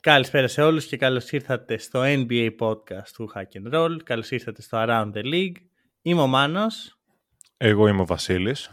Καλησπέρα 0.00 0.48
σε 0.48 0.62
όλους 0.62 0.86
και 0.86 0.96
καλώς 0.96 1.30
ήρθατε 1.30 1.78
στο 1.78 2.00
NBA 2.04 2.50
podcast 2.58 3.08
του 3.14 3.30
Hack 3.34 3.42
and 3.62 3.74
Roll. 3.74 3.96
Καλώς 4.04 4.30
ήρθατε 4.30 4.62
στο 4.62 4.78
Around 4.80 5.12
the 5.14 5.24
League. 5.24 5.56
Είμαι 6.02 6.20
ο 6.20 6.26
Μάνος 6.26 6.98
Εγώ 7.56 7.88
είμαι 7.88 8.00
ο 8.00 8.06
Βασίλης. 8.06 8.70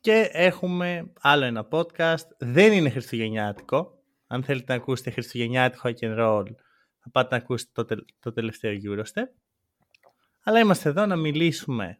και 0.00 0.28
έχουμε 0.32 1.12
άλλο 1.20 1.44
ένα 1.44 1.68
podcast. 1.70 2.24
Δεν 2.38 2.72
είναι 2.72 2.90
χριστουγεννιάτικο. 2.90 4.02
Αν 4.26 4.42
θέλετε 4.44 4.72
να 4.72 4.78
ακούσετε 4.78 5.10
χριστουγεννιάτικο 5.10 5.88
Hack 5.88 5.98
and 6.04 6.18
Roll 6.18 6.44
θα 7.02 7.10
πάτε 7.12 7.36
να 7.36 7.42
ακούσετε 7.42 7.70
το, 7.74 7.84
τε- 7.84 8.04
το 8.20 8.32
τελευταίο 8.32 8.72
Eurostep. 8.84 9.24
Αλλά 10.44 10.58
είμαστε 10.58 10.88
εδώ 10.88 11.06
να 11.06 11.16
μιλήσουμε 11.16 11.98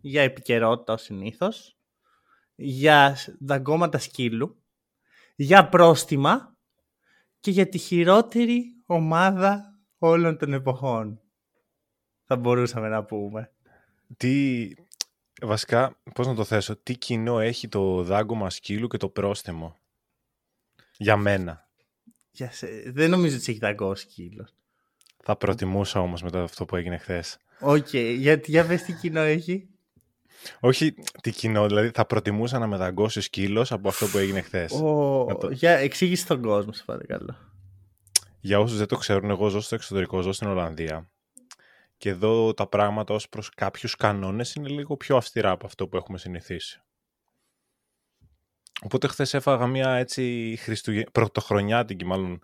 για 0.00 0.22
επικαιρότητα 0.22 0.92
ως 0.92 1.02
συνήθως, 1.02 1.78
για 2.54 3.14
σ- 3.14 3.28
δαγκώματα 3.40 3.98
σκύλου, 3.98 4.62
για 5.36 5.68
πρόστιμα 5.68 6.53
και 7.44 7.50
για 7.50 7.68
τη 7.68 7.78
χειρότερη 7.78 8.82
ομάδα 8.86 9.78
όλων 9.98 10.38
των 10.38 10.52
εποχών. 10.52 11.20
Θα 12.24 12.36
μπορούσαμε 12.36 12.88
να 12.88 13.04
πούμε. 13.04 13.52
Τι, 14.16 14.68
βασικά, 15.42 15.96
πώς 16.14 16.26
να 16.26 16.34
το 16.34 16.44
θέσω, 16.44 16.76
τι 16.76 16.96
κοινό 16.96 17.40
έχει 17.40 17.68
το 17.68 18.02
δάγκωμα 18.02 18.50
σκύλου 18.50 18.86
και 18.86 18.96
το 18.96 19.08
πρόστιμο; 19.08 19.76
Για 20.96 21.16
μένα. 21.16 21.68
Για 22.30 22.50
σε... 22.50 22.66
Δεν 22.86 23.10
νομίζω 23.10 23.34
ότι 23.34 23.44
σε 23.44 23.50
έχει 23.50 23.60
δαγκώσει 23.60 24.02
σκύλος. 24.02 24.54
Θα 25.22 25.36
προτιμούσα 25.36 26.00
όμως 26.00 26.22
μετά 26.22 26.42
αυτό 26.42 26.64
που 26.64 26.76
έγινε 26.76 26.98
χθες. 26.98 27.38
Οκ, 27.60 27.94
γιατί 27.94 28.50
για 28.50 28.66
πες 28.66 28.82
τι 28.82 28.92
κοινό 28.92 29.20
έχει. 29.20 29.68
Όχι 30.60 30.94
τι 31.22 31.30
κοινό, 31.30 31.66
δηλαδή 31.66 31.90
θα 31.94 32.04
προτιμούσα 32.06 32.58
να 32.58 32.66
με 32.66 32.76
δαγκώσει 32.76 33.20
σκύλος 33.20 33.72
από 33.72 33.88
αυτό 33.88 34.06
που 34.06 34.18
έγινε 34.18 34.40
χθες. 34.40 34.72
Ο... 34.72 35.24
Να 35.28 35.36
το- 35.36 35.50
Για 35.50 35.70
εξήγηση 35.70 36.22
στον 36.22 36.42
κόσμο, 36.42 36.72
σε 36.72 36.82
παρακαλώ. 36.86 37.36
Για 38.40 38.60
όσους 38.60 38.78
δεν 38.78 38.86
το 38.86 38.96
ξέρουν, 38.96 39.30
εγώ 39.30 39.48
ζω 39.48 39.60
στο 39.60 39.74
εξωτερικό, 39.74 40.20
ζω 40.20 40.32
στην 40.32 40.48
Ολλανδία. 40.48 41.08
Και 41.96 42.08
εδώ 42.08 42.54
τα 42.54 42.66
πράγματα 42.66 43.14
ως 43.14 43.28
προς 43.28 43.50
κάποιους 43.50 43.96
κανόνες 43.96 44.54
είναι 44.54 44.68
λίγο 44.68 44.96
πιο 44.96 45.16
αυστηρά 45.16 45.50
από 45.50 45.66
αυτό 45.66 45.88
που 45.88 45.96
έχουμε 45.96 46.18
συνηθίσει. 46.18 46.82
Οπότε 48.82 49.08
χθες 49.08 49.34
έφαγα 49.34 49.66
μια 49.66 49.90
έτσι 49.94 50.56
χριστουγε... 50.60 51.04
πρωτοχρονιάτικη 51.12 52.04
μάλλον 52.04 52.42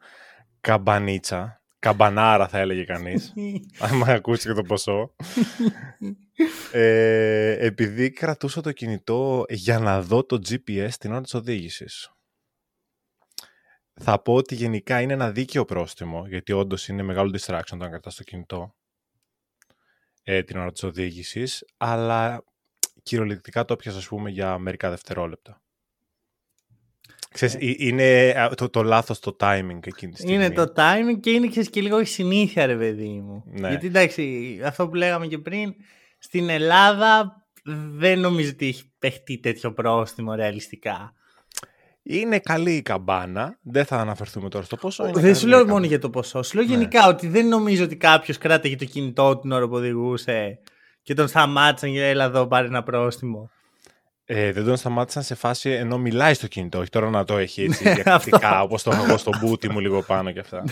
καμπανίτσα. 0.60 1.59
Καμπανάρα 1.80 2.48
θα 2.48 2.58
έλεγε 2.58 2.84
κανείς. 2.84 3.32
άμα 3.78 4.06
ακούσει 4.06 4.48
και 4.48 4.54
το 4.54 4.62
ποσό. 4.62 5.14
ε, 6.72 7.66
επειδή 7.66 8.10
κρατούσα 8.10 8.60
το 8.60 8.72
κινητό 8.72 9.44
για 9.48 9.78
να 9.78 10.02
δω 10.02 10.24
το 10.24 10.36
GPS 10.48 10.90
την 10.98 11.10
ώρα 11.12 11.20
της 11.20 11.34
οδήγησης. 11.34 12.10
Θα 14.02 14.22
πω 14.22 14.34
ότι 14.34 14.54
γενικά 14.54 15.00
είναι 15.00 15.12
ένα 15.12 15.30
δίκαιο 15.30 15.64
πρόστιμο, 15.64 16.26
γιατί 16.26 16.52
όντως 16.52 16.88
είναι 16.88 17.02
μεγάλο 17.02 17.38
distraction 17.38 17.72
όταν 17.74 17.90
κρατάς 17.90 18.14
το 18.14 18.22
κινητό 18.22 18.74
ε, 20.22 20.42
την 20.42 20.56
ώρα 20.56 20.72
της 20.72 20.82
οδήγησης, 20.82 21.64
αλλά 21.76 22.44
κυριολεκτικά 23.02 23.64
το 23.64 23.72
έπιασα, 23.72 23.98
ας 23.98 24.08
πούμε, 24.08 24.30
για 24.30 24.58
μερικά 24.58 24.90
δευτερόλεπτα. 24.90 25.62
Ξέρεις, 27.34 27.54
ε, 27.54 27.58
είναι 27.76 28.34
α, 28.40 28.54
το, 28.54 28.68
το 28.68 28.82
λάθος 28.82 29.18
το 29.18 29.36
timing 29.40 29.78
εκείνη 29.86 30.12
τη 30.12 30.16
στιγμή. 30.18 30.34
Είναι 30.34 30.50
το 30.50 30.72
timing 30.76 31.20
και 31.20 31.30
είναι 31.30 31.48
ξέρεις, 31.48 31.70
και 31.70 31.80
λίγο 31.80 32.00
η 32.00 32.04
συνήθεια, 32.04 32.66
ρε 32.66 32.76
παιδί 32.76 33.22
μου. 33.24 33.44
Ναι. 33.46 33.68
Γιατί 33.68 33.86
εντάξει, 33.86 34.58
αυτό 34.64 34.88
που 34.88 34.94
λέγαμε 34.94 35.26
και 35.26 35.38
πριν, 35.38 35.74
στην 36.18 36.48
Ελλάδα 36.48 37.34
δεν 37.96 38.20
νομίζω 38.20 38.50
ότι 38.50 38.66
έχει 38.66 38.92
παιχτεί 38.98 39.38
τέτοιο 39.38 39.72
πρόστιμο 39.72 40.34
ρεαλιστικά. 40.34 41.14
Είναι 42.02 42.38
καλή 42.38 42.72
η 42.76 42.82
καμπάνα. 42.82 43.58
Δεν 43.62 43.84
θα 43.84 43.96
αναφερθούμε 43.96 44.48
τώρα 44.48 44.64
στο 44.64 44.76
πόσο. 44.76 45.02
είναι 45.02 45.12
Δεν 45.12 45.22
καλή 45.22 45.34
σου 45.34 45.46
η 45.46 45.48
λέω 45.48 45.58
καμπάνα. 45.58 45.78
μόνο 45.78 45.86
για 45.88 45.98
το 45.98 46.10
ποσό. 46.10 46.42
Σου 46.42 46.56
λέω 46.56 46.66
Ναι. 46.66 46.72
γενικά 46.72 47.08
ότι 47.08 47.28
δεν 47.28 47.48
νομίζω 47.48 47.84
ότι 47.84 47.96
κάποιος 47.96 48.38
κράταγε 48.38 48.76
το 48.76 48.84
κινητό 48.84 49.34
του 49.34 49.40
την 49.40 49.52
ώρα 49.52 49.68
που 49.68 49.74
οδηγούσε 49.74 50.58
και 51.02 51.14
τον 51.14 51.28
σταμάτησαν 51.28 51.92
και 51.92 52.08
έλα 52.08 52.24
εδώ 52.24 52.46
πάρει 52.46 52.66
ένα 52.66 52.82
πρόστιμο. 52.82 53.50
Ε, 54.32 54.52
δεν 54.52 54.64
τον 54.64 54.76
σταμάτησαν 54.76 55.22
σε 55.22 55.34
φάση 55.34 55.70
ενώ 55.70 55.98
μιλάει 55.98 56.34
στο 56.34 56.46
κινητό. 56.46 56.78
Όχι 56.78 56.88
τώρα 56.90 57.10
να 57.10 57.24
το 57.24 57.36
έχει 57.36 57.62
έτσι 57.64 57.84
Ναι, 57.84 57.94
διακριτικά, 57.94 58.48
αυτό. 58.48 58.62
όπως 58.64 58.82
το 58.82 58.90
έχω 58.90 59.04
εγώ 59.04 59.16
στο 59.16 59.30
μπούτι 59.40 59.70
μου 59.70 59.80
λίγο 59.80 60.02
πάνω 60.02 60.30
και 60.32 60.38
αυτά. 60.40 60.64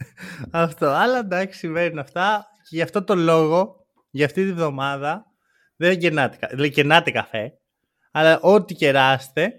Αυτό. 0.50 0.86
Αλλά 0.86 1.18
εντάξει, 1.18 1.58
συμβαίνουν 1.58 1.98
αυτά. 1.98 2.46
Και 2.68 2.76
γι' 2.76 2.82
αυτό 2.82 3.04
το 3.04 3.14
λόγο, 3.14 3.76
για 4.10 4.26
αυτή 4.26 4.44
τη 4.44 4.52
βδομάδα, 4.52 5.24
δεν 5.76 5.98
κερνάτε, 5.98 6.36
κα- 6.36 6.48
δηλαδή 6.50 6.70
κερνάτε 6.70 7.10
καφέ, 7.10 7.52
αλλά 8.12 8.40
ό,τι 8.40 8.74
κεράσετε 8.74 9.52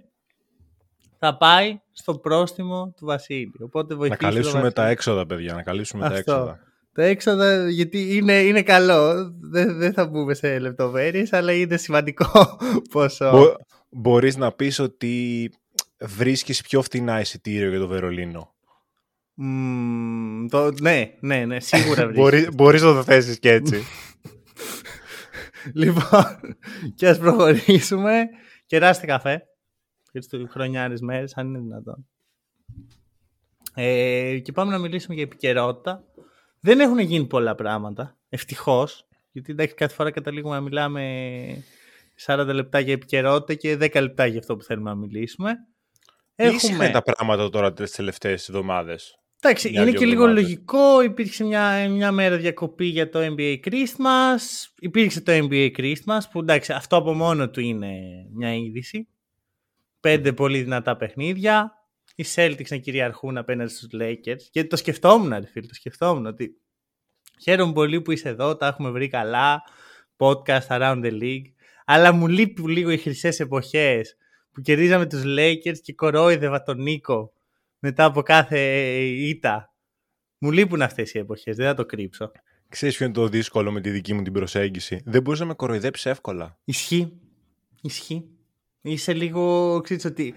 θα 1.19 1.37
πάει 1.37 1.79
στο 1.91 2.17
πρόστιμο 2.17 2.93
του 2.97 3.05
Βασίλη. 3.05 3.51
Οπότε 3.63 3.93
να 3.93 3.99
βοηθήστε 3.99 4.23
τον 4.25 4.33
καλύψουμε 4.33 4.61
τα 4.71 4.81
Βασίλη. 4.81 4.89
έξοδα, 4.91 5.25
παιδιά. 5.25 5.53
Να 5.53 5.63
καλύψουμε 5.63 6.01
τα 6.09 6.15
Αυτό. 6.15 6.31
έξοδα. 6.33 6.59
Τα 6.93 7.03
έξοδα, 7.03 7.69
γιατί 7.69 8.15
είναι, 8.15 8.33
είναι 8.33 8.61
καλό. 8.61 9.33
Δεν, 9.41 9.77
δεν 9.77 9.93
θα 9.93 10.07
μπούμε 10.07 10.33
σε 10.33 10.59
λεπτομέρειες, 10.59 11.33
αλλά 11.33 11.51
είναι 11.51 11.77
σημαντικό 11.77 12.57
ποσό. 12.91 13.31
Μπο, 13.31 13.55
μπορείς 13.89 14.37
να 14.37 14.51
πεις 14.51 14.79
ότι 14.79 15.49
βρίσκεις 15.99 16.61
πιο 16.61 16.81
φτηνά 16.81 17.19
εισιτήριο 17.19 17.69
για 17.69 17.79
το 17.79 17.87
Βερολίνο; 17.87 18.53
Μμμ, 19.33 20.47
το, 20.47 20.71
ναι, 20.81 21.13
ναι, 21.19 21.45
ναι, 21.45 21.59
σίγουρα 21.59 22.03
βρίσκεις. 22.07 22.21
Μπορείς, 22.21 22.49
μπορείς 22.55 22.81
να 22.81 22.93
το 22.93 23.03
θέσεις 23.03 23.39
και 23.39 23.51
έτσι. 23.51 23.81
Λοιπόν, 25.73 26.39
και 26.95 27.07
ας 27.07 27.19
προχωρήσουμε. 27.19 28.23
Κεράστε 28.65 29.05
καφέ. 29.05 29.43
Χριστου 30.11 30.47
χρονιάρες 30.49 31.01
μέρες, 31.01 31.33
αν 31.37 31.47
είναι 31.47 31.59
δυνατόν. 31.59 32.07
Ε, 33.73 34.39
και 34.39 34.51
πάμε 34.51 34.71
να 34.71 34.77
μιλήσουμε 34.77 35.15
για 35.15 35.23
επικαιρότητα. 35.23 36.03
Δεν 36.61 36.79
έχουν 36.79 36.99
γίνει 36.99 37.25
πολλά 37.27 37.55
πράγματα, 37.55 38.17
ευτυχώς. 38.29 39.07
Γιατί 39.31 39.51
εντάξει, 39.51 39.75
κάθε 39.75 39.93
φορά 39.93 40.11
καταλήγουμε 40.11 40.55
να 40.55 40.61
μιλάμε 40.61 41.03
40 42.25 42.49
λεπτά 42.53 42.79
για 42.79 42.93
επικαιρότητα 42.93 43.53
και 43.53 43.77
10 43.93 44.01
λεπτά 44.01 44.25
για 44.25 44.39
αυτό 44.39 44.55
που 44.55 44.63
θέλουμε 44.63 44.89
να 44.89 44.95
μιλήσουμε. 44.95 45.53
Ήσυχα 46.35 46.91
τα 46.91 47.01
πράγματα 47.01 47.49
τώρα 47.49 47.73
τις 47.73 47.91
τελευταίες 47.91 48.49
εβδομάδες; 48.49 49.15
Εντάξει, 49.43 49.69
Μια, 49.69 49.81
είναι 49.81 49.89
δύο 49.89 49.99
και 49.99 50.05
λίγο 50.05 50.21
εβδομάδες. 50.21 50.43
λογικό. 50.43 51.01
Υπήρξε 51.01 51.43
μια, 51.43 51.89
μια 51.89 52.11
μέρα 52.11 52.37
διακοπή 52.37 52.85
για 52.85 53.09
το 53.09 53.19
NBA 53.19 53.59
Christmas. 53.65 54.39
Υπήρξε 54.79 55.21
το 55.21 55.31
NBA 55.31 55.71
Christmas 55.77 56.19
που 56.31 56.39
εντάξει, 56.39 56.73
αυτό 56.73 56.95
από 56.95 57.13
μόνο 57.13 57.49
του 57.49 57.59
είναι 57.61 57.91
μια 58.33 58.55
είδηση. 58.55 59.07
Πέντε 59.99 60.33
πολύ 60.33 60.61
δυνατά 60.61 60.97
παιχνίδια. 60.97 61.80
Οι 62.15 62.25
Celtics 62.35 62.67
να 62.69 62.77
κυριαρχούν 62.77 63.37
απέναντι 63.37 63.71
στους 63.71 63.89
Lakers. 64.01 64.41
Και 64.49 64.65
το 64.65 64.75
σκεφτόμουν, 64.75 65.29
ρε 65.29 65.45
φίλε, 65.45 65.67
το 65.67 65.73
σκεφτόμουν 65.73 66.25
ότι 66.25 66.55
χαίρομαι 67.41 67.73
πολύ 67.73 68.01
που 68.01 68.11
είσαι 68.11 68.29
εδώ, 68.29 68.55
τα 68.55 68.67
έχουμε 68.67 68.89
βρει 68.89 69.07
καλά. 69.07 69.61
Podcast 70.17 70.67
around 70.67 71.03
the 71.03 71.21
league. 71.21 71.51
Αλλά 71.85 72.11
μου 72.11 72.27
λείπει 72.27 72.61
λίγο 72.61 72.89
οι 72.89 72.97
χρυσές 72.97 73.39
εποχές 73.39 74.15
που 74.51 74.61
κερδίζαμε 74.61 75.05
τους 75.05 75.23
Lakers 75.25 75.77
και 75.81 75.93
κορόιδευα 75.93 76.63
τον 76.63 76.81
Νίκο 76.81 77.33
μετά 77.79 78.05
από 78.05 78.21
κάθε 78.21 78.59
ήττα. 79.03 79.73
Μου 80.37 80.51
λείπουν 80.51 80.81
αυτές 80.81 81.13
οι 81.13 81.19
εποχές, 81.19 81.55
δεν 81.55 81.65
θα 81.65 81.73
το 81.73 81.85
κρύψω. 81.85 82.31
Ξέρεις 82.69 82.95
ποιο 82.95 83.05
είναι 83.05 83.13
το 83.13 83.27
δύσκολο 83.27 83.71
με 83.71 83.81
τη 83.81 83.89
δική 83.89 84.13
μου 84.13 84.21
την 84.21 84.33
προσέγγιση; 84.33 85.01
Δεν 85.05 85.21
μπορείς 85.21 85.39
να 85.39 85.45
με 85.45 85.53
κοροϊδέψεις 85.53 86.05
εύκολα. 86.05 86.59
Ισχύει. 86.63 87.19
Ισχύει. 87.81 88.29
Είσαι 88.81 89.13
λίγο, 89.13 89.79
ξέρεις 89.81 90.05
ότι 90.05 90.33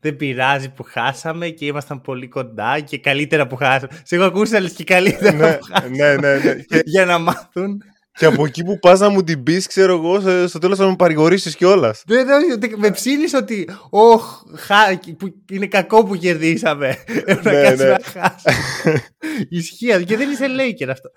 δεν 0.00 0.16
πειράζει 0.16 0.70
που 0.72 0.82
χάσαμε 0.82 1.48
και 1.48 1.64
ήμασταν 1.66 2.00
πολύ 2.00 2.28
κοντά 2.28 2.80
και 2.80 2.98
καλύτερα 2.98 3.46
που 3.46 3.56
χάσαμε. 3.56 4.00
Σε 4.04 4.16
έχω 4.16 4.24
ακούσει 4.24 4.52
να 4.52 4.60
λες 4.60 4.72
και 4.72 4.84
καλύτερα 4.84 5.32
ναι, 5.36 5.52
που 5.56 5.64
χάσαμε. 5.64 5.96
ναι, 5.96 6.14
ναι, 6.16 6.36
ναι. 6.38 6.54
Και, 6.54 6.80
Για 6.84 7.04
να 7.04 7.18
μάθουν. 7.18 7.82
και 8.12 8.24
από 8.26 8.44
εκεί 8.44 8.64
που 8.64 8.78
πας 8.78 9.00
να 9.00 9.08
μου 9.08 9.24
την 9.24 9.42
πεις, 9.42 9.66
ξέρω 9.66 9.92
εγώ, 9.94 10.20
σε- 10.20 10.48
στο 10.48 10.58
τέλος 10.58 10.78
θα 10.78 10.86
με 10.88 10.96
παρηγορήσεις 10.96 11.56
κιόλας. 11.56 12.02
Δεν 12.06 12.26
δεν- 12.26 12.60
δεν- 12.60 12.74
με 12.76 12.90
ψήνεις 12.90 13.34
ότι 13.34 13.68
«Ωχ, 13.90 14.42
χα- 14.56 14.98
που 15.18 15.34
είναι 15.50 15.66
κακό 15.66 16.04
που 16.04 16.16
κερδίσαμε. 16.16 16.96
Έπρεπε 17.06 17.42
να 17.42 17.52
Ναι, 17.52 17.62
κάτσουμε 17.62 17.84
ναι. 17.84 17.90
να 17.90 18.20
χάσουμε». 18.20 19.02
Ισχύει 19.48 20.04
και 20.04 20.16
δεν 20.16 20.30
είσαι 20.30 20.46
Laker 20.48 20.88
αυτό. 20.90 21.10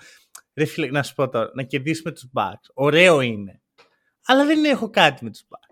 Ρε 0.56 0.66
φίλε, 0.66 0.88
να 0.88 1.04
σου 1.04 1.14
πω 1.14 1.30
τώρα, 1.30 1.50
να 1.54 1.64
κερδίσουμε 1.64 2.12
τους 2.12 2.26
Bucks. 2.34 2.70
Ωραίο 2.74 3.22
είναι. 3.22 3.62
Αλλά 4.26 4.46
δεν 4.46 4.64
έχω 4.64 4.90
κάτι 4.90 5.24
με 5.24 5.30
τους 5.30 5.42
Bucks. 5.50 5.63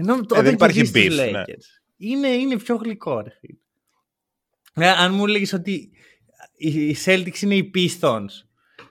Ενώ 0.00 0.16
το, 0.16 0.34
δεν 0.34 0.38
όταν 0.38 0.54
υπάρχει 0.54 0.82
κερδίσεις 0.82 1.08
τους 1.08 1.20
beef, 1.20 1.30
ναι. 1.32 1.42
Lakers, 1.46 1.64
είναι, 1.96 2.28
είναι 2.28 2.58
πιο 2.58 2.76
γλυκό, 2.76 3.20
ρε 3.20 3.30
φίλε. 3.30 3.58
Ε, 4.74 4.88
αν 4.88 5.14
μου 5.14 5.26
έλεγες 5.26 5.52
ότι 5.52 5.90
οι 6.56 6.96
Celtics 7.04 7.40
είναι 7.40 7.54
οι 7.54 7.70
Pistons 7.74 8.26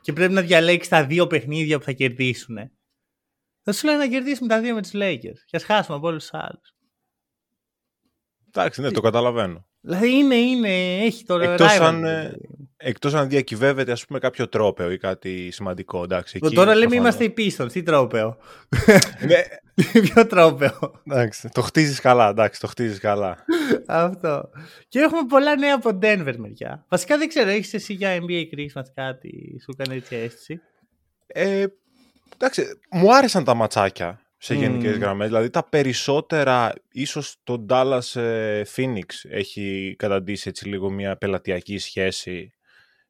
και 0.02 0.14
πρέπει 0.14 0.34
να 0.34 0.42
διαλέξεις 0.42 0.90
τα 0.90 1.06
δύο 1.06 1.28
παιχνίδια 1.28 1.78
που 1.78 1.84
θα 1.84 1.92
κερδίσουν. 1.92 2.58
Θα 3.62 3.72
σου 3.72 3.86
λέει 3.88 3.96
να 3.96 4.08
κερδίσουμε 4.08 4.48
τα 4.48 4.62
δύο 4.62 4.74
με 4.74 4.82
του 4.82 4.90
Lakers 4.94 5.40
και 5.46 5.56
ας 5.56 5.64
χάσουμε 5.64 5.98
από 5.98 6.08
όλους 6.08 6.22
τους 6.22 6.40
άλλους. 6.40 6.76
Εντάξει, 8.48 8.82
ναι, 8.82 8.92
το 8.92 9.02
καταλαβαίνω. 9.02 9.68
Δηλαδή 9.82 10.12
είναι, 10.12 10.36
είναι, 10.36 10.98
έχει 11.04 11.26
το 11.26 11.40
εκτός 11.40 11.80
αν, 11.80 12.06
ε, 12.78 12.90
εκτός 12.90 13.14
αν 13.14 13.30
διακυβεύεται 13.30 13.92
ας 13.92 14.06
πούμε 14.06 14.20
κάποιο 14.20 14.50
τρόπεο 14.50 14.92
ή 14.92 14.98
κάτι 14.98 15.52
σημαντικό. 15.52 16.04
Εντάξει, 16.04 16.40
εκεί, 16.42 16.56
τώρα 16.56 16.76
λέμε 16.76 16.96
είμαστε 16.96 17.24
οι 17.24 17.34
Pistons, 17.38 17.72
τι 17.72 17.84
τρόπεο; 17.84 18.38
ναι. 19.28 19.42
Ποιο 20.02 20.28
τρόπεο; 20.28 21.02
Εντάξει, 21.10 21.50
το 21.50 21.62
χτίζεις 21.62 22.00
καλά, 22.00 22.30
εντάξει, 22.30 22.60
το 22.60 22.68
χτίζεις 22.68 23.00
καλά. 23.00 23.46
Αυτό. 23.88 24.50
Και 24.88 25.00
έχουμε 25.00 25.22
πολλά 25.30 25.56
νέα 25.56 25.76
από 25.76 26.00
Denver 26.02 26.36
μεριά. 26.38 26.86
Βασικά 26.90 27.18
δεν 27.18 27.28
ξέρω, 27.28 27.50
έχεις 27.50 27.74
εσύ 27.74 27.94
για 27.94 28.18
NBA 28.22 28.44
Christmas 28.56 28.86
κάτι, 28.94 29.60
σου 29.64 29.76
έκανε 29.78 29.96
έτσι 29.96 30.16
αίσθηση; 30.16 30.62
Ε, 31.28 31.66
εντάξει, 32.36 32.64
μου 32.92 33.16
άρεσαν 33.16 33.44
τα 33.44 33.54
ματσάκια 33.54 34.22
σε 34.38 34.56
γενικές 34.56 34.96
mm. 34.96 35.00
γραμμές. 35.00 35.28
Δηλαδή 35.28 35.50
τα 35.50 35.70
περισσότερα, 35.70 36.74
ίσως 36.92 37.36
το 37.44 37.66
Dallas 37.70 38.22
ε, 38.22 38.62
Phoenix 38.76 39.06
έχει 39.30 39.96
καταντήσει 39.98 40.50
έτσι 40.50 40.68
λίγο 40.68 40.90
μια 40.90 41.18
πελατειακή 41.18 41.78
σχέση 41.78 42.52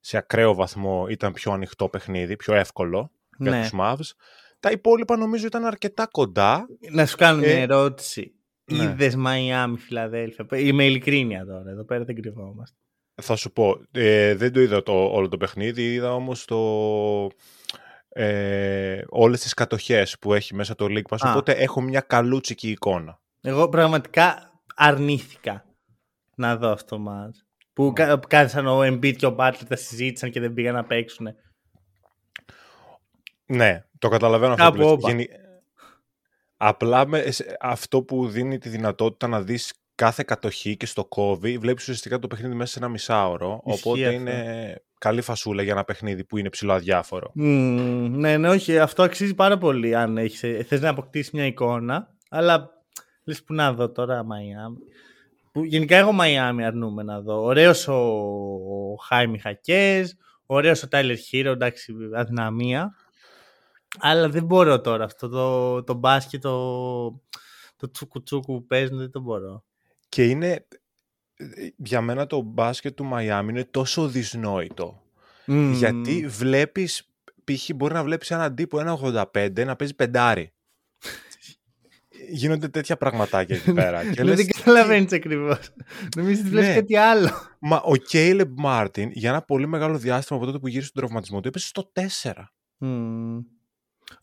σε 0.07 0.17
ακραίο 0.17 0.53
βαθμό. 0.53 1.05
Ήταν 1.09 1.33
πιο 1.33 1.51
ανοιχτό 1.51 1.89
παιχνίδι, 1.89 2.35
πιο 2.35 2.53
εύκολο 2.53 3.11
για 3.37 3.51
ναι. 3.51 3.61
τους 3.61 3.71
Mavs. 3.79 4.15
Τα 4.59 4.71
υπόλοιπα 4.71 5.17
νομίζω 5.17 5.45
ήταν 5.45 5.65
αρκετά 5.65 6.07
κοντά. 6.11 6.67
Να 6.91 7.05
σου 7.05 7.17
κάνω 7.17 7.37
μια 7.37 7.57
ε, 7.57 7.61
ερώτηση. 7.61 8.31
Ναι. 8.71 8.83
Είδες 8.83 9.15
Μαϊάμι, 9.15 9.77
Φιλαδέλφια; 9.77 10.45
Είμαι 10.51 10.85
ειλικρίνεια 10.85 11.45
τώρα, 11.45 11.69
εδώ 11.69 11.83
πέρα 11.83 12.03
δεν 12.03 12.15
κρυβόμαστε. 12.15 12.77
Θα 13.21 13.35
σου 13.35 13.51
πω, 13.51 13.81
ε, 13.91 14.35
δεν 14.35 14.53
το 14.53 14.61
είδα 14.61 14.83
το, 14.83 14.93
όλο 14.93 15.27
το 15.27 15.37
παιχνίδι, 15.37 15.93
είδα 15.93 16.13
όμως 16.13 16.45
το, 16.45 17.29
ε, 18.09 19.01
όλες 19.07 19.41
τις 19.41 19.53
κατοχές 19.53 20.19
που 20.19 20.33
έχει 20.33 20.55
μέσα 20.55 20.75
το 20.75 20.85
League 20.89 21.15
Pass, 21.15 21.29
οπότε 21.29 21.51
έχω 21.51 21.81
μια 21.81 22.01
καλούτσικη 22.01 22.69
εικόνα. 22.69 23.19
Εγώ 23.41 23.69
πραγματικά 23.69 24.51
αρνήθηκα 24.75 25.65
να 26.35 26.57
δω 26.57 26.71
αυτό 26.71 26.95
το 26.95 27.01
μάτς. 27.01 27.46
Που 27.77 27.93
mm. 27.97 28.19
κάθισαν 28.27 28.67
ο 28.67 28.79
Embiid 28.79 29.15
και 29.15 29.25
ο 29.25 29.35
Butler 29.39 29.61
τα 29.67 29.75
συζήτησαν 29.75 30.31
και 30.31 30.39
δεν 30.39 30.53
πήγαν 30.53 30.73
να 30.73 30.83
παίξουν. 30.83 31.27
Ναι, 33.45 33.83
το 33.99 34.09
καταλαβαίνω 34.09 34.53
αυτό 34.53 34.71
που 34.71 35.07
λες. 35.07 35.27
Απλά 36.57 37.07
με, 37.07 37.23
αυτό 37.59 38.01
που 38.01 38.27
δίνει 38.27 38.57
τη 38.57 38.69
δυνατότητα 38.69 39.27
να 39.27 39.41
δεις 39.41 39.73
κάθε 39.95 40.23
κατοχή 40.27 40.77
και 40.77 40.85
στο 40.85 41.05
κόβει, 41.05 41.57
βλέπεις 41.57 41.83
ουσιαστικά 41.83 42.19
το 42.19 42.27
παιχνίδι 42.27 42.55
μέσα 42.55 42.71
σε 42.71 42.79
ένα 42.79 42.87
μισάωρο, 42.87 43.61
οπότε 43.63 44.13
είναι 44.13 44.75
καλή 44.97 45.21
φασούλα 45.21 45.61
για 45.61 45.71
ένα 45.71 45.83
παιχνίδι 45.83 46.23
που 46.23 46.37
είναι 46.37 46.49
ψηλό 46.49 46.73
αδιάφορο. 46.73 47.31
Mm, 47.39 48.07
ναι, 48.11 48.37
ναι, 48.37 48.49
όχι, 48.49 48.79
αυτό 48.79 49.03
αξίζει 49.03 49.35
πάρα 49.35 49.57
πολύ 49.57 49.95
αν 49.95 50.17
έχεις, 50.17 50.43
ε, 50.43 50.63
θες 50.63 50.81
να 50.81 50.89
αποκτήσεις 50.89 51.31
μια 51.31 51.45
εικόνα, 51.45 52.15
αλλά 52.29 52.69
λες 53.23 53.43
που 53.43 53.53
να 53.53 53.73
δω 53.73 53.91
τώρα 53.91 54.23
Μαϊάμι. 54.23 54.77
Που, 55.57 55.63
γενικά 55.63 55.97
εγώ 55.97 56.11
Μαϊάμι 56.11 56.65
αρνούμε 56.65 57.03
να 57.03 57.21
δω. 57.21 57.43
Ωραίος 57.43 57.87
ο, 57.87 57.93
ο 57.93 58.95
Χάιμι 58.95 59.39
Χακές, 59.39 60.17
ωραίος 60.45 60.83
ο 60.83 60.87
Τάιλερ 60.87 61.17
Χίρο, 61.17 61.51
εντάξει, 61.51 61.95
αδυναμία. 62.13 62.95
Αλλά 63.99 64.29
δεν 64.29 64.43
μπορώ 64.43 64.81
τώρα 64.81 65.03
αυτό 65.03 65.27
το, 65.27 65.83
το 65.83 65.93
μπάσκετ, 65.93 66.41
το, 66.41 67.07
το 67.75 67.91
τσουκουτσούκου 67.91 68.53
που 68.53 68.65
παίζουν, 68.67 68.97
δεν 68.97 69.11
το 69.11 69.19
μπορώ. 69.19 69.63
Και 70.09 70.25
είναι, 70.25 70.67
για 71.77 72.01
μένα 72.01 72.27
το 72.27 72.41
μπάσκετ 72.41 72.95
του 72.95 73.05
Μαϊάμι 73.05 73.49
είναι 73.49 73.65
τόσο 73.65 74.07
δυσνόητο. 74.07 75.01
Γιατί 75.73 76.27
βλέπεις, 76.27 77.09
π.χ. 77.43 77.69
μπορεί 77.75 77.93
να 77.93 78.03
βλέπεις 78.03 78.31
έναν 78.31 78.55
τύπο 78.55 78.97
1,85 79.33 79.65
να 79.65 79.75
παίζει 79.75 79.95
πεντάρι. 79.95 80.51
Γίνονται 82.29 82.67
τέτοια 82.67 82.97
πραγματάκια 82.97 83.55
εκεί 83.55 83.73
πέρα. 83.73 84.11
και 84.11 84.23
λες, 84.23 84.35
δεν 84.35 84.47
καταλαβαίνεις 84.47 85.11
ακριβώς. 85.11 85.73
Νομίζω 86.15 86.39
ότι 86.39 86.49
βλέπει 86.49 86.67
ναι. 86.67 86.73
κάτι 86.73 86.95
άλλο. 86.95 87.29
Μα 87.59 87.81
ο 87.83 87.95
Κέιλεμπ 87.95 88.53
Μάρτιν 88.57 89.09
για 89.13 89.29
ένα 89.29 89.41
πολύ 89.41 89.67
μεγάλο 89.67 89.97
διάστημα 89.97 90.39
από 90.39 90.47
τότε 90.47 90.59
που 90.59 90.67
γύρισε 90.67 90.91
τον 90.91 91.03
τραυματισμό 91.03 91.39
του 91.39 91.47
έπεσε 91.47 91.67
στο 91.67 91.91
4. 91.93 92.01
Mm. 92.79 93.43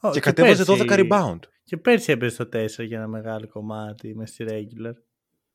Και, 0.00 0.08
και 0.12 0.20
κατέβαζε 0.20 0.64
12 0.66 0.88
rebound. 0.88 1.38
Και 1.64 1.76
πέρσι 1.76 2.12
έπεσε 2.12 2.34
στο 2.34 2.44
4 2.82 2.86
για 2.86 2.98
ένα 2.98 3.08
μεγάλο 3.08 3.48
κομμάτι 3.48 4.14
με 4.14 4.26
στη 4.26 4.44
regular. 4.48 4.92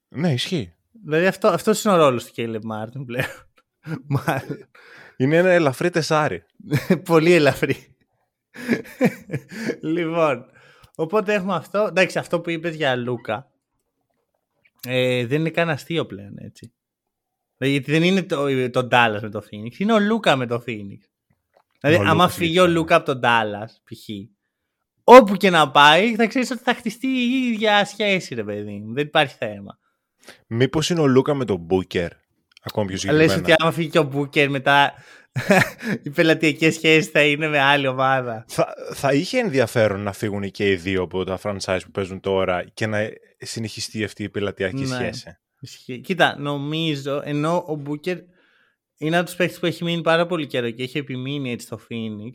Ναι, 0.08 0.34
ισχύει. 0.34 0.74
Δηλαδή 1.06 1.26
αυτό, 1.26 1.48
αυτός 1.48 1.84
είναι 1.84 1.94
ο 1.94 1.98
ρόλος 1.98 2.26
του 2.26 2.32
Caleb 2.36 2.64
Μάρτιν 2.64 3.06
πλέον. 3.06 3.26
είναι 5.18 5.38
ένα 5.38 5.50
ελαφρύ 5.50 5.90
τεσάρι. 5.90 6.44
Πολύ 7.10 7.34
ελαφρύ. 7.34 7.96
λοιπόν, 9.82 10.46
οπότε 11.00 11.34
έχουμε 11.34 11.56
αυτό. 11.56 11.86
Εντάξει, 11.90 12.20
αυτό 12.20 12.40
που 12.42 12.50
είπες 12.50 12.76
για 12.76 12.96
Λούκα 12.96 13.52
ε, 14.88 15.26
δεν 15.26 15.40
είναι 15.40 15.50
καν 15.50 15.70
αστείο 15.70 16.06
πλέον, 16.06 16.38
έτσι. 16.38 16.74
Δηλαδή, 17.58 17.78
γιατί 17.78 17.92
δεν 17.92 18.04
είναι 18.04 18.24
το, 18.24 18.70
το 18.70 18.88
Dallas 18.92 19.20
με 19.22 19.30
το 19.30 19.44
Phoenix, 19.44 19.80
είναι 19.80 19.94
ο 19.94 20.00
Λούκα 20.00 20.36
με 20.36 20.46
το 20.46 20.64
Phoenix. 20.68 21.00
Δηλαδή, 21.82 22.10
άμα 22.10 22.30
φύγει 22.30 22.60
ο 22.60 22.68
Λούκα 22.68 22.96
από 22.96 23.06
τον 23.06 23.20
Dallas, 23.24 23.68
π.χ., 23.84 24.10
όπου 25.04 25.36
και 25.36 25.50
να 25.50 25.72
πάει, 25.72 26.16
θα 26.16 26.28
ξέρεις 26.28 26.52
ότι 26.52 26.64
θα 26.64 26.74
χτιστεί 26.74 27.08
η 27.08 27.48
ίδια 27.48 27.86
σχέση, 27.86 28.36
ρε 28.36 28.44
παιδί 28.44 28.72
μου. 28.72 28.94
Δεν 28.94 29.06
υπάρχει 29.06 29.36
θέμα. 29.36 29.80
Μήπως 30.48 30.90
είναι 30.90 31.02
ο 31.02 31.08
Λούκα 31.08 31.34
με 31.34 31.46
τον 31.46 31.58
Μπούκερ. 31.58 32.12
Ακόμη 32.62 32.88
πιο 32.88 32.98
συγκεκριμένα. 32.98 33.32
Λες 33.32 33.42
ότι 33.42 33.54
άμα 33.58 33.72
φύγει 33.72 33.90
και 33.90 34.00
ο 34.00 34.04
Μπούκερ 34.04 34.50
μετά 34.50 34.94
οι 36.04 36.10
πελατειακές 36.10 36.74
σχέσεις 36.74 37.12
θα 37.12 37.24
είναι 37.24 37.48
με 37.48 37.60
άλλη 37.60 37.88
ομάδα. 37.88 38.46
Θα, 38.48 38.74
θα 38.94 39.14
είχε 39.14 39.40
ενδιαφέρον 39.40 40.02
να 40.02 40.14
φύγουν 40.14 40.52
και 40.52 40.70
οι 40.70 40.76
δύο 40.76 41.02
από 41.02 41.24
τα 41.24 41.40
franchise 41.44 41.80
που 41.84 41.92
παίζουν 41.92 42.20
τώρα 42.20 42.64
και 42.74 42.88
να 42.88 43.10
συνεχιστεί 43.38 44.04
αυτή 44.04 44.24
η 44.24 44.30
πελατειακή 44.30 44.86
ναι. 44.86 44.96
σχέση. 44.96 45.38
Κοίτα, 46.02 46.36
νομίζω 46.40 47.22
ενώ 47.24 47.64
ο 47.68 47.76
Μπούκερ 47.76 48.18
είναι 48.98 49.18
από 49.18 49.26
τους 49.26 49.36
παίχτε 49.36 49.60
που 49.60 49.66
έχει 49.66 49.84
μείνει 49.84 50.02
πάρα 50.02 50.26
πολύ 50.26 50.48
καιρό 50.48 50.70
και 50.70 50.84
έχει 50.84 50.98
επιμείνει 50.98 51.52
έτσι 51.52 51.66
στο 51.66 51.80
Phoenix. 51.90 52.32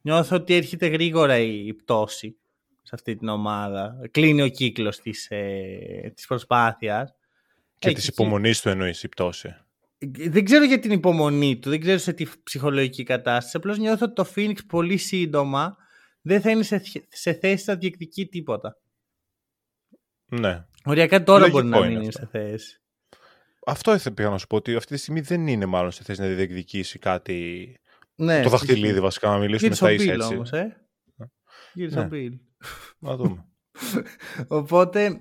Νιώθω 0.00 0.36
ότι 0.36 0.54
έρχεται 0.54 0.86
γρήγορα 0.86 1.38
η 1.38 1.74
πτώση 1.74 2.36
σε 2.82 2.90
αυτή 2.94 3.16
την 3.16 3.28
ομάδα. 3.28 3.98
Κλείνει 4.10 4.42
ο 4.42 4.48
κύκλος 4.48 5.00
της, 5.00 5.26
ε, 5.30 6.12
της 6.14 6.26
προσπάθειας. 6.26 7.14
Και 7.78 7.92
της 7.92 8.08
υπομονής 8.08 8.60
του 8.60 8.68
εννοείς 8.68 9.02
η 9.02 9.08
πτώση. 9.08 9.54
Δεν 10.28 10.44
ξέρω 10.44 10.64
για 10.64 10.78
την 10.78 10.90
υπομονή 10.90 11.58
του, 11.58 11.70
δεν 11.70 11.80
ξέρω 11.80 11.98
σε 11.98 12.12
τι 12.12 12.26
ψυχολογική 12.42 13.02
κατάσταση. 13.02 13.56
Απλώς 13.56 13.78
νιώθω 13.78 14.04
ότι 14.04 14.14
το 14.14 14.32
Phoenix 14.34 14.56
πολύ 14.66 14.96
σύντομα 14.96 15.76
δεν 16.20 16.40
θα 16.40 16.50
είναι 16.50 16.62
σε, 16.62 16.82
σε 17.08 17.32
θέση 17.32 17.64
να 17.66 17.74
διεκδικεί 17.74 18.26
τίποτα. 18.26 18.80
Ναι. 20.26 20.66
Οριακά 20.84 21.22
τώρα 21.22 21.48
μπορεί 21.48 21.66
να 21.66 21.80
μην 21.80 22.00
είναι 22.00 22.12
σε 22.12 22.28
θέση. 22.30 22.80
Αυτό 23.66 23.94
ήθελα 23.94 24.30
να 24.30 24.38
σου 24.38 24.46
πω 24.46 24.56
ότι 24.56 24.74
αυτή 24.74 24.94
τη 24.94 25.00
στιγμή 25.00 25.20
δεν 25.20 25.46
είναι 25.46 25.66
μάλλον 25.66 25.90
σε 25.90 26.02
θέση 26.02 26.20
να 26.20 26.26
διεκδικήσει 26.26 26.98
κάτι. 26.98 27.76
Ναι, 28.14 28.42
το 28.42 28.48
δαχτυλίδι 28.48 29.00
βασικά, 29.00 29.28
να 29.28 29.38
μιλήσουμε 29.38 29.74
στα 29.74 29.92
ίσα 29.92 30.12
έτσι. 30.12 30.34
Όμως, 30.34 30.52
ε; 30.52 30.86
Γύρισε 31.72 32.04
ναι. 32.04 32.18
ο 32.18 32.30
Να 32.98 33.16
δούμε. 33.16 33.46
Οπότε 34.58 35.20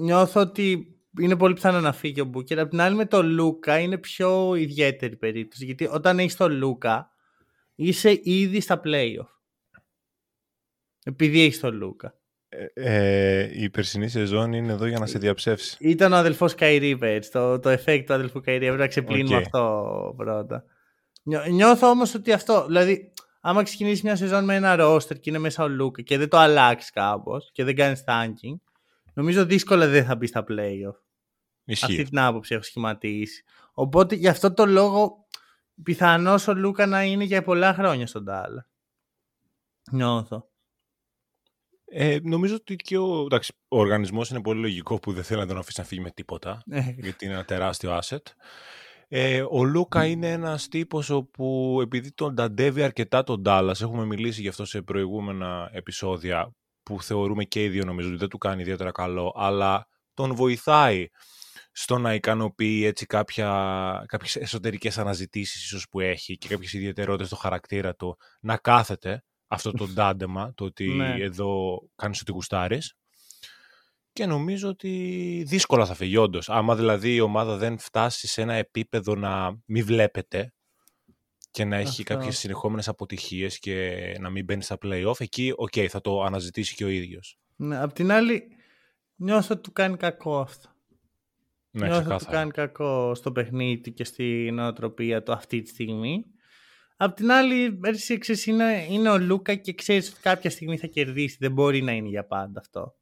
νιώθω 0.00 0.40
ότι 0.40 0.95
είναι 1.20 1.36
πολύ 1.36 1.54
πιθανό 1.54 1.80
να 1.80 1.92
φύγει 1.92 2.20
ο 2.20 2.24
Μπούκερ. 2.24 2.58
Απ' 2.58 2.70
την 2.70 2.80
άλλη 2.80 2.96
με 2.96 3.06
το 3.06 3.22
Λούκα 3.22 3.78
είναι 3.78 3.98
πιο 3.98 4.54
ιδιαίτερη 4.54 5.16
περίπτωση. 5.16 5.64
Γιατί 5.64 5.86
όταν 5.86 6.18
έχεις 6.18 6.36
το 6.36 6.48
Λούκα 6.48 7.10
είσαι 7.74 8.20
ήδη 8.22 8.60
στα 8.60 8.80
playoff. 8.84 9.28
Επειδή 11.04 11.42
έχεις 11.42 11.60
το 11.60 11.72
Λούκα. 11.72 12.14
Ε, 12.48 12.66
ε, 12.74 13.62
η 13.62 13.70
περσινή 13.70 14.08
σεζόν 14.08 14.52
είναι 14.52 14.72
εδώ 14.72 14.86
για 14.86 14.98
να 14.98 15.06
σε 15.06 15.18
διαψεύσει. 15.18 15.76
Ήταν 15.80 16.12
ο 16.12 16.16
αδελφός 16.16 16.54
Καϊρή, 16.54 16.98
το, 17.32 17.58
το 17.58 17.70
effect 17.72 18.02
του 18.06 18.14
αδελφού 18.14 18.40
Καϊρή. 18.40 18.64
Πρέπει 18.64 18.80
να 18.80 18.86
ξεπλύνουμε 18.86 19.36
αυτό 19.36 20.14
πρώτα. 20.16 20.64
νιώθω 21.50 21.88
όμως 21.88 22.14
ότι 22.14 22.32
αυτό, 22.32 22.66
δηλαδή, 22.66 23.12
άμα 23.40 23.62
ξεκινήσεις 23.62 24.02
μια 24.02 24.16
σεζόν 24.16 24.44
με 24.44 24.54
ένα 24.54 24.76
ρόστερ 24.76 25.18
και 25.18 25.30
είναι 25.30 25.38
μέσα 25.38 25.64
ο 25.64 25.68
Λούκα 25.68 26.02
και 26.02 26.18
δεν 26.18 26.28
το 26.28 26.36
αλλάξεις 26.38 26.90
κάπως 26.90 27.50
και 27.52 27.64
δεν 27.64 27.74
κάνεις 27.74 28.04
tanking, 28.06 28.56
νομίζω 29.14 29.44
δύσκολα 29.44 29.88
δεν 29.88 30.04
θα 30.04 30.16
μπει 30.16 30.26
στα 30.26 30.44
playoff. 30.48 31.05
Ισχύει. 31.66 31.84
Αυτή 31.84 32.02
την 32.04 32.18
άποψη 32.18 32.54
έχω 32.54 32.62
σχηματίσει. 32.62 33.44
Οπότε 33.72 34.14
γι' 34.14 34.28
αυτό 34.28 34.52
το 34.52 34.66
λόγο 34.66 35.26
πιθανώς 35.82 36.48
ο 36.48 36.54
Λούκα 36.54 36.86
να 36.86 37.02
είναι 37.02 37.24
για 37.24 37.42
πολλά 37.42 37.74
χρόνια 37.74 38.06
στον 38.06 38.24
Τάλα. 38.24 38.68
Νιώθω. 39.90 40.48
Ε, 41.84 42.18
νομίζω 42.22 42.54
ότι 42.54 42.76
και 42.76 42.98
ο, 42.98 43.20
εντάξει, 43.20 43.52
ο 43.68 43.78
οργανισμός 43.78 44.30
είναι 44.30 44.40
πολύ 44.40 44.60
λογικό 44.60 44.98
που 44.98 45.12
δεν 45.12 45.24
θέλει 45.24 45.40
να 45.40 45.46
τον 45.46 45.58
αφήσει 45.58 45.80
να 45.80 45.86
φύγει 45.86 46.00
με 46.00 46.10
τίποτα, 46.10 46.62
ε. 46.70 46.94
γιατί 46.96 47.24
είναι 47.24 47.34
ένα 47.34 47.44
τεράστιο 47.44 47.98
asset. 47.98 48.22
Ε, 49.08 49.44
ο 49.50 49.64
Λούκα 49.64 50.06
είναι 50.06 50.30
ένας 50.30 50.68
τύπος 50.68 51.10
όπου 51.10 51.78
επειδή 51.82 52.12
τον 52.12 52.34
ταντεύει 52.34 52.82
αρκετά 52.82 53.22
τον 53.22 53.42
Dallas, 53.46 53.80
έχουμε 53.80 54.04
μιλήσει 54.04 54.40
γι' 54.40 54.48
αυτό 54.48 54.64
σε 54.64 54.82
προηγούμενα 54.82 55.70
επεισόδια 55.72 56.54
που 56.82 57.02
θεωρούμε 57.02 57.44
και 57.44 57.64
οι 57.64 57.68
δύο 57.68 57.84
νομίζω 57.84 58.08
ότι 58.08 58.16
δεν 58.16 58.28
του 58.28 58.38
κάνει 58.38 58.62
ιδιαίτερα 58.62 58.92
καλό, 58.92 59.32
αλλά 59.36 59.86
τον 60.14 60.34
βοηθάει 60.34 61.08
στο 61.78 61.98
να 61.98 62.14
ικανοποιεί 62.14 62.82
έτσι 62.84 63.06
κάποια, 63.06 64.04
κάποιες 64.06 64.36
εσωτερικές 64.36 64.98
αναζητήσεις 64.98 65.64
ίσως 65.64 65.88
που 65.88 66.00
έχει 66.00 66.38
και 66.38 66.48
κάποιες 66.48 66.72
ιδιαιτερότητες 66.72 67.26
στο 67.26 67.36
χαρακτήρα 67.36 67.94
του 67.94 68.16
να 68.40 68.56
κάθεται 68.56 69.24
αυτό 69.46 69.70
το 69.72 69.86
ντάντεμα, 69.86 70.52
το 70.54 70.64
ότι 70.64 70.88
Ναι. 70.88 71.14
εδώ 71.18 71.80
κάνεις 71.96 72.20
ό,τι 72.20 72.32
γουστάρεις. 72.32 72.94
Και 74.12 74.26
νομίζω 74.26 74.68
ότι 74.68 74.90
δύσκολα 75.46 75.86
θα 75.86 75.94
φύγει 75.94 76.16
όντως. 76.16 76.48
Άμα 76.48 76.76
δηλαδή 76.76 77.14
η 77.14 77.20
ομάδα 77.20 77.56
δεν 77.56 77.78
φτάσει 77.78 78.26
σε 78.26 78.42
ένα 78.42 78.54
επίπεδο 78.54 79.14
να 79.14 79.56
μην 79.66 79.84
βλέπεται 79.84 80.52
και 81.50 81.64
να 81.64 81.76
έχει 81.76 82.02
Αυτό. 82.02 82.14
κάποιες 82.14 82.38
συνεχόμενες 82.38 82.88
αποτυχίες 82.88 83.58
και 83.58 83.96
να 84.20 84.30
μην 84.30 84.44
μπαίνει 84.44 84.62
στα 84.62 84.76
play-off, 84.82 85.20
εκεί, 85.20 85.52
οκ, 85.56 85.72
θα 85.88 86.00
το 86.00 86.22
αναζητήσει 86.22 86.74
και 86.74 86.84
ο 86.84 86.88
ίδιος. 86.88 87.38
Ναι, 87.56 87.78
απ' 87.78 87.92
την 87.92 88.10
άλλη, 88.12 88.48
νιώθω 89.14 89.48
ότι 89.54 89.62
του 89.62 89.72
κάνει 89.72 89.96
κακό 89.96 90.40
αυτό. 90.40 90.70
Ναι, 91.76 91.86
νιώθω 91.86 92.00
ότι 92.00 92.08
του 92.08 92.16
ξεκάθαρα. 92.16 92.38
κάνει 92.38 92.50
κακό 92.50 93.14
στο 93.14 93.32
παιχνίδι 93.32 93.80
του 93.80 93.92
και 93.92 94.04
στη 94.04 94.50
νοοτροπία 94.52 95.22
του 95.22 95.32
αυτή 95.32 95.62
τη 95.62 95.68
στιγμή. 95.68 96.24
Απ' 96.96 97.14
την 97.14 97.30
άλλη, 97.30 97.80
εσύ 97.82 98.18
ξέρεις, 98.18 98.46
είναι, 98.46 98.86
είναι 98.88 99.10
ο 99.10 99.18
Λούκα 99.18 99.54
και 99.54 99.74
ξέρεις 99.74 100.10
ότι 100.10 100.20
κάποια 100.20 100.50
στιγμή 100.50 100.78
θα 100.78 100.86
κερδίσει. 100.86 101.36
Δεν 101.40 101.52
μπορεί 101.52 101.82
να 101.82 101.92
είναι 101.92 102.08
για 102.08 102.26
πάντα 102.26 102.60
αυτό. 102.60 102.96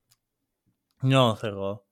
Νιώθω 1.00 1.46
εγώ. 1.46 1.86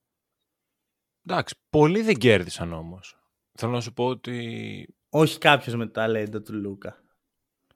Εντάξει, 1.26 1.54
πολλοί 1.70 2.02
δεν 2.02 2.16
κέρδισαν 2.16 2.72
όμως. 2.72 3.16
Θέλω 3.52 3.72
να 3.72 3.80
σου 3.80 3.92
πω 3.92 4.06
ότι 4.06 4.96
Όχι 5.08 5.38
κάποιος 5.38 5.74
με 5.74 5.86
το 5.86 5.92
ταλέντο 5.92 6.42
του 6.42 6.54
Λούκα. 6.54 6.96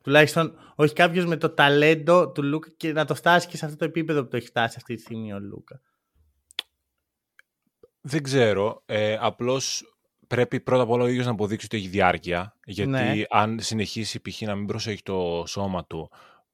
Τουλάχιστον 0.03 0.59
όχι 0.75 0.95
κάποιος 0.95 1.25
με 1.27 1.37
το 1.37 1.51
ταλέντο 1.51 2.31
του 2.31 2.43
Λούκα 2.43 2.71
και 2.77 2.93
να 2.93 3.05
το 3.05 3.15
φτάσει 3.15 3.49
και 3.49 3.57
σε 3.57 3.65
αυτό 3.65 3.77
το 3.77 3.85
επίπεδο 3.85 4.23
που 4.23 4.29
το 4.29 4.37
έχει 4.37 4.47
φτάσει 4.47 4.75
αυτή 4.79 4.95
τη 4.95 5.01
στιγμή 5.01 5.33
ο 5.33 5.41
Λούκα. 5.41 5.81
Δεν 8.09 8.23
ξέρω. 8.23 8.83
Ε, 8.87 9.17
απλώς 9.21 9.95
πρέπει 10.27 10.61
πρώτα 10.61 10.83
απ' 10.83 10.91
όλα 10.91 11.05
ο 11.05 11.07
ίδιος 11.07 11.25
να 11.25 11.31
αποδείξει 11.31 11.67
ότι 11.67 11.77
έχει 11.77 11.89
διάρκεια. 11.89 12.55
Γιατί 12.65 12.91
Ναι. 12.91 13.13
αν 13.31 13.61
συνεχίσει 13.61 14.21
π.χ. 14.21 14.41
να 14.41 14.55
μην 14.55 14.67
προσέχει 14.67 15.03
το 15.03 15.45
σώμα 15.47 15.85
του 15.87 16.11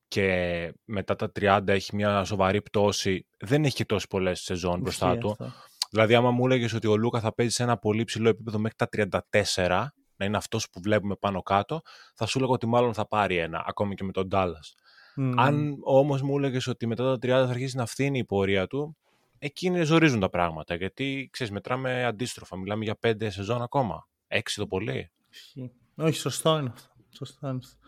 και 0.09 0.73
μετά 0.85 1.16
τα 1.16 1.32
30 1.40 1.61
έχει 1.68 1.94
μια 1.97 2.25
σοβαρή 2.25 2.62
πτώση, 2.62 3.26
δεν 3.38 3.64
έχει 3.64 3.75
και 3.75 3.85
τόσες 3.85 4.06
πολλές 4.09 4.40
σεζόν 4.40 4.80
μπροστά 4.80 5.06
Ισχύει 5.06 5.18
του. 5.21 5.30
αυτό. 5.30 5.52
Δηλαδή, 5.90 6.14
άμα 6.14 6.30
μου 6.30 6.44
έλεγες 6.47 6.73
ότι 6.73 6.87
ο 6.87 6.97
Λούκα 6.97 7.21
θα 7.21 7.35
παίζει 7.35 7.52
σε 7.52 7.62
ένα 7.62 7.76
πολύ 7.76 8.04
ψηλό 8.04 8.28
επίπεδο 8.28 8.59
μέχρι 8.59 8.76
τα 8.76 8.88
34, 8.88 9.92
να 10.16 10.26
είναι 10.26 10.37
αυτός 10.37 10.71
που 10.71 10.80
βλέπουμε 10.82 11.14
πάνω 11.14 11.42
κάτω, 11.42 11.80
θα 12.14 12.26
σου 12.26 12.38
έλεγα 12.38 12.52
ότι 12.52 12.66
μάλλον 12.66 12.94
θα 12.94 13.09
πάρει 13.09 13.37
ένα, 13.37 13.64
ακόμη 13.66 13.94
και 13.94 14.04
με 14.04 14.12
τον 14.12 14.28
Dallas. 14.32 14.73
Μμμ. 15.16 15.40
Αν 15.40 15.76
όμως 15.82 16.23
μου 16.23 16.37
έλεγες 16.38 16.66
ότι 16.66 16.87
μετά 16.87 17.04
τα 17.04 17.18
30 17.18 17.44
θα 17.44 17.50
αρχίσει 17.50 17.76
να 17.76 17.87
φθίνει 17.87 18.18
η 18.18 18.25
πορεία 18.25 18.66
του, 18.66 18.97
εκεί 19.42 19.82
ζορίζουν 19.82 20.20
τα 20.20 20.30
πράγματα. 20.30 20.75
Γιατί 20.75 21.28
ξέρεις, 21.32 21.52
μετράμε 21.52 22.04
αντίστροφα. 22.04 22.56
Μιλάμε 22.56 22.84
για 22.84 22.99
5 23.06 23.30
σεζόν 23.30 23.62
ακόμα. 23.62 24.08
6 24.28 24.40
το 24.54 24.66
πολύ. 24.66 25.11
Ισχύει. 25.30 25.72
Όχι, 25.94 26.18
σωστό 26.18 26.58
είναι 26.58 26.72
αυτό. 26.75 26.88
Σωστό 27.08 27.49
είναι 27.49 27.58
αυτό. 27.58 27.78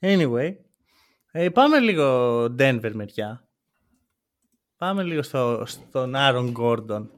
Anyway, 0.00 0.54
ε, 1.30 1.48
πάμε 1.48 1.78
λίγο 1.78 2.44
Denver 2.44 2.90
μεριά. 2.92 3.48
Πάμε 4.76 5.02
λίγο 5.02 5.22
στο, 5.22 5.62
στον 5.66 6.14
Άρον 6.14 6.50
Γκόρντον. 6.50 7.10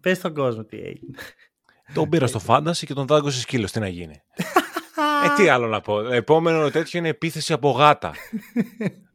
Πες 0.00 0.16
στον 0.16 0.34
κόσμο 0.34 0.64
τι 0.64 0.76
έγινε. 0.76 1.18
τον 1.94 2.08
πήρα 2.08 2.26
στο 2.26 2.38
φάνταση 2.48 2.86
και 2.86 2.94
τον 2.94 3.06
δάγκωσε 3.06 3.40
σκύλος. 3.40 3.72
Τι 3.72 3.80
να 3.80 3.88
γίνει. 3.88 4.14
ε, 5.24 5.34
τι 5.36 5.48
άλλο 5.48 5.66
να 5.66 5.80
πω. 5.80 5.98
Επόμενο 5.98 6.70
τέτοιο 6.70 6.98
είναι 6.98 7.08
επίθεση 7.08 7.52
από 7.52 7.70
γάτα. 7.70 8.14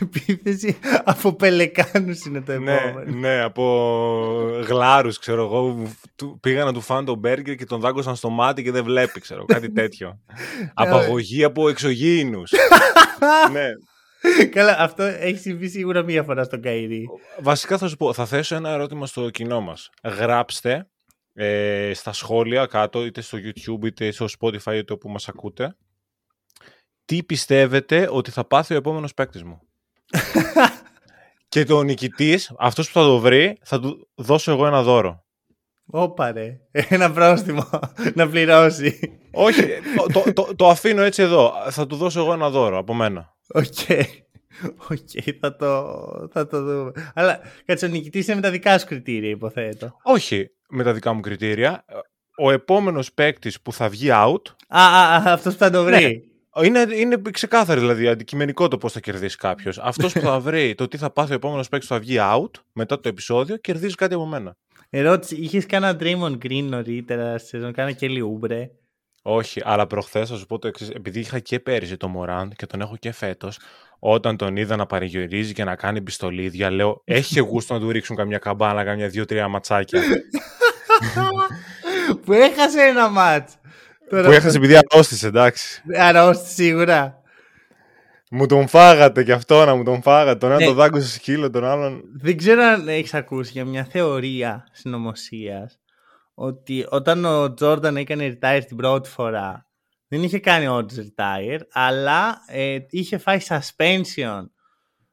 Επίθεση 0.00 0.78
από 1.04 1.32
πελεκάνους 1.32 2.24
είναι 2.24 2.40
το 2.40 2.58
ναι, 2.58 2.74
επόμενο. 2.74 3.18
ναι, 3.18 3.40
από 3.42 4.62
γλάρους, 4.66 5.18
ξέρω 5.18 5.44
εγώ. 5.44 5.82
του- 6.16 6.38
Πήγα 6.42 6.64
να 6.64 6.72
του 6.72 6.80
φάνε 6.80 7.04
τον 7.06 7.18
μπέργκερ 7.18 7.54
και 7.54 7.64
τον 7.64 7.80
δάγκωσαν 7.80 8.16
στο 8.16 8.28
μάτι 8.30 8.62
και 8.62 8.70
δεν 8.70 8.84
βλέπει, 8.84 9.20
ξέρω 9.20 9.44
κάτι 9.54 9.72
τέτοιο. 9.72 10.18
Απαγωγή 10.74 11.44
από 11.44 11.68
εξωγήινους. 11.68 12.52
ναι. 13.52 13.66
Καλά, 14.50 14.76
αυτό 14.78 15.02
έχει 15.02 15.38
συμβεί 15.38 15.68
σίγουρα 15.68 16.02
μία 16.02 16.22
φορά 16.22 16.44
στον 16.44 16.60
Καϊρή. 16.62 17.04
Βασικά 17.40 17.78
θα 17.78 17.88
σου 17.88 17.96
πω, 17.96 18.12
θα 18.12 18.26
θέσω 18.26 18.54
ένα 18.54 18.70
ερώτημα 18.70 19.06
στο 19.06 19.30
κοινό 19.30 19.60
μας. 19.60 19.90
Γράψτε 20.02 20.88
ε, 21.34 21.90
στα 21.94 22.12
σχόλια 22.12 22.66
κάτω, 22.66 23.04
είτε 23.04 23.20
στο 23.20 23.38
YouTube, 23.38 23.84
είτε 23.86 24.10
στο 24.10 24.26
Spotify, 24.40 24.74
είτε 24.74 24.92
όπου 24.92 25.08
μας 25.10 25.28
ακούτε, 25.28 25.76
τι 27.08 27.22
πιστεύετε 27.22 28.08
ότι 28.10 28.30
θα 28.30 28.44
πάθει 28.44 28.74
ο 28.74 28.76
επόμενος 28.76 29.14
παίκτης 29.14 29.42
μου. 29.42 29.60
και 31.48 31.64
το 31.64 31.82
νικητής, 31.82 32.52
αυτός 32.58 32.86
που 32.86 32.92
θα 32.92 33.04
το 33.04 33.18
βρει, 33.18 33.58
θα 33.62 33.80
του 33.80 34.08
δώσω 34.14 34.52
εγώ 34.52 34.66
ένα 34.66 34.82
δώρο. 34.82 35.24
Όπα 35.86 36.32
ρε, 36.32 36.60
ένα 36.70 37.12
πρόστιμο 37.12 37.68
να 38.14 38.28
πληρώσει. 38.28 39.20
Όχι, 39.32 39.62
το, 39.96 40.06
το, 40.12 40.32
το, 40.32 40.54
το 40.56 40.68
αφήνω 40.68 41.02
έτσι 41.02 41.22
εδώ. 41.22 41.52
Θα 41.70 41.86
του 41.86 41.96
δώσω 41.96 42.20
εγώ 42.20 42.32
ένα 42.32 42.50
δώρο 42.50 42.78
από 42.78 42.94
μένα. 42.94 43.36
Οκ. 43.48 43.64
Οκ, 44.90 45.36
θα, 45.40 45.56
το, 45.56 45.98
θα 46.32 46.46
το 46.46 46.62
δούμε. 46.62 46.92
Αλλά 47.14 47.40
κάτσε, 47.64 47.86
ο 47.86 47.88
νικητής 47.88 48.26
είναι 48.26 48.36
με 48.36 48.42
τα 48.42 48.50
δικά 48.50 48.78
σου 48.78 48.86
κριτήρια, 48.86 49.30
υποθέτω. 49.30 49.96
Όχι 50.02 50.50
με 50.68 50.84
τα 50.84 50.92
δικά 50.92 51.12
μου 51.12 51.20
κριτήρια. 51.20 51.84
Ο 52.36 52.50
επόμενος 52.50 53.12
παίκτης 53.12 53.60
που 53.60 53.72
θα 53.72 53.88
βγει 53.88 54.08
out 54.10 54.42
Α, 54.68 54.82
α, 54.82 55.14
α 55.14 55.32
αυτός 55.32 55.52
που 55.52 55.58
θα 55.58 55.70
το 55.70 55.84
βρει. 55.84 56.27
Είναι, 56.64 56.86
είναι 56.94 57.20
ξεκάθαρο 57.30 57.80
δηλαδή 57.80 58.08
αντικειμενικό 58.08 58.68
το 58.68 58.78
πώς 58.78 58.92
θα 58.92 59.00
κερδίσει 59.00 59.36
κάποιος. 59.36 59.78
Αυτός 59.78 60.12
που 60.12 60.20
θα 60.20 60.40
βρει 60.40 60.74
το 60.74 60.88
τι 60.88 60.96
θα 60.96 61.10
πάθει 61.10 61.32
ο 61.32 61.34
επόμενος 61.34 61.68
παίκτης 61.68 61.88
που 61.88 61.94
θα 61.94 62.00
βγει 62.00 62.16
out 62.20 62.50
μετά 62.72 63.00
το 63.00 63.08
επεισόδιο, 63.08 63.56
κερδίζει 63.56 63.94
κάτι 63.94 64.14
από 64.14 64.26
μένα. 64.26 64.56
Ερώτηση, 64.90 65.36
είχες 65.36 65.66
κάνα 65.66 65.96
Draymond 66.00 66.38
Green 66.44 66.62
νωρίτερα 66.62 67.38
στη 67.38 67.48
σεζόν, 67.48 67.72
κάνα 67.72 67.92
Kelly 67.92 68.08
Oubre. 68.08 68.70
Όχι, 69.22 69.60
αλλά 69.64 69.86
προχθές 69.86 70.28
θα 70.28 70.36
σου 70.36 70.46
πω 70.46 70.58
το 70.58 70.68
εξής. 70.68 70.88
Επειδή 70.88 71.20
είχα 71.20 71.38
και 71.38 71.60
πέρυσι 71.60 71.96
το 71.96 72.08
Μοράντ 72.08 72.52
και 72.52 72.66
τον 72.66 72.80
έχω 72.80 72.96
και 72.96 73.12
φέτος, 73.12 73.58
όταν 73.98 74.36
τον 74.36 74.56
είδα 74.56 74.76
να 74.76 74.86
παρηγορίζει 74.86 75.52
και 75.52 75.64
να 75.64 75.76
κάνει 75.76 76.02
πιστολίδια, 76.02 76.70
λέω: 76.70 77.00
Έχει 77.04 77.40
γούστο 77.40 77.74
να 77.74 77.80
του 77.80 77.90
ρίξουν 77.90 78.16
καμιά 78.16 78.38
καμπάνα, 78.38 78.84
καμιά 78.84 79.08
δύο-τρία 79.08 79.48
ματσάκια. 79.48 80.02
που 82.24 82.32
έχασε 82.32 82.80
ένα 82.80 83.08
μάτς. 84.16 84.26
που 84.26 84.32
έχασε 84.32 84.56
επειδή 84.56 84.76
αρρώστησε, 84.76 85.26
εντάξει. 85.26 85.82
Αρρώστη 85.98 86.48
σίγουρα. 86.48 87.22
Μου 88.30 88.46
τον 88.46 88.68
φάγατε 88.68 89.24
κι 89.24 89.32
αυτό 89.32 89.64
να 89.64 89.74
μου 89.74 89.82
τον 89.84 90.02
φάγατε. 90.02 90.38
Τον 90.38 90.50
ένα 90.50 90.58
Ναι. 90.58 90.64
τον 90.66 90.74
δάγκωσε 90.74 91.08
σκύλο, 91.08 91.50
τον 91.50 91.64
άλλον. 91.64 92.02
Δεν 92.20 92.36
ξέρω 92.36 92.62
αν 92.62 92.88
έχεις 92.88 93.14
ακούσει 93.14 93.50
για 93.52 93.64
μια 93.64 93.84
θεωρία 93.84 94.68
συνωμοσίας 94.72 95.78
ότι 96.34 96.86
όταν 96.88 97.24
ο 97.24 97.54
Τζόρνταν 97.54 97.96
έκανε 97.96 98.38
retire 98.40 98.62
την 98.66 98.76
πρώτη 98.76 99.08
φορά 99.08 99.66
δεν 100.08 100.22
είχε 100.22 100.38
κάνει 100.38 100.66
όντως 100.66 100.96
retire 100.98 101.58
αλλά 101.70 102.38
ε, 102.46 102.78
είχε 102.90 103.18
φάει 103.18 103.38
suspension 103.48 104.42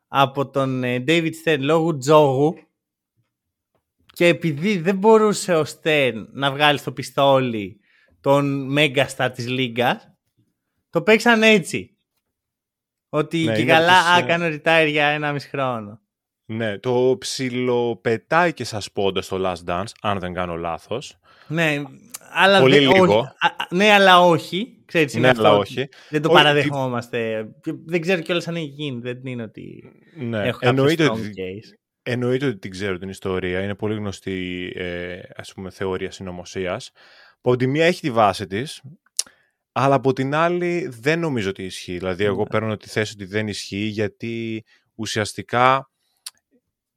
από 0.07 0.49
τον 0.49 0.83
ε, 0.83 1.03
David 1.07 1.31
Stern 1.45 1.57
λόγω 1.59 1.97
τζόγου 1.97 2.53
και 4.13 4.27
επειδή 4.27 4.77
δεν 4.77 4.97
μπορούσε 4.97 5.55
ο 5.55 5.63
Stern 5.63 6.25
να 6.31 6.51
βγάλει 6.51 6.77
στο 6.77 6.91
πιστόλι 6.91 7.79
τον 8.25 8.75
Megastar 8.77 9.29
της 9.33 9.47
Λίγκας 9.47 10.11
το 10.89 11.01
παίξαν 11.01 11.43
έτσι 11.43 11.97
ότι 13.09 13.43
Ναι, 13.43 13.55
και 13.55 13.61
είναι 13.61 13.71
καλά 13.71 13.99
από 13.99 14.05
τις, 14.05 14.13
α, 14.15 14.17
ε, 14.17 14.37
κάνω 14.37 14.45
retire 14.45 14.87
για 14.89 15.05
ένα 15.05 15.31
μισή 15.31 15.49
χρόνο. 15.49 15.99
Ναι, 16.45 16.77
το 16.79 17.15
ψιλοπετάει 17.19 18.53
και 18.53 18.63
σας 18.63 18.91
πόντα 18.91 19.21
στο 19.21 19.37
Last 19.43 19.69
Dance, 19.69 19.91
αν 20.01 20.19
δεν 20.19 20.33
κάνω 20.33 20.55
λάθος. 20.55 21.17
Ναι, 21.47 21.81
αλλά 22.33 22.59
Πολύ 22.59 22.79
δεν- 22.79 22.91
λίγο. 22.91 23.03
όχι, 23.17 23.27
α, 23.39 23.47
α, 23.47 23.67
ναι, 23.75 23.91
αλλά 23.91 24.19
όχι. 24.19 24.81
Ξέρεις, 24.85 25.13
είναι 25.13 25.21
Ναι, 25.21 25.27
αυτό. 25.29 25.47
αλλά 25.47 25.57
όχι. 25.57 25.87
Δεν 26.09 26.21
το 26.21 26.29
Όχι, 26.29 26.37
παραδεχόμαστε. 26.37 27.49
Και 27.61 27.73
Δεν 27.85 28.01
ξέρω 28.01 28.21
κιόλας 28.21 28.47
αν 28.47 28.55
έχει 28.55 28.65
γίνει. 28.65 28.99
Δεν 29.01 29.21
είναι 29.25 29.43
ότι 29.43 29.83
Ναι, 30.17 30.37
έχω 30.37 30.51
κάποιο 30.59 30.69
εννοείται 30.69 31.05
strong 31.05 31.11
ότι, 31.11 31.33
case. 31.35 31.73
εννοείται 32.03 32.45
ότι 32.45 32.57
την 32.57 32.71
ξέρω 32.71 32.97
την 32.97 33.09
ιστορία. 33.09 33.61
Είναι 33.61 33.75
πολύ 33.75 33.95
γνωστή 33.95 34.71
ε, 34.75 35.19
ας 35.35 35.53
πούμε, 35.53 35.69
θεωρία 35.69 36.11
συνωμοσίας. 36.11 36.91
Που 37.41 37.49
από 37.49 37.55
τη 37.59 37.67
μία 37.67 37.85
έχει 37.85 38.01
τη 38.01 38.11
βάση 38.11 38.47
της, 38.47 38.81
αλλά 39.71 39.95
από 39.95 40.13
την 40.13 40.35
άλλη 40.35 40.87
δεν 40.91 41.19
νομίζω 41.19 41.49
ότι 41.49 41.63
ισχύει. 41.63 41.97
Δηλαδή, 41.97 42.23
εγώ 42.23 42.41
Ναι. 42.41 42.47
παίρνω 42.49 42.77
τη 42.77 42.89
θέση 42.89 43.13
ότι 43.13 43.25
δεν 43.25 43.47
ισχύει 43.47 43.85
γιατί 43.85 44.63
ουσιαστικά 44.95 45.89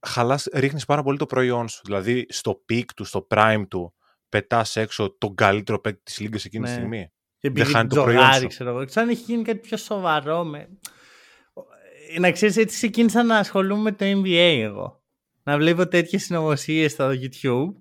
χαλάς, 0.06 0.48
ρίχνεις 0.52 0.84
πάρα 0.84 1.02
πολύ 1.02 1.18
το 1.18 1.26
προϊόν 1.26 1.68
σου. 1.68 1.80
Δηλαδή, 1.84 2.26
στο 2.28 2.64
peak 2.72 2.84
του, 2.96 3.04
στο 3.04 3.26
prime 3.30 3.62
του, 3.68 3.94
πετάς 4.28 4.76
έξω 4.76 5.16
τον 5.18 5.34
καλύτερο 5.34 5.80
παίκτη 5.80 6.02
της 6.02 6.18
Λίγκας 6.18 6.44
εκείνη 6.44 6.64
τη 6.64 6.70
Ναι. 6.70 6.76
στιγμή. 6.76 7.10
Και 7.38 7.46
επειδή 7.48 7.70
χάνει 7.72 7.88
το 7.88 8.02
προϊόν 8.02 8.20
τζογάρει, 8.20 8.40
σου. 8.42 8.48
ξέρω 8.48 8.70
εγώ. 8.70 8.84
Ξέρω 8.84 9.06
αν 9.06 9.12
έχει 9.12 9.22
γίνει 9.22 9.42
κάτι 9.42 9.58
πιο 9.58 9.76
σοβαρό. 9.76 10.44
Με... 10.44 10.68
Ε, 12.14 12.18
Να 12.18 12.30
ξέρεις, 12.30 12.56
έτσι 12.56 12.76
ξεκίνησα 12.76 13.22
να 13.22 13.36
ασχολούμαι 13.38 13.82
με 13.82 13.92
το 13.92 14.04
NBA 14.04 14.58
εγώ. 14.62 15.02
Να 15.42 15.56
βλέπω 15.56 15.88
τέτοιες 15.88 16.22
συνωμοσίες 16.24 16.92
στο 16.92 17.08
YouTube. 17.10 17.72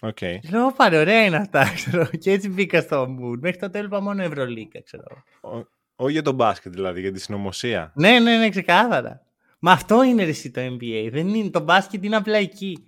OK. 0.00 0.14
Και 0.14 0.40
λέω, 0.50 0.72
πάρε, 0.76 0.98
ωραία 0.98 1.24
είναι 1.24 1.36
αυτά, 1.36 1.70
ξέρω. 1.74 2.04
Και 2.06 2.30
έτσι 2.30 2.48
μπήκα 2.48 2.80
στο 2.80 3.02
mood. 3.02 3.38
Μέχρι 3.40 3.58
τότε 3.58 3.78
έβλεπα 3.78 4.00
μόνο 4.00 4.22
Ευρωλίγκα, 4.22 4.82
ξέρω. 4.82 5.04
Ο- 5.40 5.66
Όχι 5.96 6.12
για 6.12 6.22
τον 6.22 6.34
μπάσκετ 6.34 6.72
δηλαδή, 6.72 7.00
για 7.00 7.12
τη 7.12 7.20
συνωμοσία. 7.20 7.92
Ναι, 7.94 8.18
ναι, 8.18 8.36
ναι, 8.38 8.48
ξεκάθαρα. 8.48 9.22
Μα 9.58 9.72
αυτό 9.72 10.02
είναι 10.02 10.24
ρε 10.24 10.30
εσύ 10.30 10.50
το 10.50 10.60
NBA. 10.60 11.08
Δεν 11.12 11.28
είναι, 11.34 11.50
το 11.50 11.60
μπάσκετ 11.60 12.04
είναι 12.04 12.16
απλά 12.16 12.36
εκεί. 12.36 12.82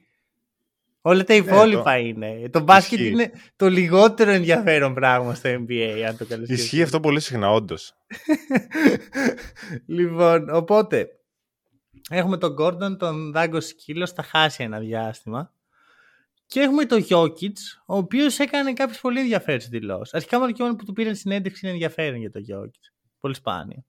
Όλα 1.02 1.24
τα 1.24 1.34
υπόλοιπα 1.34 1.96
ναι, 1.96 2.02
το... 2.02 2.06
είναι. 2.06 2.48
Το 2.48 2.60
μπάσκετ 2.60 2.98
Ισχύει. 2.98 3.12
είναι 3.12 3.32
το 3.56 3.68
λιγότερο 3.68 4.30
ενδιαφέρον 4.30 4.94
πράγμα 4.94 5.34
στο 5.34 5.50
NBA, 5.50 6.04
αν 6.08 6.16
το 6.16 6.26
Ισχύει 6.46 6.82
αυτό 6.82 7.00
πολύ 7.00 7.20
συχνά, 7.20 7.50
όντως. 7.50 7.94
λοιπόν, 9.86 10.50
οπότε 10.54 11.08
έχουμε 12.10 12.36
τον 12.36 12.56
Gordon, 12.60 12.98
τον 12.98 13.32
Δάγκο 13.32 13.60
Σκύλο, 13.60 14.06
θα 14.06 14.22
χάσει 14.22 14.62
ένα 14.62 14.78
διάστημα. 14.78 15.52
Και 16.50 16.60
έχουμε 16.60 16.84
τον 16.84 17.06
Jokic, 17.08 17.56
ο 17.86 17.96
οποίος 17.96 18.38
έκανε 18.38 18.72
κάποιες 18.72 19.00
πολύ 19.00 19.20
ενδιαφέρουσες 19.20 19.68
δηλώσεις. 19.68 20.14
Αρχικά 20.14 20.38
μόνο 20.38 20.52
και 20.52 20.62
μόνο 20.62 20.76
που 20.76 20.84
του 20.84 20.92
πήραν 20.92 21.14
συνέντευξη 21.14 21.60
είναι 21.62 21.74
ενδιαφέρον 21.74 22.18
για 22.20 22.30
τον 22.30 22.42
Jokic. 22.42 22.92
Πολύ 23.20 23.34
σπάνιο. 23.34 23.84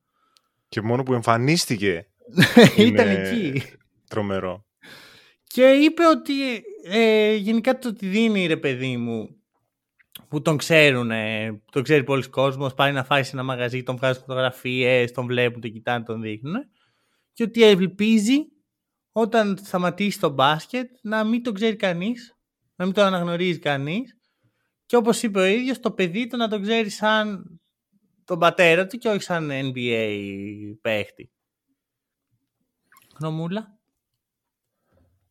Και 0.67 0.81
μόνο 0.81 1.03
που 1.03 1.13
εμφανίστηκε. 1.13 2.07
Ήταν 2.77 3.07
εκεί. 3.07 3.63
Τρομερό. 4.07 4.65
Και 5.43 5.69
είπε 5.69 6.07
ότι 6.07 6.63
ε, 6.83 7.33
γενικά 7.33 7.77
το 7.77 7.87
ότι 7.87 8.07
δίνει 8.07 8.45
ρε 8.45 8.57
παιδί 8.57 8.97
μου 8.97 9.35
που 10.27 10.41
τον 10.41 10.57
ξέρουν, 10.57 11.11
τον 11.71 11.83
ξέρει 11.83 12.03
πολλοί 12.03 12.29
κόσμος, 12.29 12.73
πάει 12.73 12.91
να 12.91 13.03
φάει 13.03 13.23
σε 13.23 13.31
ένα 13.33 13.43
μαγαζί, 13.43 13.83
τον 13.83 13.95
βγάζει 13.95 14.19
φωτογραφίες, 14.19 15.11
τον 15.11 15.25
βλέπουν, 15.25 15.61
τον 15.61 15.71
κοιτάνε, 15.71 16.03
τον 16.03 16.21
δείχνουν. 16.21 16.55
Και 17.33 17.43
ότι 17.43 17.63
ελπίζει 17.63 18.37
όταν 19.11 19.57
σταματήσει 19.63 20.19
το 20.19 20.29
μπάσκετ 20.29 20.89
να 21.01 21.23
μην 21.23 21.43
τον 21.43 21.53
ξέρει 21.53 21.75
κανείς, 21.75 22.35
να 22.81 22.87
μην 22.87 22.95
τον 22.95 23.05
αναγνωρίζει 23.05 23.59
κανείς. 23.59 24.17
Και 24.85 24.95
όπως 24.95 25.23
είπε 25.23 25.39
ο 25.39 25.45
ίδιος, 25.45 25.79
το 25.79 25.91
παιδί 25.91 26.27
του 26.27 26.37
να 26.37 26.47
τον 26.47 26.61
ξέρει 26.61 26.89
σαν 26.89 27.59
τον 28.23 28.39
πατέρα 28.39 28.87
του 28.87 28.97
και 28.97 29.09
όχι 29.09 29.21
σαν 29.21 29.49
NBA 29.51 30.17
παίχτη. 30.81 31.31
Γνωμούλα. 33.19 33.79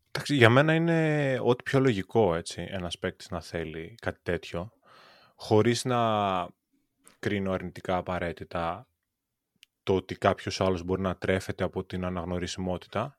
Εντάξει, 0.08 0.34
για 0.34 0.50
μένα 0.50 0.74
είναι 0.74 1.38
ό,τι 1.42 1.62
πιο 1.62 1.80
λογικό 1.80 2.34
έτσι, 2.34 2.66
ένας 2.70 2.98
παίκτης 2.98 3.30
να 3.30 3.40
θέλει 3.40 3.94
κάτι 4.00 4.20
τέτοιο, 4.22 4.72
χωρίς 5.34 5.84
να 5.84 5.98
κρίνω 7.18 7.52
αρνητικά 7.52 7.96
απαραίτητα 7.96 8.88
το 9.82 9.94
ότι 9.94 10.14
κάποιος 10.14 10.60
άλλος 10.60 10.82
μπορεί 10.82 11.00
να 11.00 11.16
τρέφεται 11.16 11.64
από 11.64 11.84
την 11.84 12.04
αναγνωρισιμότητα. 12.04 13.18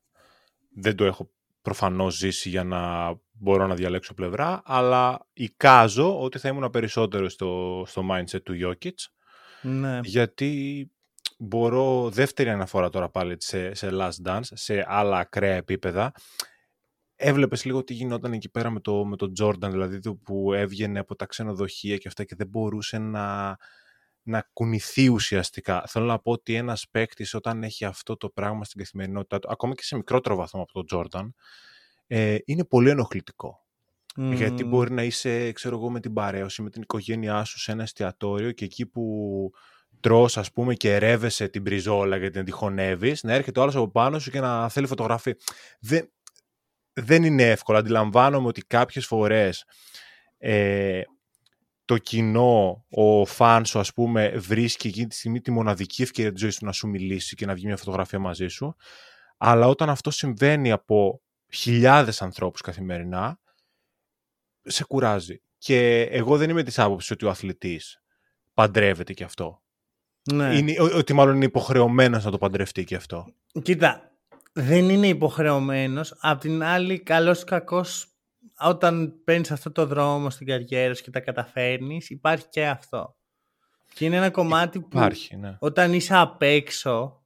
Δεν 0.76 0.96
το 0.96 1.06
έχω 1.06 1.32
προφανώς 1.62 2.18
ζήσει 2.18 2.50
για 2.50 2.64
να 2.64 3.14
μπορώ 3.32 3.68
να 3.68 3.76
διαλέξω 3.76 4.14
πλευρά, 4.14 4.62
αλλά 4.66 5.28
εικάζω 5.34 6.22
ότι 6.22 6.40
θα 6.40 6.50
ήμουν 6.50 6.70
περισσότερο 6.70 7.30
στο, 7.30 7.84
στο 7.88 8.04
mindset 8.12 8.44
του 8.44 8.54
Jokic, 8.62 8.96
ναι. 9.62 10.00
γιατί 10.04 10.92
μπορώ 11.38 12.10
δεύτερη 12.10 12.50
αναφορά 12.50 12.90
τώρα 12.90 13.10
πάλι 13.10 13.36
σε, 13.38 13.74
σε 13.74 13.90
Last 13.92 14.28
Dance, 14.28 14.42
σε 14.42 14.86
άλλα 14.88 15.18
ακραία 15.18 15.56
επίπεδα, 15.56 16.12
έβλεπες 17.16 17.66
λίγο 17.66 17.84
τι 17.84 17.94
γινόταν 17.94 18.34
εκεί 18.34 18.50
πέρα 18.50 18.70
με 18.70 18.80
το, 18.80 19.06
με 19.06 19.16
το 19.16 19.32
Jordan, 19.42 19.70
δηλαδή 19.70 20.16
που 20.16 20.54
έβγαινε 20.54 21.00
από 21.00 21.16
τα 21.16 21.26
ξενοδοχεία 21.26 21.98
και 21.98 22.08
αυτά 22.08 22.24
και 22.24 22.36
δεν 22.36 22.48
μπορούσε 22.48 22.98
να, 22.98 23.58
να 24.24 24.50
κουνηθεί 24.54 25.08
ουσιαστικά. 25.08 25.84
Θέλω 25.88 26.06
να 26.06 26.20
πω 26.20 26.32
ότι 26.32 26.56
ένας 26.56 26.88
παίκτης 26.92 27.34
όταν 27.34 27.64
έχει 27.64 27.86
αυτό 27.86 28.18
το 28.18 28.30
πράγμα 28.30 28.64
στην 28.64 28.80
καθημερινότητά 28.80 29.40
του, 29.40 29.48
ακόμα 29.52 29.74
και 29.74 29.84
σε 29.84 29.96
μικρότερο 29.96 30.36
βαθμό 30.36 30.62
από 30.62 30.84
τον 30.84 30.86
Jordan, 31.12 31.30
ε, 32.08 32.38
είναι 32.46 32.66
πολύ 32.66 32.90
ενοχλητικό. 32.90 33.66
Γιατί 34.16 34.64
μπορεί 34.64 34.92
να 34.92 35.04
είσαι, 35.04 35.52
ξέρω 35.52 35.78
εγώ, 35.78 35.90
με 35.90 36.00
την 36.00 36.14
παρέωση, 36.14 36.62
με 36.62 36.70
την 36.70 36.82
οικογένειά 36.82 37.44
σου 37.44 37.60
σε 37.60 37.72
ένα 37.72 37.84
εστιατόριο 37.84 38.52
και 38.52 38.66
εκεί 38.66 38.86
που 38.86 39.52
τρως 40.00 40.38
ας 40.38 40.52
πούμε 40.52 40.74
και 40.74 40.98
ρεύεσαι 40.98 41.48
την 41.48 41.64
πριζόλα 41.64 42.18
γιατί 42.18 42.34
την 42.34 42.46
τυχονεύεις, 42.46 43.24
να 43.24 43.34
έρχεται 43.34 43.60
ο 43.60 43.62
άλλος 43.62 43.76
από 43.76 43.92
πάνω 43.92 44.20
σου 44.20 44.32
και 44.32 44.40
να 44.40 44.70
θέλει 44.70 44.88
φωτογραφία. 44.88 45.36
Δεν, 45.80 46.12
δεν 46.94 47.24
είναι 47.24 47.50
εύκολο. 47.50 47.78
Αντιλαμβάνομαι 47.78 48.48
ότι 48.48 48.62
κάποιες 48.62 49.06
φορές 49.06 49.66
ε, 50.38 51.02
το 51.92 51.98
κοινό, 51.98 52.86
ο 52.90 53.26
φαν 53.26 53.66
σου 53.66 53.80
ας 53.80 53.94
πούμε 53.94 54.30
βρίσκει 54.30 54.88
εκείνη 54.88 55.08
τη 55.08 55.16
στιγμή 55.16 55.42
τη 55.42 55.52
μοναδική 55.52 56.02
ευκαιρία 56.02 56.32
της 56.32 56.42
ζωής 56.42 56.58
του 56.58 56.66
να 56.66 56.72
σου 56.72 56.88
μιλήσει 56.88 57.36
και 57.36 57.46
να 57.46 57.54
βγει 57.54 57.66
μια 57.66 57.78
φωτογραφία 57.78 58.20
μαζί 58.20 58.48
σου. 58.48 58.76
Αλλά 59.38 59.68
όταν 59.68 59.90
αυτό 59.90 60.12
συμβαίνει 60.12 60.72
από 60.72 61.22
χιλιάδες 61.54 62.22
ανθρώπους 62.22 62.62
καθημερινά, 62.62 63.40
σε 64.62 64.84
κουράζει. 64.84 65.42
Και 65.58 66.02
εγώ 66.02 66.38
δεν 66.38 66.50
είμαι 66.50 66.64
της 66.64 66.80
άποψης 66.80 67.12
ότι 67.12 67.26
ο 67.26 67.30
αθλητής 67.30 68.02
παντρεύεται 68.54 69.14
και 69.14 69.24
αυτό. 69.24 69.62
Ναι. 70.34 70.58
Είναι, 70.58 70.76
ότι 70.82 71.14
μάλλον 71.14 71.36
είναι 71.36 71.46
υποχρεωμένος 71.46 72.26
να 72.26 72.32
το 72.32 72.38
παντρευτεί 72.38 72.84
και 72.84 72.96
αυτό. 72.96 73.26
Κοίτα, 73.62 74.12
δεν 74.54 74.90
είναι 74.90 75.08
υποχρεωμένος. 75.08 76.16
Απ' 76.20 76.40
την 76.40 76.64
άλλη, 76.64 77.00
καλός 77.00 77.42
ή 77.42 77.44
κακός, 77.44 78.11
όταν 78.64 79.22
παίρνεις 79.24 79.52
αυτό 79.52 79.72
το 79.72 79.86
δρόμο 79.86 80.30
στην 80.30 80.48
καριέρα 80.48 80.94
σου 80.94 81.04
και 81.04 81.12
τα 81.12 81.20
καταφέρνεις, 81.20 82.10
υπάρχει 82.10 82.46
και 82.50 82.68
αυτό. 82.68 83.16
Και 83.94 84.06
είναι 84.06 84.16
ένα 84.16 84.30
κομμάτι 84.30 84.80
που 84.80 84.88
υπάρχει, 84.92 85.36
ναι. 85.36 85.58
όταν 85.60 85.94
είσαι 85.94 86.16
απ' 86.16 86.42
έξω, 86.42 87.24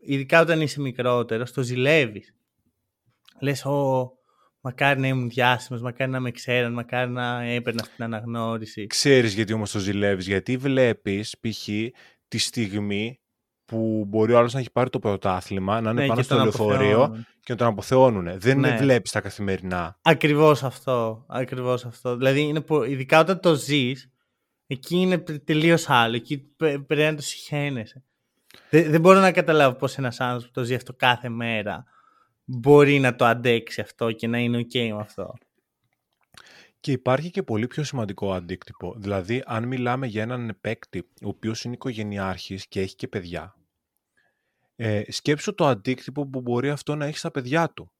ειδικά 0.00 0.40
όταν 0.40 0.60
είσαι 0.60 0.80
μικρότερος, 0.80 1.52
το 1.52 1.62
ζηλεύεις. 1.62 2.34
Λες, 3.40 3.64
ο, 3.64 4.10
μακάρι 4.60 5.00
να 5.00 5.06
ήμουν 5.06 5.28
διάσημος, 5.28 5.82
μακάρι 5.82 6.10
να 6.10 6.20
με 6.20 6.30
ξέραν, 6.30 6.72
μακάρι 6.72 7.10
να 7.10 7.42
έπαιρνα 7.42 7.82
αυτή 7.82 7.94
την 7.94 8.04
αναγνώριση. 8.04 8.86
Ξέρεις 8.86 9.34
γιατί 9.34 9.52
όμως 9.52 9.70
το 9.70 9.78
ζηλεύεις, 9.78 10.26
γιατί 10.26 10.56
βλέπεις 10.56 11.36
π.χ. 11.40 11.68
τη 12.28 12.38
στιγμή 12.38 13.18
που 13.64 14.04
μπορεί 14.08 14.32
ο 14.32 14.38
άλλος 14.38 14.52
να 14.52 14.60
έχει 14.60 14.70
πάρει 14.70 14.90
το 14.90 14.98
πρωτάθλημα, 14.98 15.80
να 15.80 15.90
είναι 15.90 16.00
ναι, 16.00 16.06
πάνω 16.06 16.22
στο 16.22 16.36
λεωφορείο 16.36 17.24
και 17.40 17.52
να 17.52 17.56
τον 17.56 17.66
αποθεώνουν. 17.66 18.38
Δεν 18.38 18.60
ναι. 18.60 18.76
βλέπεις 18.76 19.10
τα 19.10 19.20
καθημερινά. 19.20 19.98
Ακριβώς 20.02 20.62
αυτό. 20.62 21.24
Ακριβώς 21.28 21.84
αυτό. 21.84 22.16
Δηλαδή, 22.16 22.40
είναι, 22.40 22.64
ειδικά 22.88 23.20
όταν 23.20 23.40
το 23.40 23.54
ζεις, 23.54 24.10
εκεί 24.66 24.96
είναι 24.96 25.18
τελείως 25.18 25.88
άλλο. 25.88 26.16
Εκεί 26.16 26.38
πρέπει 26.86 26.96
να 26.96 27.14
το 27.14 27.22
συχαίνεσαι. 27.22 28.02
Δεν, 28.70 28.90
δεν 28.90 29.00
μπορώ 29.00 29.20
να 29.20 29.32
καταλάβω 29.32 29.76
πώς 29.76 29.98
ένας 29.98 30.20
άνθρωπος 30.20 30.46
που 30.46 30.52
το 30.52 30.62
ζει 30.62 30.74
αυτό 30.74 30.92
κάθε 30.92 31.28
μέρα 31.28 31.84
μπορεί 32.44 32.98
να 32.98 33.14
το 33.14 33.24
αντέξει 33.24 33.80
αυτό 33.80 34.12
και 34.12 34.26
να 34.26 34.38
είναι 34.38 34.58
OK 34.58 34.88
με 34.92 35.00
αυτό. 35.00 35.34
Και 36.84 36.92
υπάρχει 36.92 37.30
και 37.30 37.42
πολύ 37.42 37.66
πιο 37.66 37.84
σημαντικό 37.84 38.32
αντίκτυπο. 38.32 38.94
Δηλαδή, 38.98 39.42
αν 39.46 39.66
μιλάμε 39.66 40.06
για 40.06 40.22
έναν 40.22 40.58
παίκτη, 40.60 40.98
ο 40.98 41.28
οποίος 41.28 41.64
είναι 41.64 41.74
οικογενειάρχης 41.74 42.66
και 42.68 42.80
έχει 42.80 42.94
και 42.94 43.08
παιδιά, 43.08 43.56
ε, 44.76 45.02
σκέψου 45.08 45.54
το 45.54 45.66
αντίκτυπο 45.66 46.26
που 46.26 46.40
μπορεί 46.40 46.70
αυτό 46.70 46.94
να 46.94 47.04
έχει 47.04 47.18
στα 47.18 47.30
παιδιά 47.30 47.70
του. 47.70 47.92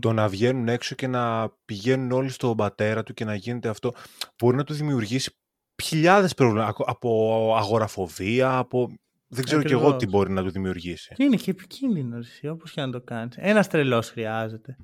Το 0.00 0.12
να 0.12 0.28
βγαίνουν 0.28 0.68
έξω 0.68 0.94
και 0.94 1.06
να 1.06 1.50
πηγαίνουν 1.64 2.12
όλοι 2.12 2.28
στον 2.28 2.56
πατέρα 2.56 3.02
του 3.02 3.14
και 3.14 3.24
να 3.24 3.34
γίνεται 3.34 3.68
αυτό, 3.68 3.92
μπορεί 4.38 4.56
να 4.56 4.64
του 4.64 4.74
δημιουργήσει 4.74 5.36
χιλιάδες 5.82 6.34
προβλήματα, 6.34 6.84
από 6.86 7.54
αγοραφοβία, 7.56 8.58
από... 8.58 8.88
Δεν 9.28 9.44
ξέρω 9.44 9.60
Ακριβώς. 9.60 9.82
και 9.82 9.88
εγώ 9.88 9.96
τι 9.96 10.06
μπορεί 10.06 10.32
να 10.32 10.42
του 10.42 10.50
δημιουργήσει. 10.50 11.14
Είναι 11.18 11.36
και 11.36 11.50
επικίνδυνο, 11.50 12.18
όπως 12.50 12.72
και 12.72 12.80
να 12.80 12.90
το 12.90 13.00
κάνεις. 13.00 13.36
Ένας 13.38 13.68
τρελός 13.68 14.10
χρειάζεται. 14.10 14.76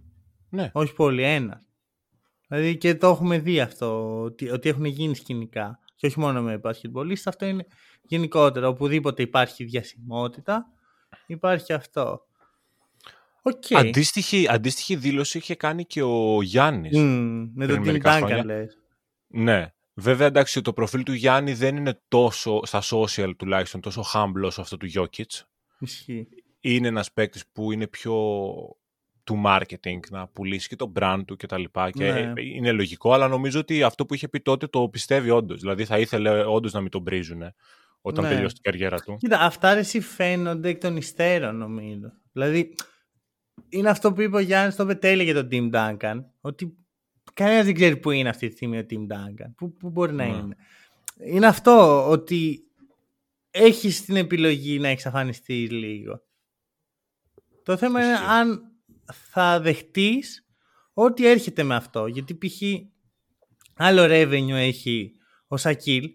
Ναι. 0.49 0.71
Όχι 0.73 0.95
πολύ, 0.95 1.23
ένας. 1.23 1.70
Δηλαδή 2.51 2.77
και 2.77 2.95
το 2.95 3.09
έχουμε 3.09 3.39
δει 3.39 3.61
αυτό, 3.61 4.21
ότι, 4.21 4.51
ότι 4.51 4.69
έχουν 4.69 4.85
γίνει 4.85 5.15
σκηνικά. 5.15 5.79
Και 5.95 6.07
όχι 6.07 6.19
μόνο 6.19 6.43
με 6.43 6.59
μπασκετμπολίστα, 6.59 7.31
αυτό 7.31 7.47
είναι 7.47 7.67
γενικότερα. 8.03 8.69
Οπουδήποτε 8.69 9.23
υπάρχει 9.23 9.65
διασημότητα, 9.65 10.67
υπάρχει 11.27 11.73
αυτό. 11.73 12.21
Okay. 13.43 13.75
Αντίστοιχη, 13.77 14.47
αντίστοιχη 14.49 14.97
δήλωση 14.97 15.39
είχε 15.39 15.55
κάνει 15.55 15.85
και 15.85 16.03
ο 16.03 16.43
Γιάννης. 16.43 16.97
Mm, 16.97 17.51
με 17.55 17.67
τον 17.67 17.83
Tim 17.85 18.03
Duncan 18.03 18.43
λες. 18.45 18.79
Ναι. 19.27 19.73
Βέβαια, 19.95 20.27
εντάξει, 20.27 20.61
το 20.61 20.73
προφίλ 20.73 21.03
του 21.03 21.13
Γιάννη 21.13 21.53
δεν 21.53 21.77
είναι 21.77 22.01
τόσο, 22.09 22.61
στα 22.65 22.83
social 22.91 23.33
τουλάχιστον, 23.37 23.81
τόσο 23.81 24.05
humble 24.15 24.43
όσο 24.45 24.61
αυτό 24.61 24.77
του 24.77 24.89
Jokic. 24.95 25.43
Ισχύει. 25.79 26.29
Είναι 26.61 26.89
ένας 26.89 27.13
παίκτης 27.13 27.47
που 27.53 27.73
είναι 27.73 27.87
πιο 27.87 28.15
του 29.25 29.43
marketing, 29.47 30.01
να 30.11 30.27
πουλήσει 30.27 30.69
και 30.69 30.77
το 30.77 30.93
brand 31.01 31.23
του 31.27 31.37
κτλ. 31.37 31.63
Και, 31.63 31.91
και 31.93 32.13
ναι. 32.13 32.43
είναι 32.43 32.73
λογικό, 32.73 33.13
αλλά 33.13 33.29
νομίζω 33.29 33.61
ότι 33.61 33.83
αυτό 33.83 34.07
που 34.07 34.15
είχε 34.15 34.29
πει 34.29 34.41
τότε 34.41 34.67
το 34.67 34.89
πιστεύει 34.89 35.31
όντως. 35.31 35.61
Δηλαδή 35.61 35.85
θα 35.85 35.99
ήθελε 35.99 36.45
όντως 36.45 36.73
να 36.73 36.81
μην 36.81 36.91
τον 36.91 37.05
πρίζουν 37.05 37.43
όταν 38.01 38.25
ναι. 38.25 38.31
τελειώσει 38.31 38.55
την 38.55 38.63
καριέρα 38.63 38.97
του. 39.01 39.17
Κοίτα, 39.17 39.41
αυτά 39.41 39.69
αρέσει 39.69 40.01
φαίνονται 40.01 40.69
εκ 40.69 40.81
των 40.81 40.97
υστέρων 40.97 41.57
νομίζω. 41.57 42.13
Δηλαδή, 42.33 42.75
είναι 43.69 43.89
αυτό 43.89 44.13
που 44.13 44.21
είπε 44.21 44.37
ο 44.37 44.41
Γιάννης 44.41 44.77
το 44.77 44.87
Πετέλη 44.87 45.25
για 45.25 45.35
τον 45.35 45.49
Tim 45.51 45.71
Duncan, 45.75 46.25
ότι 46.41 46.77
κανένας 47.35 47.65
δεν 47.65 47.75
ξέρει 47.75 47.97
πού 47.97 48.11
είναι 48.11 48.29
αυτή 48.29 48.49
τη 48.49 48.55
στιγμή 48.55 48.79
ο 48.79 48.87
Tim 48.91 49.07
Duncan. 49.13 49.53
Πού, 49.57 49.77
πού 49.77 49.91
μπορεί 49.91 50.13
να 50.13 50.25
ναι. 50.25 50.37
είναι. 50.37 50.57
Είναι 51.25 51.47
αυτό 51.47 52.09
ότι 52.09 52.65
έχεις 53.51 54.05
την 54.05 54.17
επιλογή 54.17 54.79
να 54.79 54.89
εξαφανιστείς 54.89 55.71
λίγο. 55.71 56.23
Το 57.63 57.77
θέμα 57.77 58.05
είναι 58.05 58.17
αν 58.17 58.70
θα 59.13 59.61
δεχτείς 59.61 60.47
ό,τι 60.93 61.27
έρχεται 61.27 61.63
με 61.63 61.75
αυτό. 61.75 62.07
Γιατί 62.07 62.35
π.χ. 62.35 62.63
άλλο 63.77 64.03
revenue 64.05 64.51
έχει 64.51 65.13
ο 65.47 65.57
Σακίλ 65.57 66.11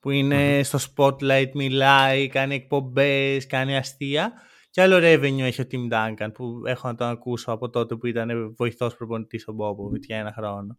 που 0.00 0.10
ειναι 0.10 0.62
στο 0.62 0.78
spotlight, 0.78 1.50
μιλάει, 1.54 2.28
κάνει 2.28 2.54
εκπομπές, 2.54 3.46
κάνει 3.46 3.76
αστεία 3.76 4.32
και 4.70 4.80
Και 4.80 4.82
άλλο 4.82 4.96
revenue 4.96 5.40
έχει 5.40 5.60
ο 5.60 5.66
Tim 5.70 5.92
Duncan 5.92 6.30
που 6.34 6.62
έχω 6.66 6.88
να 6.88 6.94
τον 6.94 7.08
ακούσω 7.08 7.52
από 7.52 7.70
τότε 7.70 7.96
που 7.96 8.06
ήταν 8.06 8.54
βοηθός 8.54 8.96
προπονητής 8.96 9.48
ο 9.48 9.52
Μπόμποβιτς 9.52 10.06
για 10.06 10.18
ένα 10.18 10.32
χρόνο. 10.32 10.78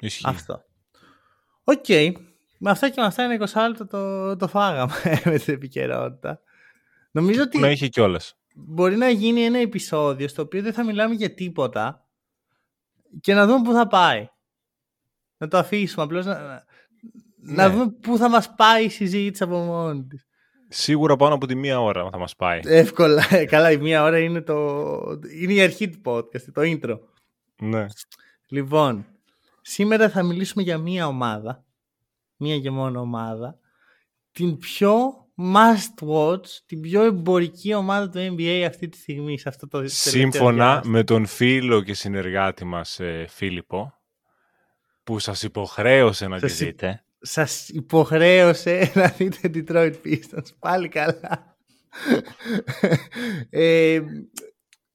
Ισχύει. 0.00 0.24
Αυτό. 0.26 0.64
OK. 1.64 1.84
Okay. 1.88 2.12
Με 2.58 2.70
αυτά 2.70 2.88
και 2.88 3.00
με 3.00 3.06
αυτά 3.06 3.24
ένα 3.24 3.46
20λεπτο 3.52 3.86
το, 3.86 4.36
το 4.36 4.48
φάγαμε 4.48 4.92
με 5.24 5.38
την 5.38 5.54
επικαιρότητα. 5.54 6.40
Νομίζω 7.10 7.42
ότι 7.42 7.58
Να 7.58 7.66
έχει 7.66 7.88
κιόλας. 7.88 8.37
Μπορεί 8.66 8.96
να 8.96 9.08
γίνει 9.08 9.40
ένα 9.40 9.58
επεισόδιο 9.58 10.28
στο 10.28 10.42
οποίο 10.42 10.62
δεν 10.62 10.72
θα 10.72 10.84
μιλάμε 10.84 11.14
για 11.14 11.34
τίποτα 11.34 12.06
και 13.20 13.34
να 13.34 13.46
δούμε 13.46 13.62
πού 13.62 13.72
θα 13.72 13.86
πάει. 13.86 14.28
Να 15.36 15.48
το 15.48 15.58
αφήσουμε 15.58 16.04
απλώς 16.04 16.26
να, 16.26 16.40
να, 16.40 16.64
να 17.36 17.68
Ναι. 17.68 17.74
δούμε 17.74 17.90
πού 17.90 18.16
θα 18.16 18.28
μας 18.28 18.54
πάει 18.54 18.84
η 18.84 18.88
συζήτηση 18.88 19.42
από 19.42 19.56
μόνη 19.58 20.04
της. 20.06 20.26
Σίγουρα 20.68 21.16
πάνω 21.16 21.34
από 21.34 21.46
τη 21.46 21.54
μία 21.54 21.80
ώρα 21.80 22.10
θα 22.10 22.18
μας 22.18 22.36
πάει. 22.36 22.60
Εύκολα. 22.64 23.44
Καλά, 23.44 23.70
η 23.70 23.76
μία 23.76 24.02
ώρα 24.02 24.18
είναι, 24.18 24.40
το... 24.40 24.98
είναι 25.40 25.52
η 25.52 25.60
αρχή 25.60 25.88
του 25.90 26.00
podcast, 26.04 26.42
το 26.52 26.62
intro. 26.64 26.98
ναι. 27.60 27.86
Λοιπόν, 28.48 29.06
σήμερα 29.62 30.10
θα 30.10 30.22
μιλήσουμε 30.22 30.62
για 30.62 30.78
μία 30.78 31.06
ομάδα. 31.06 31.64
Μία 32.36 32.58
και 32.60 32.70
μόνο 32.70 33.00
ομάδα. 33.00 33.58
Την 34.32 34.58
πιο 34.58 35.26
must 35.38 36.08
watch, 36.08 36.46
την 36.66 36.80
πιο 36.80 37.02
εμπορική 37.02 37.74
ομάδα 37.74 38.08
του 38.08 38.34
NBA 38.36 38.64
αυτή 38.66 38.88
τη 38.88 38.98
στιγμή, 38.98 39.38
σε 39.38 39.48
αυτό 39.48 39.68
το 39.68 39.76
τελευταίο 39.78 40.12
Σύμφωνα 40.12 40.70
διάστημα. 40.72 40.96
με 40.96 41.04
τον 41.04 41.26
φίλο 41.26 41.82
και 41.82 41.94
συνεργάτη 41.94 42.64
μας 42.64 43.00
ε, 43.00 43.26
Φίλιππο, 43.28 43.92
που 45.04 45.18
σας 45.18 45.42
υποχρέωσε 45.42 46.26
να 46.28 46.40
τη 46.40 46.48
Σας 46.48 46.60
υ- 46.60 46.66
δείτε. 46.66 47.02
Σας 47.20 47.68
υποχρέωσε 47.68 48.90
να 48.94 49.08
δείτε 49.08 49.50
Detroit 49.54 49.94
Pistons. 50.04 50.54
Πάλι 50.58 50.88
καλά. 50.88 51.56
ε, 53.50 54.00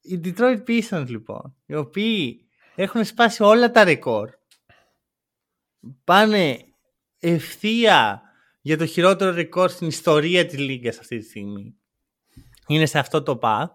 οι 0.00 0.20
Detroit 0.24 0.62
Pistons 0.68 1.06
λοιπόν, 1.06 1.56
οι 1.66 1.74
οποίοι 1.74 2.48
έχουν 2.74 3.04
σπάσει 3.04 3.42
όλα 3.42 3.70
τα 3.70 3.84
ρεκόρ, 3.84 4.30
πάνε 6.04 6.58
ευθεία 7.18 8.22
για 8.66 8.76
το 8.78 8.86
χειρότερο 8.86 9.30
ρεκόρ 9.30 9.70
στην 9.70 9.86
ιστορία 9.86 10.46
της 10.46 10.58
Λίγκας 10.58 10.98
αυτή 10.98 11.18
τη 11.18 11.24
στιγμή. 11.24 11.74
Είναι 12.66 12.86
σε 12.86 12.98
αυτό 12.98 13.22
το 13.22 13.38
path 13.42 13.70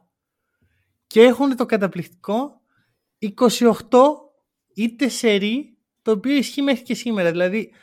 και 1.07 1.21
έχουν 1.21 1.55
το 1.55 1.65
καταπληκτικό 1.65 2.61
28 3.19 3.73
είτε 4.73 5.09
σερί 5.09 5.77
το 6.01 6.11
οποίο 6.11 6.35
ισχύει 6.35 6.61
μέχρι 6.61 6.83
και 6.83 6.93
σήμερα. 6.93 7.31
Δηλαδή 7.31 7.73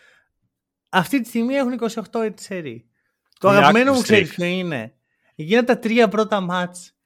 αυτή 0.89 1.21
τη 1.21 1.29
στιγμή 1.29 1.55
έχουν 1.55 1.79
28 1.81 2.25
είτε 2.27 2.43
σερί. 2.43 2.91
Το 3.39 3.49
Μια 3.49 3.59
αγαπημένο 3.59 3.93
μου 3.93 3.99
active 3.99 4.03
ξέρεις 4.03 4.31
streak. 4.31 4.35
ποιο 4.35 4.45
είναι. 4.45 4.95
Εκείνα 5.35 5.65
τα 5.65 5.79
τρία 5.79 6.09
πρώτα 6.09 6.41
μάτς 6.41 6.97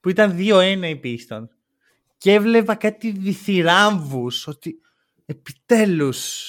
που 0.00 0.08
ήταν 0.08 0.36
2-1 0.38 0.82
οι 0.82 1.00
Pistons 1.04 1.48
και 2.18 2.32
έβλεπα 2.32 2.74
κάτι 2.74 3.10
διθυράμβους 3.10 4.46
ότι 4.46 4.80
επιτέλους 5.24 6.48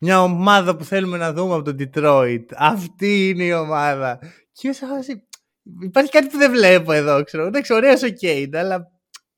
μια 0.00 0.22
ομάδα 0.22 0.76
που 0.76 0.84
θέλουμε 0.84 1.16
να 1.16 1.32
δούμε 1.32 1.54
από 1.54 1.62
τον 1.62 1.76
Detroit. 1.78 2.44
Αυτή 2.50 3.28
είναι 3.28 3.44
η 3.44 3.52
ομάδα. 3.52 4.18
Και 4.52 4.60
είμαι 4.62 4.74
σε 4.74 4.86
φάση, 4.86 5.28
υπάρχει 5.82 6.10
κάτι 6.10 6.26
που 6.28 6.36
δεν 6.36 6.50
βλέπω 6.50 6.92
εδώ, 6.92 7.24
ξέρω. 7.24 7.46
Εντάξει, 7.46 7.72
ωραίος 7.72 8.02
ο 8.02 8.08
Κέιντ, 8.08 8.56
αλλά 8.56 8.90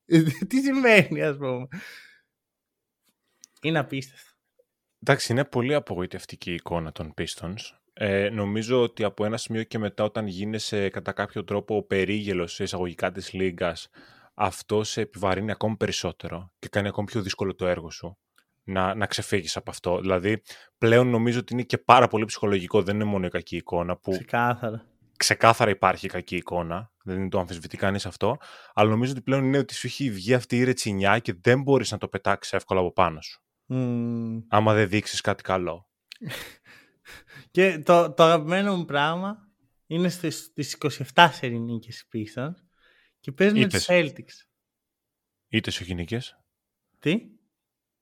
τι 0.47 0.61
σημαίνει, 0.61 1.23
ας 1.23 1.37
πούμε. 1.37 1.67
Είναι 3.61 3.79
απίστευτο. 3.79 4.31
Εντάξει, 4.99 5.31
είναι 5.31 5.45
πολύ 5.45 5.73
απογοητευτική 5.73 6.51
η 6.51 6.53
εικόνα 6.53 6.91
των 6.91 7.13
Pistons. 7.17 7.59
Ε, 7.93 8.29
νομίζω 8.29 8.81
ότι 8.81 9.03
από 9.03 9.25
ένα 9.25 9.37
σημείο 9.37 9.63
και 9.63 9.77
μετά 9.77 10.03
όταν 10.03 10.27
γίνεσαι 10.27 10.89
κατά 10.89 11.11
κάποιο 11.11 11.43
τρόπο 11.43 11.75
ο 11.75 11.83
περίγελος 11.83 12.53
σε 12.53 12.63
εισαγωγικά 12.63 13.11
της 13.11 13.33
λίγκας 13.33 13.89
αυτό 14.33 14.83
σε 14.83 15.01
επιβαρύνει 15.01 15.51
ακόμη 15.51 15.75
περισσότερο 15.75 16.51
και 16.59 16.67
κάνει 16.67 16.87
ακόμη 16.87 17.07
πιο 17.07 17.21
δύσκολο 17.21 17.55
το 17.55 17.67
έργο 17.67 17.89
σου 17.91 18.17
να, 18.63 18.95
να 18.95 19.05
ξεφύγεις 19.05 19.57
από 19.57 19.69
αυτό. 19.71 19.99
Δηλαδή 19.99 20.41
πλέον 20.77 21.07
νομίζω 21.07 21.39
ότι 21.39 21.53
είναι 21.53 21.63
και 21.63 21.77
πάρα 21.77 22.07
πολύ 22.07 22.25
ψυχολογικό, 22.25 22.81
δεν 22.83 22.95
είναι 22.95 23.03
μόνο 23.03 23.25
η 23.25 23.29
κακή 23.29 23.55
εικόνα 23.55 23.97
που 23.97 24.11
Ξεκάθαρα. 24.11 24.85
ξεκάθαρα 25.17 25.69
υπάρχει 25.71 26.07
κακή 26.07 26.35
εικόνα, 26.35 26.91
δεν 27.03 27.29
το 27.29 27.39
αμφισβητεί 27.39 27.77
κανείς 27.77 28.05
αυτό, 28.05 28.37
αλλά 28.73 28.89
νομίζω 28.89 29.11
ότι 29.11 29.21
πλέον 29.21 29.43
είναι 29.43 29.57
ότι 29.57 29.73
σου 29.73 29.87
έχει 29.87 30.11
βγει 30.11 30.33
αυτή 30.33 30.57
η 30.57 30.63
ρετσινιά 30.63 31.19
και 31.19 31.33
δεν 31.41 31.61
μπορείς 31.61 31.91
να 31.91 31.97
το 31.97 32.07
πετάξεις 32.07 32.53
εύκολα 32.53 32.79
από 32.79 32.91
πάνω 32.93 33.21
σου, 33.21 33.43
Μμμ. 33.65 34.39
άμα 34.47 34.73
δεν 34.73 34.89
δείξεις 34.89 35.21
κάτι 35.21 35.43
καλό. 35.43 35.89
Και 37.51 37.79
το, 37.79 38.13
το 38.13 38.23
αγαπημένο 38.23 38.75
μου 38.77 38.85
πράγμα 38.85 39.47
είναι 39.87 40.09
στις, 40.09 40.43
στις 40.43 40.77
27 41.15 41.27
σερί 41.31 41.59
νίκες 41.59 41.99
οι 41.99 42.05
Pistons 42.13 42.53
και 43.19 43.31
παίζουν 43.31 43.59
με 43.59 43.67
τους 43.67 43.87
Είπες. 43.87 44.11
Celtics. 44.13 44.47
Είτε 45.47 45.69
όχι 45.69 45.93
νίκες, 45.93 46.39
Τι; 46.99 47.19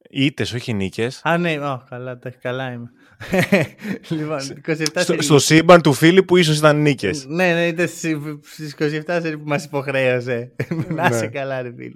Είτε 0.10 0.42
όχι 0.44 0.74
νίκες, 0.74 1.22
Α, 1.24 1.38
ναι, 1.38 1.58
oh, 1.62 1.80
καλά, 1.90 2.18
τα- 2.20 2.30
καλά 2.30 2.72
είμαι. 2.72 2.92
λοιπόν, 4.10 4.40
27 4.68 4.86
στο, 4.86 5.00
σερί. 5.02 5.24
στο 5.24 5.40
σύμπαν 5.40 5.82
του 5.82 5.94
φίλου 5.94 6.26
που 6.26 6.38
ίσως 6.38 6.58
ήταν 6.58 6.82
νίκες. 6.82 7.26
Ναι, 7.26 7.54
ναι, 7.54 7.68
ήταν 7.68 7.88
στις 7.88 8.18
στις 8.42 8.76
27 8.80 9.20
σερί 9.22 9.38
που 9.38 9.48
μας 9.48 9.66
υποχρέωσε. 9.66 10.56
να 10.88 11.06
είσαι 11.08 11.20
Ναι. 11.20 11.28
καλά, 11.28 11.62
ρε 11.62 11.74
φίλε. 11.78 11.96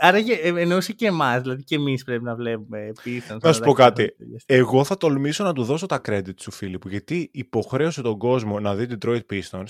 Άρα 0.00 0.22
και- 0.22 0.32
ε, 0.42 0.48
εννοούσε 0.60 0.92
και 0.92 1.06
εμάς, 1.06 1.42
δηλαδή 1.42 1.62
και 1.62 1.74
εμείς 1.74 2.04
πρέπει 2.04 2.24
να 2.24 2.34
βλέπουμε 2.34 2.92
Pistons. 3.04 3.38
Να 3.42 3.52
σου 3.52 3.60
πω 3.60 3.72
κάτι. 3.72 4.02
Ε, 4.46 4.56
Εγώ 4.56 4.84
θα 4.84 4.96
τολμήσω 4.96 5.44
να 5.44 5.52
του 5.52 5.64
δώσω 5.64 5.86
τα 5.86 6.00
credit 6.08 6.40
σου 6.40 6.50
Φίλιππου, 6.50 6.88
γιατί 6.88 7.30
υποχρέωσε 7.32 8.02
τον 8.02 8.18
κόσμο 8.18 8.60
να 8.60 8.74
δει 8.74 8.86
Detroit 8.90 9.20
Pistons 9.30 9.66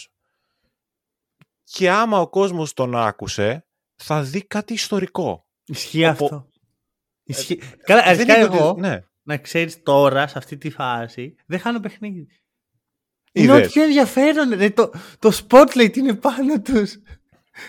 και 1.65 1.91
άμα 1.91 2.21
ο 2.21 2.29
κόσμος 2.29 2.73
τον 2.73 2.97
άκουσε, 2.97 3.67
θα 3.97 4.23
δει 4.23 4.43
κάτι 4.47 4.73
ιστορικό. 4.73 5.47
Ισχύει 5.65 6.05
Οπό- 6.07 6.13
αυτό. 6.33 6.49
Ισχύει. 7.25 7.61
Καλά, 7.85 8.03
αρχικά 8.05 8.35
Δεν 8.35 8.45
είπε 8.45 8.55
εγώ, 8.57 8.69
ότι- 8.71 8.81
Ναι. 8.81 9.01
να 9.23 9.37
ξέρεις 9.37 9.83
τώρα, 9.83 10.27
σε 10.27 10.39
αυτή 10.39 10.57
τη 10.57 10.71
φάση, 10.71 11.35
δεν 11.47 11.59
χάνω 11.59 11.81
παιχνίδι. 11.81 12.27
Είναι 13.33 13.53
Είδες. 13.53 13.59
ό,τι 13.63 13.69
πιο 13.73 13.83
ενδιαφέρον. 13.83 14.51
Ρε, 14.55 14.71
το, 14.71 14.91
το 15.19 15.31
spotlight 15.49 15.97
είναι 15.97 16.15
πάνω 16.15 16.61
τους. 16.63 16.97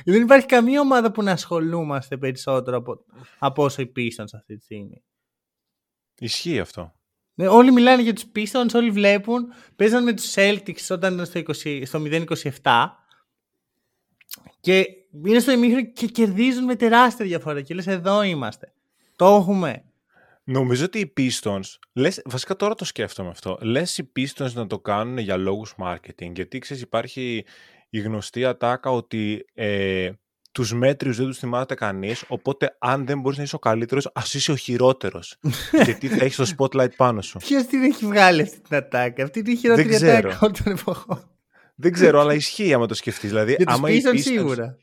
Δεν 0.06 0.22
υπάρχει 0.22 0.46
καμία 0.46 0.80
ομάδα 0.82 1.12
που 1.12 1.24
να 1.24 1.32
ασχολούμαστε 1.32 2.18
περισσότερο 2.18 2.78
από, 2.78 3.06
από 3.40 3.64
όσο 3.64 3.82
οι 3.82 3.92
Pistons 3.96 4.30
αυτή 4.36 4.56
τη 4.58 4.64
στιγμή. 4.64 5.04
Ισχύει 6.20 6.60
αυτό. 6.60 6.94
Ναι, 7.34 7.48
όλοι 7.48 7.72
μιλάνε 7.72 8.02
για 8.02 8.14
τους 8.14 8.26
Pistons, 8.36 8.74
όλοι 8.74 8.90
βλέπουν. 8.92 9.46
Παίζαν 9.76 10.04
με 10.04 10.14
τους 10.14 10.34
Celtics 10.36 10.86
όταν 10.90 11.14
ήταν 11.14 11.26
στο, 11.26 11.40
20, 11.40 11.82
στο 11.86 12.00
0-27 12.00 12.86
και 14.60 14.86
είναι 15.26 15.40
στο 15.40 15.52
ημίχρονο 15.52 15.86
και 15.86 16.06
κερδίζουν 16.08 16.64
με 16.64 16.76
τεράστια 16.76 17.26
διαφορά 17.26 17.62
και 17.62 17.74
λες 17.74 17.88
εδώ 17.88 18.24
είμαστε. 18.24 18.74
Το 19.16 19.26
έχουμε. 19.26 19.84
Νομίζω 20.44 20.86
ότι 20.86 21.00
οι 21.00 21.14
Pistons, 21.18 21.62
λες, 21.94 22.22
βασικά 22.26 22.56
τώρα 22.56 22.74
το 22.76 22.86
σκέφτομαι 22.86 23.30
αυτό, 23.30 23.58
λες 23.62 23.98
οι 23.98 24.12
Pistons 24.16 24.52
να 24.54 24.68
το 24.68 24.80
κάνουν 24.80 25.18
για 25.18 25.38
λόγους 25.38 25.76
marketing, 25.84 26.32
γιατί 26.34 26.60
ξέρεις 26.60 26.84
υπάρχει 26.84 27.46
η 27.90 28.00
γνωστή 28.00 28.46
ατάκα 28.46 28.90
ότι 28.90 29.46
ε, 29.54 30.10
τους 30.52 30.74
μέτριους 30.74 31.18
δεν 31.18 31.26
τους 31.26 31.38
θυμάται 31.38 31.76
κανείς, 31.76 32.24
οπότε 32.28 32.76
αν 32.80 33.06
δεν 33.06 33.20
μπορείς 33.20 33.38
να 33.38 33.44
είσαι 33.44 33.56
ο 33.56 33.60
καλύτερος, 33.60 34.10
ας 34.14 34.34
είσαι 34.34 34.52
ο 34.52 34.56
χειρότερος, 34.56 35.38
γιατί 35.86 36.08
θα 36.08 36.24
έχεις 36.26 36.36
το 36.36 36.54
spotlight 36.58 36.96
πάνω 36.96 37.22
σου. 37.22 37.38
Ποιος 37.38 37.66
την 37.66 37.84
έχει 37.84 38.06
βγάλει 38.06 38.42
αυτή 38.42 38.60
την 38.62 38.76
ατάκα. 38.76 39.24
Αυτή 39.24 39.40
είναι 39.40 39.52
η 39.52 39.56
χειρότερη 39.56 39.88
Δεν 39.88 39.98
ξέρω. 39.98 40.18
ατάκα 40.30 40.38
όλων 40.42 40.56
των 40.64 40.74
εποχών; 40.74 41.30
δεν 41.76 41.92
ξέρω, 41.92 42.20
αλλά 42.20 42.34
ισχύει 42.44 42.74
άμα 42.74 42.86
το 42.86 42.94
σκεφτείς. 42.94 43.30
Δηλαδή, 43.30 43.54
Για 43.58 43.66
τους 43.66 43.76
άμα 43.76 43.90
οι 43.90 44.02
Pistons 44.04 44.16
Pistons- 44.16 44.22
σίγουρα. 44.22 44.78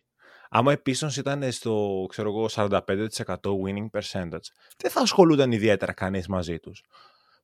Άμα 0.55 0.73
οι 0.73 0.77
Pistons 0.87 1.17
ήταν 1.17 1.53
στο, 1.53 2.05
ξέρω 2.09 2.29
εγώ, 2.29 2.49
45% 2.55 2.79
winning 3.65 3.99
percentage, 4.01 4.47
δεν 4.77 4.91
θα 4.91 5.01
ασχολούνταν 5.01 5.53
ιδιαίτερα 5.53 5.93
κανείς 5.93 6.27
μαζί 6.29 6.59
τους. 6.59 6.83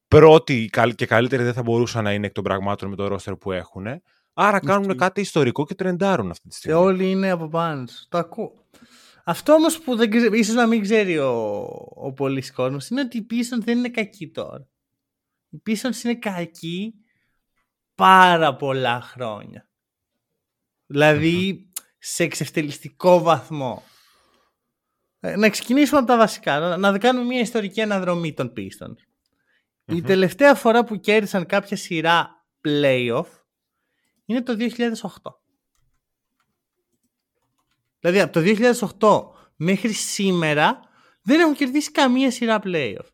Πρώτοι 0.09 0.63
οι 0.63 0.69
καλ- 0.69 0.95
και 0.95 1.07
καλύτεροι 1.07 1.43
δεν 1.43 1.53
θα 1.53 1.63
μπορούσαν 1.63 2.05
να 2.05 2.13
είναι 2.13 2.27
εκ 2.27 2.33
των 2.33 2.45
πραγμάτων 2.45 2.89
με 2.89 2.97
το 2.97 3.15
roster 3.15 3.39
που 3.41 3.53
έχουν. 3.53 3.87
Άρα 4.33 4.61
κάνουν 4.61 4.83
Ισχύει. 4.85 4.97
κάτι 4.99 5.21
ιστορικό 5.21 5.65
και 5.65 5.75
τρεντάρουν 5.75 6.31
αυτή 6.31 6.43
τη 6.49 6.55
Και 6.55 6.57
στιγμή. 6.61 6.79
όλοι 6.81 7.11
είναι 7.11 7.31
από 7.31 7.49
πάνω 7.49 7.85
τους. 7.85 8.07
Το 8.09 8.19
ακούω. 8.19 8.53
Αυτό 9.25 9.53
όμως 9.53 9.81
που 9.81 9.97
δεν 9.97 10.11
ξέ... 10.11 10.29
ίσως 10.33 10.55
να 10.55 10.67
μην 10.67 10.83
ξέρει 10.83 11.19
ο, 11.19 11.63
ο 11.95 12.13
πολλής 12.13 12.53
κόσμος 12.53 12.89
είναι 12.89 13.01
ότι 13.01 13.17
οι 13.19 13.27
Pistons 13.31 13.63
δεν 13.65 13.79
είναι 13.79 13.89
κακοί 13.89 14.29
τώρα. 14.31 14.69
Οι 15.49 15.63
Pistons 15.67 16.05
είναι 16.05 16.15
κακοί 16.15 16.95
πάρα 17.95 18.57
πολλά 18.57 19.01
χρόνια. 19.01 19.69
Δηλαδή 20.87 21.68
σε 22.11 22.23
εξευτελιστικό 22.23 23.21
βαθμό. 23.21 23.83
Ε, 25.21 25.37
Να 25.37 25.51
ξεκινήσουμε 25.51 25.99
από 25.99 26.09
τα 26.09 26.17
βασικά. 26.17 26.59
Να, 26.59 26.77
να 26.77 26.99
κάνουμε 26.99 27.25
μια 27.25 27.41
ιστορική 27.41 27.83
αναδρομή 27.83 28.33
των 28.33 28.53
Pistons. 28.57 28.97
Η 29.85 29.95
Μμμ. 29.95 30.01
τελευταία 30.07 30.55
φορά 30.55 30.85
που 30.85 31.01
κέρδισαν 31.01 31.47
κάποια 31.47 31.77
σειρά 31.77 32.45
playoff 32.69 33.27
είναι 34.25 34.43
το 34.43 34.57
2008. 34.59 34.67
Δηλαδή 38.01 38.21
από 38.21 38.33
το 38.33 38.41
2008 39.01 39.47
μέχρι 39.57 39.93
σήμερα 39.93 40.81
δεν 41.23 41.41
έχουν 41.41 41.55
κερδίσει 41.55 41.91
καμία 41.91 42.31
σειρά 42.31 42.61
playoff. 42.65 43.09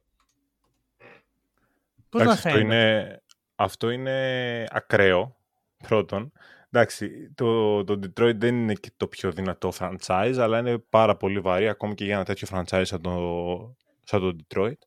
Πώς 2.09 2.23
να 2.23 2.23
Εντάξει, 2.23 2.49
αυτό, 2.49 2.59
φαίνεται; 2.59 2.65
είναι, 2.65 3.23
αυτό 3.55 3.91
είναι 3.91 4.67
ακραίο, 4.71 5.37
πρώτον. 5.77 6.33
Εντάξει, 6.77 7.33
το, 7.35 7.85
το 7.85 7.99
Detroit 8.03 8.37
δεν 8.37 8.55
είναι 8.55 8.75
και 8.75 8.91
το 8.97 9.07
πιο 9.07 9.33
δυνατό 9.33 9.73
franchise, 9.79 10.35
αλλά 10.39 10.59
είναι 10.59 10.79
πάρα 10.79 11.17
πολύ 11.17 11.41
βαρύ, 11.41 11.69
ακόμη 11.69 11.95
και 11.95 12.05
για 12.05 12.15
ένα 12.15 12.25
τέτοιο 12.25 12.49
franchise 12.51 12.83
σαν 12.85 13.01
το, 13.01 13.77
σαν 14.03 14.21
το 14.21 14.37
Detroit. 14.37 14.79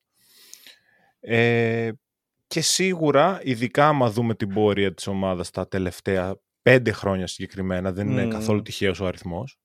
Ε, 1.19 1.91
και 2.47 2.61
σίγουρα, 2.61 3.39
ειδικά 3.43 3.87
άμα 3.87 4.09
δούμε 4.09 4.35
την 4.35 4.53
πορεία 4.53 4.93
της 4.93 5.07
ομάδας 5.07 5.49
τα 5.49 5.67
τελευταία 5.67 6.39
πέντε 6.61 6.91
χρόνια 6.91 7.27
συγκεκριμένα, 7.27 7.91
δεν 7.91 8.09
είναι 8.09 8.27
καθόλου 8.27 8.61
τυχαίος 8.61 8.99
ο 8.99 9.05
αριθμός 9.05 9.59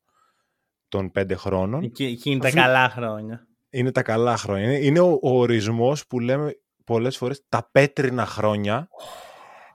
των 0.88 1.10
πέντε 1.10 1.34
χρόνων. 1.34 1.82
Εκεί, 1.82 2.18
είναι 2.24 2.40
τα 2.40 2.50
καλά 2.50 2.88
χρόνια. 2.88 3.46
Είναι 3.70 3.92
τα 3.92 4.02
καλά 4.02 4.36
χρόνια. 4.36 4.78
Είναι, 4.78 5.00
ο, 5.00 5.18
ο 5.22 5.38
ορισμός 5.38 6.06
που 6.06 6.20
λέμε 6.20 6.52
πολλές 6.84 7.16
φορές 7.16 7.42
τα 7.48 7.68
πέτρινα 7.72 8.26
χρόνια. 8.26 8.88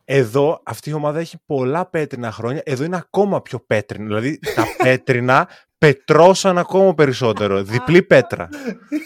Εδώ 0.10 0.62
αυτή 0.66 0.90
η 0.90 0.94
ομάδα 0.94 1.20
έχει 1.20 1.38
πολλά 1.46 1.90
πέτρινα 1.90 2.32
χρόνια. 2.32 2.62
Εδώ 2.66 2.84
είναι 2.84 2.96
ακόμα 2.96 3.42
πιο 3.42 3.60
πέτρινα. 3.60 4.06
Δηλαδή 4.06 4.40
τα 4.56 4.66
πέτρινα 4.84 5.50
πετρώσαν 5.78 6.58
ακόμα 6.58 6.94
περισσότερο. 6.94 7.64
Διπλή 7.64 8.04
πέτρα. 8.04 8.50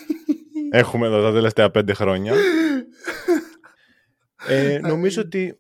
Έχουμε 0.72 1.08
εδώ 1.08 1.22
τα 1.22 1.32
τελευταία 1.32 1.72
πέντε 1.72 1.94
χρόνια. 1.94 2.34
Ε, 4.48 4.80
νομίζω 4.80 5.22
ότι 5.22 5.60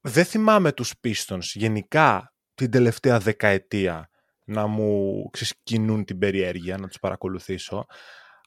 δεν 0.00 0.24
θυμάμαι 0.24 0.72
τους 0.72 0.94
Pistons 1.04 1.42
γενικά 1.54 2.34
την 2.54 2.70
τελευταία 2.70 3.18
δεκαετία 3.18 4.10
να 4.44 4.66
μου 4.66 5.28
ξεσκινούν 5.30 6.04
την 6.04 6.18
περιέργεια, 6.18 6.78
να 6.78 6.88
τους 6.88 6.98
παρακολουθήσω. 6.98 7.86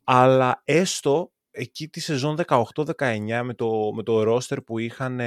Αλλά 0.04 0.62
έστω 0.66 1.32
εκεί 1.52 1.88
τη 1.90 2.00
σεζόν 2.00 2.38
18-19 2.48 3.42
με 3.44 3.54
το, 3.54 3.92
με 3.96 4.04
το 4.04 4.36
roster 4.36 4.58
που 4.66 4.80
είχαν, 4.80 5.20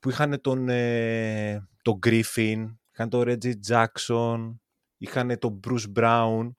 που 0.00 0.10
είχαν 0.10 0.40
τον, 0.40 0.68
ε, 0.68 1.68
τον 1.82 1.98
Griffin, 2.06 2.76
είχαν 2.92 3.08
τον 3.08 3.24
Reggie 3.26 3.54
Jackson, 3.68 4.54
είχαν 4.98 5.38
τον 5.38 5.60
Bruce 5.66 5.98
Brown. 5.98 6.50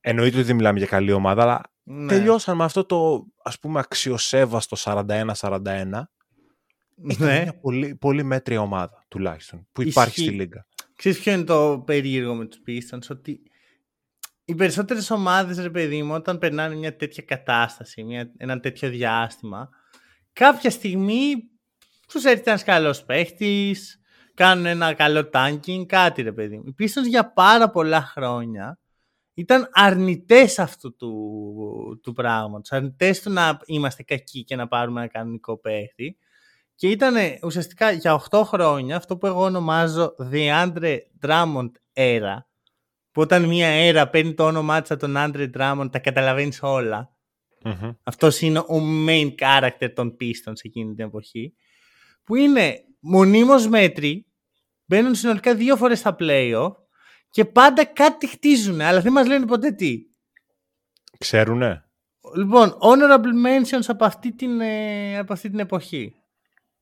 Εννοείται 0.00 0.36
ότι 0.36 0.46
δεν 0.46 0.56
μιλάμε 0.56 0.78
για 0.78 0.86
καλή 0.86 1.12
ομάδα, 1.12 1.42
αλλά 1.42 1.60
ναι. 1.82 2.06
τελειώσαν 2.06 2.56
με 2.56 2.64
αυτό 2.64 2.84
το 2.84 3.26
ας 3.42 3.58
πούμε 3.58 3.78
αξιοσέβαστο 3.78 4.76
41-41. 4.80 6.02
Ναι. 7.02 7.42
μια 7.42 7.58
πολύ, 7.60 7.94
πολύ 7.94 8.22
μέτρια 8.22 8.60
ομάδα 8.60 9.04
τουλάχιστον 9.08 9.68
που 9.72 9.82
υπάρχει 9.82 10.20
στη 10.20 10.30
Λίγκα. 10.30 10.66
Ξέρεις 10.96 11.20
ποιο 11.20 11.32
είναι 11.32 11.44
το 11.44 11.82
περίεργο 11.86 12.34
με 12.34 12.46
τους 12.46 12.60
Pistons, 12.66 13.06
ότι 13.10 13.42
οι 14.44 14.54
περισσότερες 14.54 15.10
ομάδες, 15.10 15.58
ρε 15.58 15.70
παιδί 15.70 16.02
μου, 16.02 16.14
όταν 16.14 16.38
περνάνε 16.38 16.74
μια 16.74 16.96
τέτοια 16.96 17.22
κατάσταση, 17.22 18.02
μια, 18.02 18.32
ένα 18.36 18.60
τέτοιο 18.60 18.90
διάστημα, 18.90 19.68
κάποια 20.32 20.70
στιγμή 20.70 21.34
τους 22.12 22.24
έρθει 22.24 22.42
ένας 22.46 22.64
καλός 22.64 23.04
παίχτης, 23.04 24.00
κάνουν 24.34 24.66
ένα 24.66 24.94
καλό 24.94 25.30
tanking, 25.32 25.84
κάτι 25.86 26.22
ρε 26.22 26.32
παιδί 26.32 26.56
μου. 26.56 26.64
Οι 26.66 26.74
Pistons 26.78 27.08
για 27.08 27.32
πάρα 27.32 27.70
πολλά 27.70 28.02
χρόνια 28.02 28.78
ήταν 29.34 29.68
αρνητές 29.72 30.58
αυτού 30.58 30.96
του, 30.96 32.00
του 32.02 32.12
πράγματος, 32.12 32.72
αρνητές 32.72 33.22
του 33.22 33.30
να 33.30 33.58
είμαστε 33.66 34.02
κακοί 34.02 34.44
και 34.44 34.56
να 34.56 34.68
πάρουμε 34.68 35.00
ένα 35.00 35.10
κανονικό 35.10 35.58
παίχτη. 35.58 36.16
Και 36.74 36.88
ήταν 36.88 37.14
ουσιαστικά 37.42 37.90
για 37.90 38.20
8 38.30 38.42
χρόνια 38.44 38.96
αυτό 38.96 39.16
που 39.16 39.26
εγώ 39.26 39.42
ονομάζω 39.42 40.14
The 40.32 40.64
Andre 40.64 40.96
Drummond 41.22 41.70
Era, 41.92 42.36
που 43.12 43.20
όταν 43.20 43.44
μια 43.44 43.68
έρα 43.68 44.08
παίρνει 44.08 44.34
το 44.34 44.44
όνομά 44.44 44.80
της 44.80 44.90
από 44.90 45.00
τον 45.00 45.14
Andre 45.16 45.50
Drummond, 45.56 45.88
τα 45.92 45.98
καταλαβαίνεις 45.98 46.62
όλα. 46.62 47.14
Mm-hmm. 47.64 47.96
Αυτός 48.02 48.40
είναι 48.40 48.58
ο 48.58 49.06
main 49.08 49.34
character 49.38 49.92
των 49.94 50.16
Pistons 50.20 50.58
εκείνη 50.62 50.94
την 50.94 51.04
εποχή, 51.04 51.54
που 52.24 52.36
είναι 52.36 52.84
μονίμως 53.00 53.68
μέτρη, 53.68 54.26
μπαίνουν 54.84 55.14
συνολικά 55.14 55.54
δύο 55.54 55.76
φορές 55.76 55.98
στα 55.98 56.16
playoff 56.18 56.72
και 57.30 57.44
πάντα 57.44 57.84
κάτι 57.84 58.26
χτίζουν, 58.26 58.80
αλλά 58.80 59.00
δεν 59.00 59.12
μας 59.12 59.26
λένε 59.26 59.46
ποτέ 59.46 59.70
τι. 59.72 59.98
Ξέρουνε. 61.18 61.84
Λοιπόν, 62.36 62.78
honorable 62.80 63.46
mentions 63.46 63.84
από 63.86 64.04
αυτή 64.04 64.34
την, 64.34 64.60
ε, 64.60 65.18
από 65.18 65.32
αυτή 65.32 65.50
την 65.50 65.58
εποχή. 65.58 66.14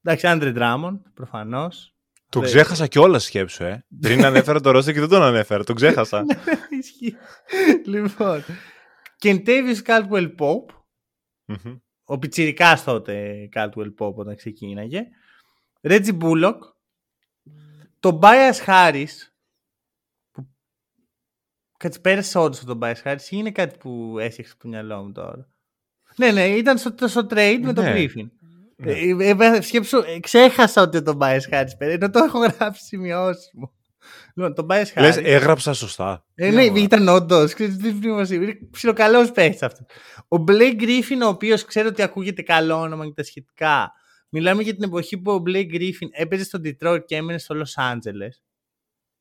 Εντάξει, 0.03 0.27
Άντρε 0.27 0.51
Ντράμοντ, 0.51 1.03
προφανώς. 1.15 1.93
Το 2.29 2.41
ξέχασα 2.41 2.87
κιόλας 2.87 3.25
σκέψου, 3.25 3.65
ε. 3.65 3.85
Πριν 4.01 4.25
ανέφερα 4.25 4.61
το 4.61 4.71
ρόστερ 4.71 4.93
και 4.93 5.01
δεν 5.01 5.09
τον 5.09 5.23
ανέφερα. 5.23 5.65
Το 5.65 5.73
ξέχασα. 5.73 6.23
Ναι, 6.25 6.79
ισχύει. 6.79 7.17
λοιπόν. 7.85 8.45
Κενταβιούς 9.19 9.83
Κάλντγουελ 9.83 10.29
Πόουπ. 10.29 10.71
Ο 12.11 12.19
πιτσιρικάς 12.19 12.85
τότε 12.85 13.47
Κάλντγουελ 13.51 13.91
Πόουπ 13.91 14.19
όταν 14.19 14.37
ξεκίναγε. 14.37 15.07
Ρέτζι 15.83 16.13
Μπούλοκ. 16.13 16.63
Τομπάιας 18.01 18.53
Χάρις. 18.53 19.09
Που... 20.31 20.49
Κάτι 21.79 22.01
πέρασε 22.01 22.39
όντως 22.39 22.65
τον 22.65 22.77
Μπάια 22.77 22.95
Χάρι 22.95 23.21
ή 23.21 23.29
είναι 23.31 23.51
κάτι 23.51 23.79
που 23.79 24.17
έφτιαξε 24.19 24.53
στο 24.53 24.69
μυαλό 24.69 25.03
μου 25.03 25.13
τώρα. 25.13 25.49
Ναι, 26.17 26.31
ναι, 26.31 26.47
ήταν 26.47 26.79
στο, 26.79 27.09
στο 27.09 27.27
trade 27.31 27.61
με 27.63 27.73
τον 27.73 27.85
Griffin. 27.87 28.29
Ναι. 28.77 28.93
Ε, 28.93 29.35
ε, 29.39 29.61
σκέψου, 29.61 29.97
ε, 29.97 30.21
ξέχασα 30.21 30.83
ότι 30.83 31.03
τον 31.03 31.19
Bias 31.21 31.41
Harris 31.51 31.71
πέρα, 31.79 31.93
ενώ 31.93 32.11
το 32.11 32.19
έχω 32.19 32.39
γράψει 32.39 32.85
σημειώσει 32.85 33.51
μου. 33.53 33.73
Λοιπόν, 34.35 34.55
τον 34.55 34.67
Bias 34.71 34.85
Harris. 34.95 35.01
Λες, 35.01 35.17
έγραψα 35.17 35.73
σωστά. 35.73 36.25
Ε, 36.35 36.51
ναι, 36.51 36.63
ήταν 36.65 37.09
όντως. 37.09 37.53
Είναι 37.53 38.59
ψιλοκαλός 38.71 39.33
παίχτης 39.33 39.63
αυτός. 39.63 39.87
Ο 40.29 40.45
Blake 40.49 40.81
Griffin, 40.81 41.23
ο 41.25 41.29
οποίος 41.29 41.65
ξέρω 41.65 41.89
ότι 41.89 42.03
ακούγεται 42.03 42.43
καλό 42.43 42.81
όνομα 42.81 43.07
και 43.07 43.13
τα 43.15 43.23
σχετικά. 43.23 43.93
Μιλάμε 44.29 44.63
για 44.63 44.75
την 44.75 44.83
εποχή 44.83 45.19
που 45.19 45.33
ο 45.33 45.43
Blake 45.47 45.75
Griffin 45.75 46.09
έπαιζε 46.11 46.45
στο 46.45 46.61
Detroit 46.65 47.01
και 47.07 47.17
έμενε 47.17 47.39
στο 47.39 47.55
Los 47.55 47.93
Angeles. 47.93 48.43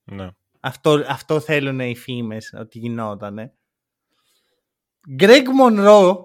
Ναι. 0.04 0.30
Αυτό, 0.60 1.04
αυτό 1.08 1.40
θέλουν 1.40 1.80
οι 1.80 1.96
φήμες 1.96 2.54
ότι 2.58 2.80
γινότανε. 2.80 3.54
Greg 5.20 5.44
Monroe, 5.62 6.16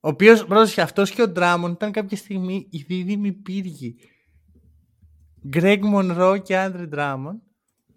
ο 0.00 0.08
οποίος 0.08 0.44
πρόσεχε 0.44 0.80
αυτός 0.80 1.10
και 1.10 1.22
ο 1.22 1.28
Ντράμον 1.28 1.72
ήταν 1.72 1.92
κάποια 1.92 2.16
στιγμή 2.16 2.68
οι 2.70 2.78
δίδυμοι 2.78 3.32
πύργοι. 3.32 3.96
Γκρέγ 5.48 5.82
Μονρό 5.82 6.38
και 6.38 6.58
Άντρε 6.58 6.86
Ντράμον 6.86 7.42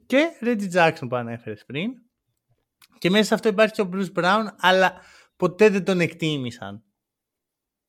και 0.06 0.38
Ρέτζι 0.42 0.68
Τζάξον 0.68 1.08
που 1.08 1.16
ανέφερες 1.16 1.66
πριν. 1.66 1.92
Και 2.98 3.10
μέσα 3.10 3.24
σε 3.24 3.34
αυτό 3.34 3.50
υπάρχει 3.50 3.74
και 3.74 3.82
ο 3.82 3.86
Μπρουζ 3.86 4.08
Μπράουν, 4.08 4.50
αλλά 4.58 4.94
ποτέ 5.36 5.70
δεν 5.70 5.84
τον 5.84 6.00
εκτίμησαν 6.00 6.84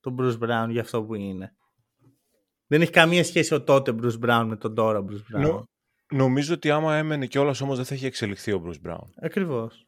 τον 0.00 0.12
Μπρουζ 0.12 0.36
Μπράουν 0.36 0.70
για 0.70 0.80
αυτό 0.80 1.04
που 1.04 1.14
είναι. 1.14 1.54
Δεν 2.66 2.80
έχει 2.80 2.90
καμία 2.90 3.24
σχέση 3.24 3.54
ο 3.54 3.62
τότε 3.62 3.92
Μπρουζ 3.92 4.16
Μπράουν 4.16 4.48
με 4.48 4.56
τον 4.56 4.74
τώρα 4.74 5.02
Μπρουζ 5.02 5.20
Μπράουν. 5.30 5.68
νομίζω 6.12 6.54
ότι 6.54 6.70
άμα 6.70 6.96
έμενε 6.96 7.26
κιόλας 7.26 7.60
όμως 7.60 7.76
δεν 7.76 7.84
θα 7.84 7.94
έχει 7.94 8.06
εξελιχθεί 8.06 8.52
ο 8.52 8.58
Μπρουζ 8.58 8.76
Μπράουν. 8.80 9.14
Ακριβώς. 9.22 9.86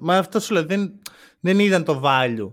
Μα 0.00 0.18
αυτό 0.18 0.40
σου 0.40 0.54
λέει, 0.54 0.64
δεν, 0.64 1.02
δεν 1.40 1.58
είδαν 1.58 1.84
το 1.84 2.00
value 2.04 2.52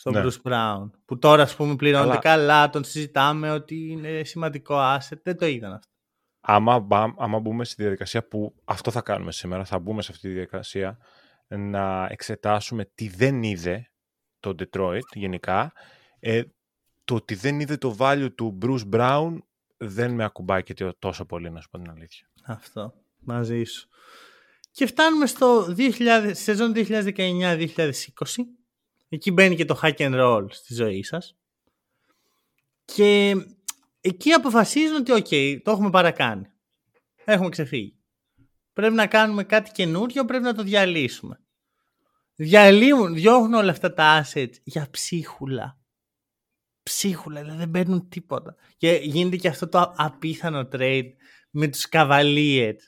στον 0.00 0.12
ναι. 0.12 0.22
Bruce 0.24 0.50
Brown. 0.50 0.90
Που 1.04 1.18
τώρα, 1.18 1.42
ας 1.42 1.56
πούμε, 1.56 1.76
πληρώνεται 1.76 2.10
Αλλά... 2.10 2.20
καλά, 2.20 2.70
τον 2.70 2.84
συζητάμε 2.84 3.50
ότι 3.50 3.90
είναι 3.90 4.24
σημαντικό 4.24 4.76
asset. 4.78 5.18
Δεν 5.22 5.36
το 5.36 5.46
είδαν 5.46 5.72
αυτό. 5.72 5.92
Άμα, 6.40 6.86
άμα 7.18 7.38
μπούμε 7.38 7.64
στη 7.64 7.82
διαδικασία 7.82 8.28
που 8.28 8.54
αυτό 8.64 8.90
θα 8.90 9.00
κάνουμε 9.00 9.32
σήμερα, 9.32 9.64
θα 9.64 9.78
μπούμε 9.78 10.02
σε 10.02 10.12
αυτή 10.12 10.28
τη 10.28 10.32
διαδικασία 10.32 10.98
να 11.48 12.06
εξετάσουμε 12.10 12.90
τι 12.94 13.08
δεν 13.08 13.42
είδε 13.42 13.90
το 14.40 14.54
Detroit 14.58 15.12
γενικά. 15.12 15.72
Ε, 16.20 16.42
το 17.04 17.14
ότι 17.14 17.34
δεν 17.34 17.60
είδε 17.60 17.76
το 17.76 17.96
value 17.98 18.28
του 18.34 18.58
Bruce 18.62 18.88
Brown 18.92 19.36
δεν 19.76 20.14
με 20.14 20.24
ακουμπάει 20.24 20.62
και 20.62 20.74
τόσο 20.98 21.24
πολύ, 21.24 21.50
να 21.50 21.60
σου 21.60 21.68
πω 21.68 21.78
την 21.78 21.90
αλήθεια. 21.90 22.30
Αυτό. 22.46 22.94
Μαζί 23.18 23.64
σου. 23.64 23.88
Και 24.70 24.86
φτάνουμε 24.86 25.26
στο 25.26 25.74
2000, 25.78 26.30
σεζόν 26.32 26.72
2019-2020 26.76 27.66
Εκεί 29.12 29.30
μπαίνει 29.30 29.56
και 29.56 29.64
το 29.64 29.80
hack 29.82 29.96
and 29.96 30.20
roll 30.20 30.46
στη 30.50 30.74
ζωή 30.74 31.02
σας. 31.02 31.36
Και 32.84 33.34
εκεί 34.00 34.32
αποφασίζουν 34.32 34.96
ότι 34.96 35.12
οκ, 35.12 35.62
το 35.64 35.70
έχουμε 35.70 35.90
παρακάνει. 35.90 36.46
Έχουμε 37.24 37.48
ξεφύγει. 37.48 37.98
Πρέπει 38.72 38.94
να 38.94 39.06
κάνουμε 39.06 39.44
κάτι 39.44 39.70
καινούριο, 39.70 40.24
πρέπει 40.24 40.44
να 40.44 40.54
το 40.54 40.62
διαλύσουμε. 40.62 41.40
Διαλύουν, 42.34 43.14
διώχνουν 43.14 43.54
όλα 43.54 43.70
αυτά 43.70 43.94
τα 43.94 44.24
assets 44.24 44.54
για 44.62 44.88
ψίχουλα. 44.90 45.78
Ψίχουλα, 46.82 47.40
δηλαδή 47.40 47.58
δεν 47.58 47.70
παίρνουν 47.70 48.08
τίποτα. 48.08 48.56
Και 48.76 49.00
γίνεται 49.02 49.36
και 49.36 49.48
αυτό 49.48 49.68
το 49.68 49.94
απίθανο 49.96 50.68
trade 50.72 51.10
με 51.50 51.68
τους 51.68 51.86
Cavaliers 51.90 52.78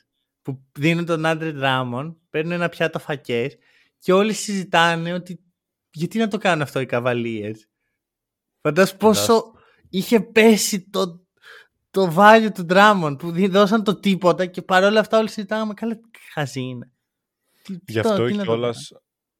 που 0.41 0.63
δίνουν 0.71 1.05
τον 1.05 1.25
Άντρε 1.25 1.51
Ντράμον, 1.51 2.17
παίρνουν 2.29 2.51
ένα 2.51 2.69
πιάτο 2.69 2.99
φακές 2.99 3.57
και 3.99 4.13
όλοι 4.13 4.33
συζητάνε 4.33 5.13
ότι 5.13 5.43
γιατί 5.93 6.17
να 6.17 6.27
το 6.27 6.37
κάνουν 6.37 6.61
αυτό 6.61 6.79
οι 6.79 6.87
Cavaliers. 6.89 7.57
Φαντάζομαι 8.61 8.97
πόσο 8.97 9.51
είχε 9.89 10.19
πέσει 10.19 10.89
το, 10.89 11.25
το 11.91 12.13
value 12.17 12.49
του 12.53 12.65
Drummond 12.69 13.15
που 13.19 13.31
δώσαν 13.49 13.83
το 13.83 13.99
τίποτα 13.99 14.45
και 14.45 14.61
παρόλα 14.61 14.99
αυτά 14.99 15.17
όλοι 15.17 15.29
συζητάγαμε 15.29 15.73
καλά 15.73 15.99
χαζή 16.33 16.61
είναι. 16.61 16.91
Γι' 17.87 17.99
αυτό, 17.99 18.29
κιόλας, 18.31 18.91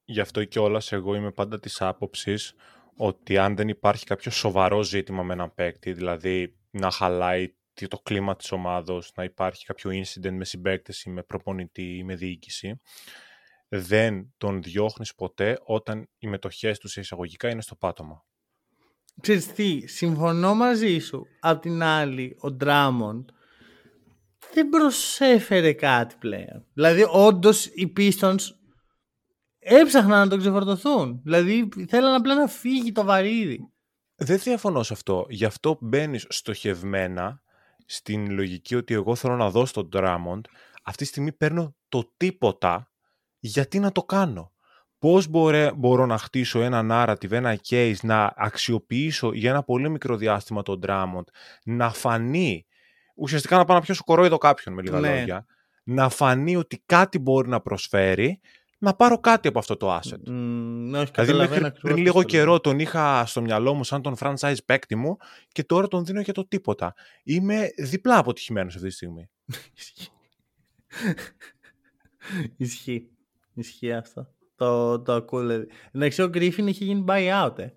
γι 0.06 0.20
αυτό 0.20 0.44
κιόλας 0.44 0.92
εγώ 0.92 1.16
είμαι 1.16 1.32
πάντα 1.32 1.60
της 1.60 1.82
άποψης 1.82 2.54
ότι 2.96 3.38
αν 3.38 3.56
δεν 3.56 3.68
υπάρχει 3.68 4.06
κάποιο 4.06 4.32
σοβαρό 4.32 4.84
ζήτημα 4.84 5.24
με 5.24 5.34
έναν 5.34 5.54
παίκτη, 5.54 5.94
δηλαδή 5.94 6.58
να 6.72 6.92
χαλάει 6.92 7.54
το 7.88 8.00
κλίμα 8.04 8.36
της 8.36 8.52
ομάδος, 8.52 9.12
να 9.16 9.24
υπάρχει 9.24 9.66
κάποιο 9.66 9.92
incident 9.92 10.32
με 10.32 10.46
συμπαίκτες 10.46 11.04
ή 11.04 11.10
με 11.10 11.24
προπονητή 11.24 11.98
ή 11.98 12.04
με 12.04 12.16
διοίκηση, 12.16 12.80
δεν 13.76 14.34
τον 14.38 14.62
διώχνεις 14.62 15.16
ποτέ 15.16 15.60
όταν 15.66 16.10
οι 16.18 16.28
μετοχές 16.28 16.80
τους 16.80 16.92
σε 16.92 17.00
εισαγωγικά 17.00 17.50
είναι 17.50 17.62
στο 17.62 17.76
πάτωμα. 17.76 18.26
Ξέρεις 19.22 19.54
τι, 19.54 19.88
συμφωνώ 19.88 20.56
μαζί 20.56 21.00
σου. 21.00 21.26
Απ' 21.40 21.62
την 21.62 21.84
άλλη, 21.84 22.36
ο 22.40 22.52
Ντράμοντ 22.52 23.30
δεν 24.54 24.70
προσέφερε 24.70 25.74
κάτι 25.74 26.16
πλέον. 26.20 26.66
Δηλαδή, 26.74 27.06
όντως 27.12 27.66
οι 27.66 27.94
Pistons 27.98 28.40
έψαχναν 29.60 30.20
να 30.20 30.28
τον 30.28 30.40
ξεφορτωθούν. 30.40 31.22
Δηλαδή, 31.24 31.70
θέλαν 31.88 32.14
απλά 32.14 32.36
να 32.36 32.48
φύγει 32.48 32.92
το 32.92 33.04
βαρύδι. 33.04 33.72
Δεν 34.16 34.38
διαφωνώ 34.38 34.84
σε 34.84 34.94
αυτό. 34.94 35.26
Γι' 35.30 35.46
αυτό 35.46 35.78
μπαίνεις 35.82 36.26
στοχευμένα 36.30 37.42
στην 37.86 38.32
λογική 38.32 38.76
ότι 38.76 38.94
εγώ 38.94 39.16
θέλω 39.16 39.36
να 39.36 39.50
δώσω 39.50 39.74
τον 39.74 39.90
Drummond. 39.94 40.42
Αυτή 40.84 41.04
τη 41.04 41.10
στιγμή 41.10 41.32
παίρνω 41.32 41.76
το 41.90 42.14
τίποτα. 42.18 42.93
Γιατί 43.46 43.80
να 43.80 43.92
το 43.92 44.04
κάνω; 44.04 44.52
Πώς 45.00 45.28
μπορώ 45.76 46.06
να 46.06 46.18
χτίσω 46.18 46.62
ένα 46.62 46.86
narrative, 46.92 47.32
ένα 47.32 47.60
case, 47.70 47.96
να 48.02 48.34
αξιοποιήσω 48.36 49.34
για 49.34 49.50
ένα 49.50 49.64
πολύ 49.64 49.90
μικρό 49.90 50.18
διάστημα 50.18 50.62
τον 50.62 50.80
Drummond, 50.86 51.24
να 51.64 51.94
φανεί, 51.94 52.66
ουσιαστικά 53.16 53.58
να 53.58 53.66
πάω 53.66 53.76
να 53.78 53.84
πιάσω 53.84 54.04
κορόιδο 54.04 54.38
κάποιον 54.38 54.76
με 54.76 54.82
λίγα 54.82 55.00
ναι. 55.00 55.16
λόγια, 55.16 55.46
να 55.84 56.10
φανεί 56.10 56.56
ότι 56.56 56.84
κάτι 56.86 57.20
μπορεί 57.20 57.50
να 57.50 57.62
προσφέρει 57.62 58.40
να 58.78 58.94
πάρω 58.94 59.20
κάτι 59.20 59.48
από 59.48 59.60
αυτό 59.60 59.78
το 59.78 59.96
asset. 59.96 60.30
Mm, 60.30 60.92
όχι, 60.96 61.12
δηλαδή 61.26 61.60
μέχρι 61.60 61.72
πριν 61.82 61.98
λίγο 61.98 62.24
καιρό 62.24 62.60
τον 62.60 62.80
είχα 62.80 63.26
στο 63.26 63.42
μυαλό 63.42 63.74
μου 63.74 63.84
σαν 63.84 64.02
τον 64.02 64.16
franchise 64.20 64.66
παίκτη 64.66 64.96
μου 64.96 65.18
και 65.52 65.64
τώρα 65.64 65.88
τον 65.88 66.06
δίνω 66.06 66.22
για 66.22 66.34
το 66.34 66.48
τίποτα. 66.48 66.94
Είμαι 67.24 67.70
διπλά 67.78 68.18
αποτυχημένος 68.18 68.76
αυτή 68.76 68.88
τη 68.88 68.94
στιγμή. 68.94 69.30
Ισχύει. 69.78 70.10
Ισχύει 72.58 73.13
αυτό. 73.98 74.28
Το, 74.56 75.00
το 75.02 75.14
ακούω 75.14 75.40
δηλαδή. 75.40 75.68
Εντάξει, 75.92 76.22
ο 76.22 76.28
Γκρίφιν 76.28 76.68
έχει 76.68 76.84
γίνει 76.84 77.04
buyout, 77.08 77.60
ε. 77.60 77.68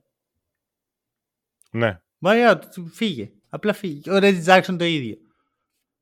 Ναι. 1.70 2.00
Buyout, 2.20 2.60
φύγε. 2.92 3.30
Απλά 3.48 3.72
φύγε. 3.72 4.10
Ο 4.10 4.16
Reggie 4.16 4.44
Jackson 4.44 4.76
το 4.78 4.84
ίδιο. 4.84 5.16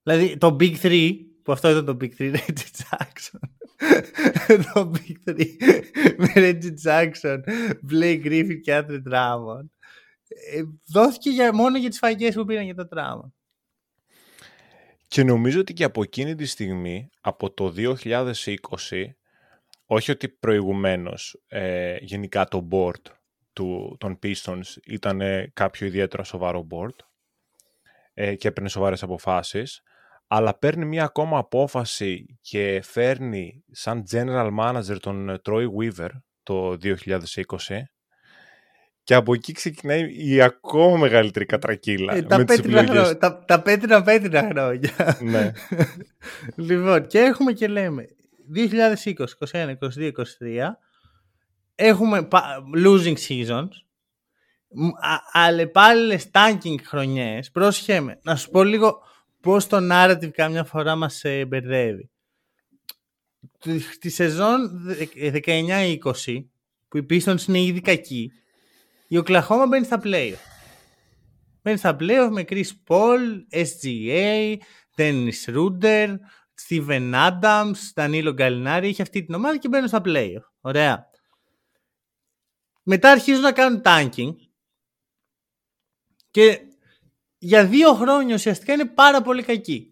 Δηλαδή 0.02 0.36
το 0.36 0.56
Big 0.60 0.76
3, 0.82 1.16
που 1.42 1.52
αυτό 1.52 1.70
ήταν 1.70 1.84
το 1.84 1.96
Big 2.00 2.10
3, 2.18 2.34
Reggie 2.36 2.70
Jackson 2.82 3.38
το 4.74 4.92
Big 4.94 5.30
3 5.30 5.46
με 6.16 6.32
Reggie 6.34 6.74
Jackson, 6.84 7.38
Blake 7.90 8.24
Griffin 8.24 8.60
και 8.62 8.84
Andre 8.84 9.02
Drummond 9.10 9.68
ε, 10.28 10.62
δόθηκε 10.86 11.30
για, 11.30 11.54
μόνο 11.54 11.78
για 11.78 11.88
τις 11.88 11.98
φαγές 11.98 12.34
που 12.34 12.44
πήραν 12.44 12.64
για 12.64 12.74
το 12.74 12.88
Drummond. 12.92 13.30
Και 15.08 15.24
νομίζω 15.24 15.60
ότι 15.60 15.72
και 15.72 15.84
από 15.84 16.02
εκείνη 16.02 16.34
τη 16.34 16.44
στιγμή, 16.44 17.10
από 17.20 17.50
το 17.52 17.74
2020, 17.76 18.44
όχι 19.86 20.10
ότι 20.10 20.28
προηγουμένως 20.28 21.42
ε, 21.46 21.96
γενικά 22.00 22.44
το 22.48 22.68
board 22.70 23.12
του, 23.52 23.96
των 24.00 24.18
Pistons 24.22 24.76
ήταν 24.86 25.20
κάποιο 25.52 25.86
ιδιαίτερο 25.86 26.24
σοβαρό 26.24 26.66
board 26.70 26.96
ε, 28.14 28.34
και 28.34 28.48
έπαιρνε 28.48 28.68
σοβαρές 28.68 29.02
αποφάσεις, 29.02 29.82
αλλά 30.26 30.58
παίρνει 30.58 30.84
μία 30.84 31.04
ακόμα 31.04 31.38
απόφαση 31.38 32.38
και 32.40 32.80
φέρνει 32.84 33.64
σαν 33.70 34.04
general 34.10 34.50
manager 34.60 34.96
τον 35.00 35.40
Troy 35.44 35.66
Weaver 35.78 36.10
το 36.42 36.76
2020 36.82 36.96
και 39.02 39.14
από 39.14 39.34
εκεί 39.34 39.52
ξεκινάει 39.52 40.26
η 40.28 40.42
ακόμα 40.42 40.96
μεγαλύτερη 40.96 41.44
κατρακύλα. 41.44 42.14
Ε, 42.14 42.22
τα, 42.22 42.44
πέτρινα 42.44 42.86
χρό... 42.86 43.16
τα, 43.16 43.44
τα 43.44 43.62
πέτρινα 43.62 44.02
πέτρινα 44.02 44.48
χρόνια. 44.50 44.90
Ναι. 45.20 45.52
λοιπόν, 46.66 47.06
και 47.06 47.18
έχουμε 47.18 47.52
και 47.52 47.66
λέμε 47.66 48.06
2020, 48.52 49.14
2021, 49.14 49.76
2022, 49.80 50.12
2023 50.12 50.70
έχουμε 51.74 52.28
losing 52.76 53.16
seasons 53.28 53.68
αλλεπάλληλες 55.32 56.30
tanking 56.32 56.80
χρονιές. 56.82 57.50
Πρόσχεμε, 57.50 58.18
να 58.22 58.36
σου 58.36 58.50
πω 58.50 58.62
λίγο 58.62 58.98
πώς 59.40 59.66
το 59.66 59.78
narrative 59.90 60.30
κάμια 60.30 60.64
φορά 60.64 60.96
μας 60.96 61.24
ε, 61.24 61.44
μπερδεύει. 61.44 62.10
Τη 63.98 64.08
σεζόν 64.08 64.70
19-20 65.46 65.96
που 66.88 66.96
οι 66.96 67.06
Pistons 67.10 67.46
είναι 67.48 67.60
ήδη 67.60 67.80
κακοί 67.80 68.32
η 69.08 69.16
Οκλαχώμα 69.16 69.66
μπαίνει 69.66 69.84
στα 69.84 70.00
playoff. 70.04 70.36
Μπαίνει 71.62 71.78
στα 71.78 71.96
playoff 72.00 72.28
με 72.30 72.44
Chris 72.48 72.70
Paul, 72.86 73.20
SGA, 73.50 74.56
Dennis 74.96 75.54
Ruder, 75.54 76.16
Steven 76.68 77.14
Adams, 77.14 77.72
Danilo 77.94 78.34
Gallinari. 78.38 78.82
Έχει 78.82 79.02
αυτή 79.02 79.24
την 79.24 79.34
ομάδα 79.34 79.58
και 79.58 79.68
μπαίνουν 79.68 79.88
στα 79.88 80.00
playoff. 80.04 80.44
Ωραία. 80.60 81.10
Μετά 82.82 83.10
αρχίζουν 83.10 83.42
να 83.42 83.52
κάνουν 83.52 83.82
tanking 83.84 84.34
και 86.30 86.60
για 87.38 87.66
δύο 87.66 87.94
χρόνια 87.94 88.34
ουσιαστικά 88.34 88.72
είναι 88.72 88.84
πάρα 88.84 89.22
πολύ 89.22 89.42
κακή. 89.42 89.88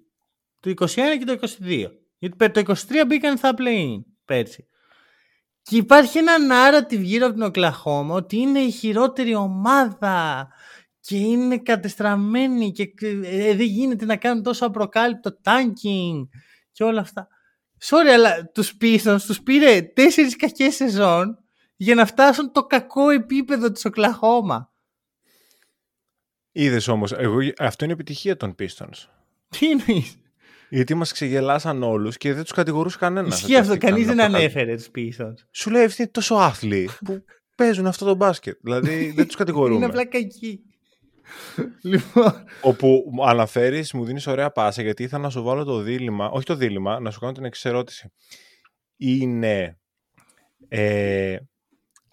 Το 0.61 0.70
21 0.70 0.85
και 0.94 1.25
το 1.25 1.38
22. 1.62 1.87
Γιατί 2.18 2.51
το 2.51 2.62
23 2.66 2.75
μπήκαν 3.07 3.37
στα 3.37 3.55
play 3.59 4.01
πέρσι. 4.25 4.66
Και 5.62 5.77
υπάρχει 5.77 6.18
ένα 6.18 6.33
narrative 6.51 7.01
γύρω 7.01 7.27
από 7.27 7.35
την 7.35 7.42
Οκλαχώμα 7.42 8.14
ότι 8.14 8.37
είναι 8.37 8.59
η 8.59 8.70
χειρότερη 8.70 9.35
ομάδα 9.35 10.48
και 11.01 11.16
είναι 11.16 11.59
κατεστραμμένη 11.59 12.72
και 12.72 12.92
ε, 13.22 13.55
δεν 13.55 13.66
γίνεται 13.66 14.05
να 14.05 14.16
κάνουν 14.16 14.42
τόσο 14.42 14.66
απροκάλυπτο 14.66 15.38
tanking 15.44 16.29
και 16.83 16.88
όλα 16.88 17.01
αυτά. 17.01 17.29
Sorry, 17.81 18.09
αλλά 18.14 18.47
τους 18.47 18.77
Pistons 18.81 19.21
τους 19.27 19.42
πήρε 19.42 19.83
τέσσερις 19.83 20.37
κακές 20.37 20.75
σεζόν 20.75 21.38
για 21.77 21.95
να 21.95 22.07
φτάσουν 22.07 22.53
το 22.53 22.66
κακό 22.66 23.11
επίπεδο 23.11 23.73
της 23.73 23.85
Οκλαχώμα. 23.85 24.73
Είδες 26.53 26.88
όμως, 26.88 27.14
αυτό 27.59 27.85
είναι 27.85 27.92
επιτυχία 27.92 28.37
των 28.37 28.55
Pistons. 28.59 29.09
Τι 29.49 29.71
εννοείς; 29.71 30.16
Γιατί 30.68 30.95
μας 30.95 31.12
ξεγελάσαν 31.12 31.83
όλους 31.83 32.16
και 32.16 32.33
δεν 32.33 32.42
τους 32.42 32.53
κατηγορούσε 32.53 32.99
κανένας. 32.99 33.40
Ισχύει 33.40 33.57
αυτό, 33.57 33.79
κανείς 33.79 34.07
δεν 34.07 34.21
ανέφερε 34.21 34.75
τους 34.75 34.90
Pistons. 34.95 35.35
Σου 35.51 35.71
λέει 35.71 35.85
αυτοί 35.85 36.03
είναι 36.03 36.11
τόσο 36.11 36.35
άθλοι 36.35 36.90
που 37.05 37.25
παίζουν 37.57 37.87
αυτό 37.87 38.05
το 38.05 38.14
μπάσκετ. 38.14 38.59
Δηλαδή 38.62 39.12
δεν 39.16 39.27
τους 39.27 39.37
κατηγορούμε. 39.42 39.77
είναι 39.77 39.85
απλά 39.85 40.07
κακοί. 40.07 40.61
λοιπόν. 41.83 42.45
Όπου 42.62 43.05
αναφέρεις, 43.27 43.92
μου 43.92 44.05
δίνεις 44.05 44.27
ωραία 44.27 44.51
πάσα 44.51 44.83
γιατί 44.83 45.03
ήθελα 45.03 45.23
να 45.23 45.31
σου 45.31 45.42
βάλω 45.42 45.64
το 45.64 45.81
δίλημα, 45.81 46.31
όχι 46.31 46.45
το 46.45 46.55
δίλημα, 46.55 47.01
να 47.01 47.11
σου 47.11 47.21
κάνω 47.21 47.33
την 47.33 47.45
εξή 47.45 47.68
ερώτηση. 47.68 48.12
Είναι 48.97 49.79
ε, 50.68 51.38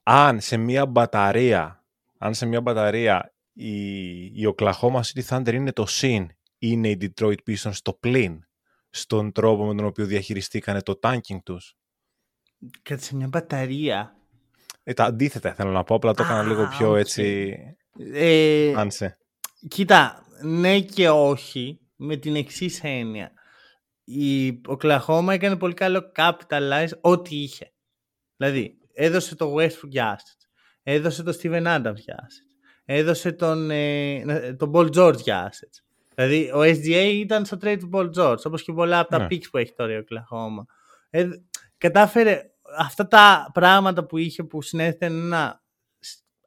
αν 0.04 0.40
σε 0.40 0.58
μια 0.58 0.86
μπαταρία, 0.86 1.84
αν 2.18 2.34
σε 2.34 2.46
μια 2.46 2.62
μπαταρία 2.62 3.34
η, 3.54 4.16
η 4.26 4.56
Oklahoma 4.58 5.02
City 5.02 5.24
Thunder 5.28 5.54
είναι 5.54 5.72
το 5.72 5.86
συν, 5.86 6.30
είναι 6.58 6.90
η 6.90 6.98
Detroit 7.02 7.38
Pistons 7.48 7.78
το 7.82 7.94
πλήν 7.94 8.44
στον 8.90 9.32
τρόπο 9.32 9.66
με 9.66 9.76
τον 9.76 9.86
οποίο 9.86 10.06
διαχειριστήκανε 10.06 10.82
το 10.82 11.00
tanking 11.02 11.40
τους; 11.44 11.78
Κάτι 12.82 13.04
σε 13.04 13.16
μια 13.16 13.28
μπαταρία. 13.28 14.16
Ε, 14.84 14.94
τα 14.94 15.04
αντίθετα 15.04 15.54
θέλω 15.54 15.72
να 15.72 15.84
πω, 15.84 15.96
απλά 15.96 16.14
το 16.14 16.24
έκανα 16.24 16.44
λίγο 16.44 16.68
πιο 16.68 16.96
έτσι... 16.96 17.56
Ε, 17.98 18.74
άνσε. 18.76 19.18
Κοίτα, 19.68 20.26
ναι 20.42 20.80
και 20.80 21.10
όχι, 21.10 21.80
με 21.96 22.16
την 22.16 22.36
εξής 22.36 22.84
έννοια. 22.84 23.32
Η 24.04 24.62
Oklahoma 24.68 25.28
έκανε 25.30 25.56
πολύ 25.56 25.74
καλό 25.74 26.12
capitalize 26.16 26.92
ό,τι 27.02 27.36
είχε. 27.36 27.74
Δηλαδή, 28.38 28.78
έδωσε 28.94 29.36
το 29.36 29.56
Westbrook 29.56 29.90
για 29.90 30.20
assets, 30.20 30.48
έδωσε 30.84 31.24
το 31.24 31.38
Steven 31.42 31.64
Adams 31.66 31.96
για 31.96 32.28
assets, 32.28 32.64
έδωσε 32.86 33.32
τον, 33.32 33.72
ε, 33.72 34.56
τον 34.58 34.72
Paul 34.74 34.96
George 34.96 35.18
για 35.18 35.52
assets. 35.52 35.84
Δηλαδή, 36.16 36.52
ο 36.52 36.62
SGA 36.62 37.12
ήταν 37.14 37.46
στο 37.46 37.58
trade 37.62 37.78
του 37.80 37.90
Paul 37.94 38.10
George, 38.18 38.42
όπως 38.44 38.64
και 38.64 38.74
πολλά 38.74 39.00
από 39.00 39.10
τα 39.10 39.18
ναι. 39.18 39.28
picks 39.30 39.50
που 39.52 39.58
έχει 39.58 39.74
τώρα 39.74 39.94
η 39.94 40.04
Oklahoma. 40.04 40.64
Ε, 41.10 41.28
κατάφερε 41.78 42.42
αυτά 42.78 43.08
τα 43.08 43.50
πράγματα 43.54 44.06
που 44.06 44.18
είχε 44.18 44.44
που 44.44 44.62
συνέθετε 44.62 45.06
ένα 45.06 45.59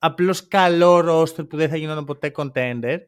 απλώς 0.04 0.48
καλό 0.48 0.98
roster 0.98 1.48
που 1.48 1.56
δεν 1.56 1.68
θα 1.68 1.76
γινόταν 1.76 2.04
ποτέ 2.04 2.32
contender 2.36 2.98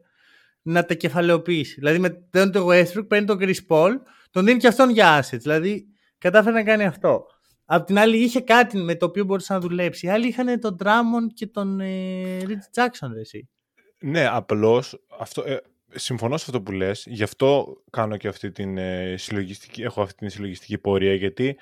να 0.63 0.85
τα 0.85 0.95
κεφαλαιοποιήσει. 0.95 1.75
Δηλαδή 1.75 1.99
με 1.99 2.11
τον 2.31 2.53
Westbrook 2.55 3.09
παίρνει 3.09 3.27
τον 3.27 3.39
Chris 3.41 3.57
Paul, 3.69 3.91
τον 4.31 4.45
δίνει 4.45 4.59
και 4.59 4.67
αυτόν 4.67 4.91
για 4.91 5.21
assets. 5.21 5.39
Δηλαδή 5.39 5.87
κατάφερε 6.19 6.55
να 6.55 6.63
κάνει 6.63 6.85
αυτό. 6.85 7.27
Απ' 7.65 7.87
την 7.87 7.99
άλλη 7.99 8.17
είχε 8.17 8.41
κάτι 8.41 8.79
με 8.79 8.95
το 8.95 9.07
οποίο 9.07 9.25
μπορούσε 9.25 9.53
να 9.53 9.61
δουλέψει. 9.61 10.07
Οι 10.07 10.09
άλλοι 10.09 10.27
είχαν 10.27 10.61
τον 10.61 10.77
Drummond 10.83 11.33
και 11.35 11.47
τον 11.47 11.81
ε, 11.81 12.39
Rich 12.41 12.83
Jackson, 12.83 13.11
εσύ. 13.21 13.49
Ναι, 13.99 14.27
απλώς, 14.27 15.05
αυτό, 15.19 15.43
ε, 15.47 15.57
συμφωνώ 15.95 16.37
σε 16.37 16.45
αυτό 16.49 16.63
που 16.63 16.73
λες, 16.73 17.05
γι' 17.09 17.23
αυτό 17.23 17.77
κάνω 17.91 18.17
και 18.17 18.29
αυτή 18.29 18.53
την 18.53 18.79
ε, 18.79 19.15
συλλογιστική, 19.17 19.83
έχω 19.83 20.03
αυτή 20.03 20.15
την 20.15 20.31
συλλογιστική 20.31 20.79
πορεία, 20.79 21.15
γιατί 21.15 21.57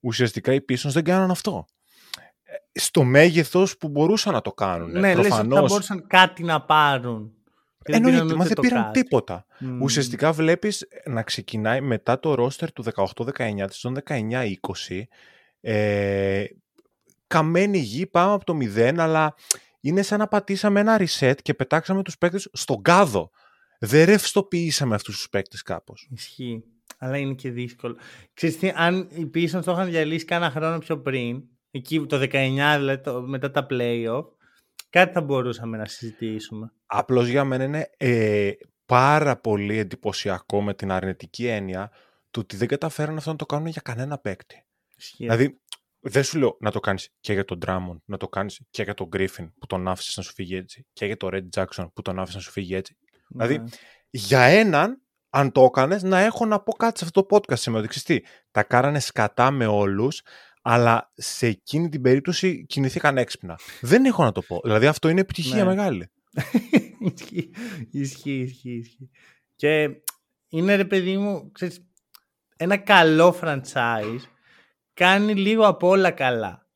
ουσιαστικά 0.00 0.54
οι 0.54 0.64
Pistons 0.68 0.90
δεν 0.90 1.04
κάνουν 1.04 1.30
αυτό. 1.30 1.66
Ε, 2.72 2.80
στο 2.80 3.04
μέγεθος 3.04 3.76
που 3.76 3.88
μπορούσαν 3.88 4.32
να 4.32 4.40
το 4.40 4.52
κάνουν. 4.52 4.90
Ναι, 4.90 5.12
Προφανώς... 5.12 5.30
λες 5.30 5.38
ότι 5.38 5.54
θα 5.54 5.60
μπορούσαν 5.60 6.06
κάτι 6.06 6.42
να 6.42 6.62
πάρουν. 6.62 7.32
Εννοείται, 7.84 8.34
μα 8.34 8.44
δεν 8.44 8.56
πήραν 8.60 8.92
τίποτα. 8.92 9.46
Mm. 9.60 9.78
Ουσιαστικά 9.80 10.32
βλέπεις 10.32 10.88
να 11.04 11.22
ξεκινάει 11.22 11.80
μετά 11.80 12.20
το 12.20 12.34
ρόστερ 12.34 12.72
του 12.72 12.84
18-19, 12.94 13.66
της 13.68 13.86
19-20, 14.88 15.02
ε, 15.60 16.44
καμένη 17.26 17.78
γη, 17.78 18.06
πάμε 18.06 18.32
από 18.32 18.44
το 18.44 18.56
0, 18.60 18.94
αλλά 18.96 19.34
είναι 19.80 20.02
σαν 20.02 20.18
να 20.18 20.28
πατήσαμε 20.28 20.80
ένα 20.80 21.00
reset 21.00 21.34
και 21.42 21.54
πετάξαμε 21.54 22.02
τους 22.02 22.18
παίκτες 22.18 22.48
στον 22.52 22.82
κάδο. 22.82 23.30
Δεν 23.78 24.04
ρευστοποιήσαμε 24.04 24.94
αυτούς 24.94 25.16
τους 25.16 25.28
παίκτες 25.28 25.62
κάπως. 25.62 26.08
Ισχύει. 26.10 26.64
Αλλά 26.98 27.16
είναι 27.16 27.34
και 27.34 27.50
δύσκολο. 27.50 27.96
Ξέρεις 28.34 28.58
τι, 28.58 28.72
αν 28.74 29.08
οι 29.10 29.30
Pistons 29.34 29.62
το 29.64 29.72
είχαν 29.72 29.90
διαλύσει 29.90 30.24
κάνα 30.24 30.50
χρόνο 30.50 30.78
πιο 30.78 30.98
πριν, 31.00 31.42
εκεί 31.72 32.06
το 32.06 32.16
19 32.16 32.28
δηλαδή, 32.78 32.98
το, 32.98 33.22
μετά 33.22 33.50
τα 33.50 33.66
playoff, 33.70 34.24
κάτι 34.90 35.12
θα 35.12 35.20
μπορούσαμε 35.20 35.76
να 35.76 35.86
συζητήσουμε. 35.86 36.72
Απλώς 36.86 37.28
για 37.28 37.44
μένα 37.44 37.64
είναι 37.64 37.90
ε, 37.96 38.50
πάρα 38.86 39.36
πολύ 39.36 39.78
εντυπωσιακό 39.78 40.62
με 40.62 40.74
την 40.74 40.90
αρνητική 40.90 41.46
έννοια 41.46 41.90
του 42.30 42.40
ότι 42.42 42.56
δεν 42.56 42.68
καταφέρουν 42.68 43.16
αυτό 43.16 43.30
να 43.30 43.36
το 43.36 43.46
κάνουν 43.46 43.66
για 43.66 43.80
κανένα 43.84 44.18
παίκτη. 44.18 44.64
Ισχύει. 44.96 45.24
Δηλαδή, 45.24 45.60
δεν 46.00 46.24
σου 46.24 46.38
λέω 46.38 46.56
να 46.60 46.70
το 46.70 46.80
κάνεις 46.80 47.08
και 47.20 47.32
για 47.32 47.44
τον 47.44 47.58
Drummond, 47.66 47.96
να 48.04 48.16
το 48.16 48.28
κάνεις 48.28 48.60
και 48.70 48.82
για 48.82 48.94
τον 48.94 49.08
Griffin 49.12 49.52
που 49.58 49.66
τον 49.66 49.88
άφησες 49.88 50.16
να 50.16 50.22
σου 50.22 50.32
φύγει 50.32 50.56
έτσι, 50.56 50.86
και 50.92 51.06
για 51.06 51.16
τον 51.16 51.30
Red 51.32 51.60
Jackson 51.60 51.86
που 51.94 52.02
τον 52.02 52.18
άφησες 52.18 52.34
να 52.34 52.40
σου 52.40 52.50
φύγει 52.50 52.74
έτσι. 52.74 52.96
Ναι. 53.28 53.46
Δηλαδή, 53.46 53.70
για 54.10 54.40
έναν, 54.40 55.02
αν 55.30 55.52
το 55.52 55.62
έκανες, 55.62 56.02
να 56.02 56.18
έχω 56.18 56.46
να 56.46 56.60
πω 56.60 56.72
κάτι 56.72 56.98
σε 56.98 57.04
αυτό 57.04 57.22
το 57.22 57.36
podcast 57.36 57.58
σήμερα. 57.58 57.84
Ότι 57.84 58.02
τι, 58.02 58.20
τα 58.50 58.62
κάνανε 58.62 59.00
σκατά 59.00 59.50
με 59.50 59.66
όλους, 59.66 60.22
αλλά 60.62 61.12
σε 61.14 61.46
εκείνη 61.46 61.88
την 61.88 62.02
περίπτωση 62.02 62.66
κινηθήκαν 62.66 63.18
έξυπνα. 63.18 63.58
Δεν 63.80 64.04
έχω 64.04 64.24
να 64.24 64.32
το 64.32 64.42
πω. 64.42 64.60
Δηλαδή, 64.62 64.86
αυτό 64.86 65.08
είναι 65.08 65.20
επιτυχία 65.20 65.64
ναι. 65.64 65.64
μεγάλη. 65.64 66.10
ισχύει, 67.90 68.40
ισχύει, 68.40 68.70
ισχύει. 68.70 69.10
Και 69.56 69.88
είναι 70.48 70.74
ρε 70.74 70.84
παιδί 70.84 71.16
μου, 71.16 71.50
ξέρεις, 71.52 71.86
ένα 72.56 72.76
καλό 72.76 73.36
franchise 73.40 74.20
κάνει 74.94 75.34
λίγο 75.34 75.66
από 75.66 75.88
όλα 75.88 76.10
καλά. 76.10 76.66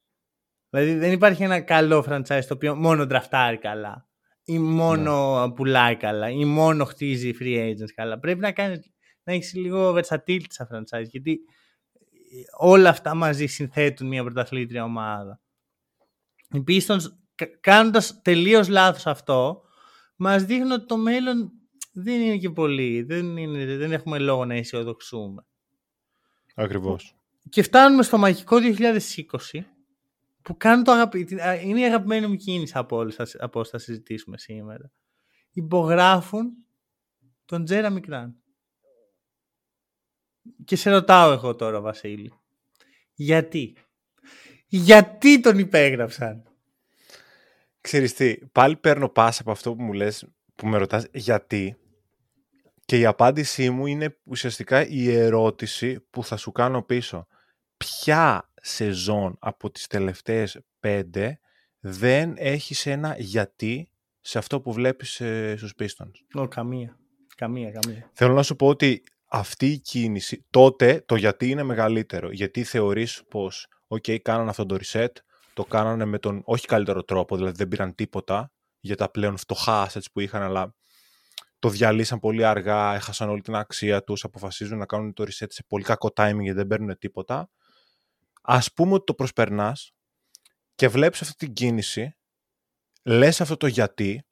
Δηλαδή 0.70 0.94
δεν 0.94 1.12
υπάρχει 1.12 1.42
ένα 1.42 1.60
καλό 1.60 2.04
franchise 2.08 2.44
το 2.48 2.54
οποίο 2.54 2.74
μόνο 2.74 3.06
τραφτάρει 3.06 3.58
καλά 3.58 4.08
ή 4.44 4.58
μόνο 4.58 5.46
ναι. 5.46 5.52
πουλάει 5.52 5.96
καλά 5.96 6.30
ή 6.30 6.44
μόνο 6.44 6.84
χτίζει 6.84 7.32
free 7.40 7.68
agents 7.68 7.92
καλά. 7.94 8.18
Πρέπει 8.18 8.40
να, 8.40 8.52
κάνεις, 8.52 8.92
να 9.22 9.32
έχεις 9.32 9.54
λίγο 9.54 9.94
versatility 9.94 10.44
σαν 10.48 10.68
franchise 10.72 11.08
γιατί 11.08 11.38
όλα 12.56 12.88
αυτά 12.88 13.14
μαζί 13.14 13.46
συνθέτουν 13.46 14.06
μια 14.06 14.24
πρωταθλήτρια 14.24 14.84
ομάδα. 14.84 15.40
Οι 16.52 16.64
Pistons 16.68 17.00
κάνοντας 17.60 18.20
τελείως 18.22 18.68
λάθος 18.68 19.06
αυτό 19.06 19.62
μας 20.16 20.44
δείχνουν 20.44 20.70
ότι 20.70 20.86
το 20.86 20.96
μέλλον 20.96 21.52
δεν 21.92 22.20
είναι 22.20 22.36
και 22.36 22.50
πολύ. 22.50 23.02
Δεν, 23.02 23.36
είναι, 23.36 23.76
δεν 23.76 23.92
έχουμε 23.92 24.18
λόγο 24.18 24.44
να 24.44 24.54
αισιοδοξούμε. 24.54 25.46
Ακριβώς. 26.54 27.16
Και 27.48 27.62
φτάνουμε 27.62 28.02
στο 28.02 28.18
μαγικό 28.18 28.56
2020 28.60 29.60
που 30.42 30.56
κάνουν 30.56 30.84
το 30.84 30.92
αγαπη... 30.92 31.26
είναι 31.62 31.80
η 31.80 31.84
αγαπημένη 31.84 32.26
μου 32.26 32.36
κίνηση 32.36 32.72
από 32.76 32.96
όλες 32.96 33.36
από 33.38 33.60
όσα 33.60 33.70
θα 33.70 33.78
συζητήσουμε 33.78 34.38
σήμερα. 34.38 34.90
Υπογράφουν 35.50 36.66
τον 37.44 37.64
Τζέρα 37.64 37.90
Μικράν. 37.90 38.36
Και 40.64 40.76
σε 40.76 40.90
ρωτάω 40.90 41.32
εγώ 41.32 41.54
τώρα, 41.54 41.80
Βασίλη. 41.80 42.32
Γιατί; 43.14 43.76
Γιατί 44.66 45.40
τον 45.40 45.58
υπέγραψαν; 45.58 46.42
Ξέρεις 47.80 48.14
τι, 48.14 48.36
πάλι 48.52 48.76
παίρνω 48.76 49.08
πάσα 49.08 49.42
από 49.42 49.50
αυτό 49.50 49.74
που 49.74 49.82
μου 49.82 49.92
λες, 49.92 50.26
που 50.54 50.66
με 50.66 50.78
ρωτάς 50.78 51.06
γιατί. 51.12 51.76
Και 52.84 52.98
η 52.98 53.06
απάντησή 53.06 53.70
μου 53.70 53.86
είναι 53.86 54.16
ουσιαστικά 54.24 54.86
η 54.86 55.14
ερώτηση 55.14 56.00
που 56.10 56.24
θα 56.24 56.36
σου 56.36 56.52
κάνω 56.52 56.82
πίσω 56.82 57.26
ποια 57.76 58.52
σεζόν 58.54 59.36
από 59.40 59.70
τις 59.70 59.86
τελευταίες 59.86 60.60
πέντε 60.80 61.40
δεν 61.80 62.34
έχεις 62.36 62.86
ένα 62.86 63.16
γιατί 63.18 63.90
σε 64.20 64.38
αυτό 64.38 64.60
που 64.60 64.72
βλέπεις 64.72 65.20
ε, 65.20 65.54
στους 65.56 65.72
Pistons; 65.78 66.40
Oh, 66.42 66.50
καμία. 66.50 66.98
Καμία, 67.36 67.70
καμία. 67.70 68.10
Θέλω 68.12 68.34
να 68.34 68.42
σου 68.42 68.56
πω 68.56 68.66
ότι 68.66 69.02
αυτή 69.26 69.66
η 69.66 69.78
κίνηση, 69.78 70.46
τότε 70.50 71.04
το 71.06 71.16
γιατί 71.16 71.50
είναι 71.50 71.62
μεγαλύτερο. 71.62 72.30
Γιατί 72.30 72.64
θεωρείς 72.64 73.22
πως, 73.28 73.66
ok, 73.88 74.18
κάνανε 74.18 74.50
αυτό 74.50 74.66
το 74.66 74.76
reset, 74.82 75.12
το 75.54 75.64
κάνανε 75.64 76.04
με 76.04 76.18
τον 76.18 76.42
όχι 76.44 76.66
καλύτερο 76.66 77.02
τρόπο, 77.02 77.36
δηλαδή 77.36 77.56
δεν 77.56 77.68
πήραν 77.68 77.94
τίποτα 77.94 78.52
για 78.80 78.96
τα 78.96 79.10
πλέον 79.10 79.36
φτωχά 79.36 79.88
assets 79.88 80.10
που 80.12 80.20
είχαν, 80.20 80.42
αλλά 80.42 80.74
το 81.58 81.68
διαλύσαν 81.68 82.18
πολύ 82.18 82.44
αργά, 82.44 82.94
έχασαν 82.94 83.28
όλη 83.28 83.40
την 83.40 83.54
αξία 83.54 84.04
τους, 84.04 84.24
αποφασίζουν 84.24 84.78
να 84.78 84.86
κάνουν 84.86 85.12
το 85.12 85.22
reset 85.24 85.46
σε 85.48 85.64
πολύ 85.68 85.84
κακό 85.84 86.12
timing 86.16 86.40
γιατί 86.40 86.58
δεν 86.58 86.66
παίρνουν 86.66 86.98
τίποτα 86.98 87.50
ας 88.48 88.72
πούμε 88.72 88.92
ότι 88.94 89.04
το 89.04 89.14
προσπερνάς 89.14 89.92
και 90.74 90.88
βλέπεις 90.88 91.20
αυτή 91.20 91.34
την 91.34 91.52
κίνηση, 91.52 92.16
λες 93.02 93.40
αυτό 93.40 93.56
το 93.56 93.66
γιατί 93.66 94.26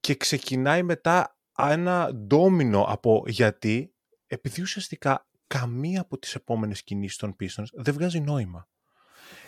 και 0.00 0.14
ξεκινάει 0.14 0.82
μετά 0.82 1.33
ένα 1.58 2.10
ντόμινο 2.14 2.82
από 2.82 3.24
γιατί, 3.26 3.92
επειδή 4.26 4.62
ουσιαστικά 4.62 5.26
καμία 5.46 6.00
από 6.00 6.18
τις 6.18 6.34
επόμενες 6.34 6.82
κινήσεις 6.82 7.16
των 7.16 7.36
Pistons 7.40 7.66
δεν 7.72 7.94
βγάζει 7.94 8.20
νόημα. 8.20 8.68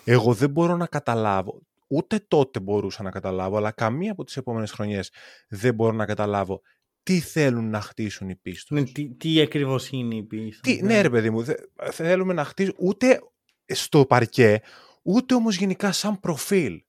Εγώ 0.05 0.35
δεν 0.35 0.51
μπορώ 0.51 0.77
να 0.77 0.87
καταλάβω, 0.87 1.63
ούτε 1.87 2.25
τότε 2.29 2.61
μπορούσα 2.61 3.03
να 3.03 3.11
καταλάβω, 3.11 3.57
αλλά 3.57 3.71
καμία 3.71 4.13
από 4.13 4.25
τις 4.25 4.37
επόμενες 4.37 4.71
χρονιές 4.71 5.11
δεν 5.49 5.75
μπορώ 5.75 5.93
να 5.93 6.07
καταλάβω 6.07 6.61
τι 7.03 7.21
θέλουν 7.21 7.71
να 7.71 7.81
χτίσουν 7.81 8.29
οι 8.29 8.41
Pistons. 8.45 8.69
Ναι, 8.69 8.83
τι, 8.83 9.15
τι 9.15 9.41
ακριβώς 9.41 9.89
είναι 9.91 10.15
οι 10.15 10.27
Pistons. 10.33 10.59
Τι, 10.61 10.83
ναι. 10.83 10.95
ναι 10.95 11.01
ρε 11.01 11.11
παιδί 11.11 11.31
μου, 11.31 11.45
θέλουμε 11.91 12.33
να 12.33 12.45
χτίσουν, 12.45 12.75
ούτε 12.79 13.21
στο 13.67 14.07
παρκέ, 14.07 14.61
ούτε 15.03 15.35
όμως 15.35 15.57
γενικά 15.57 15.93
σαν 15.93 16.21
προφίλ, 16.21 16.83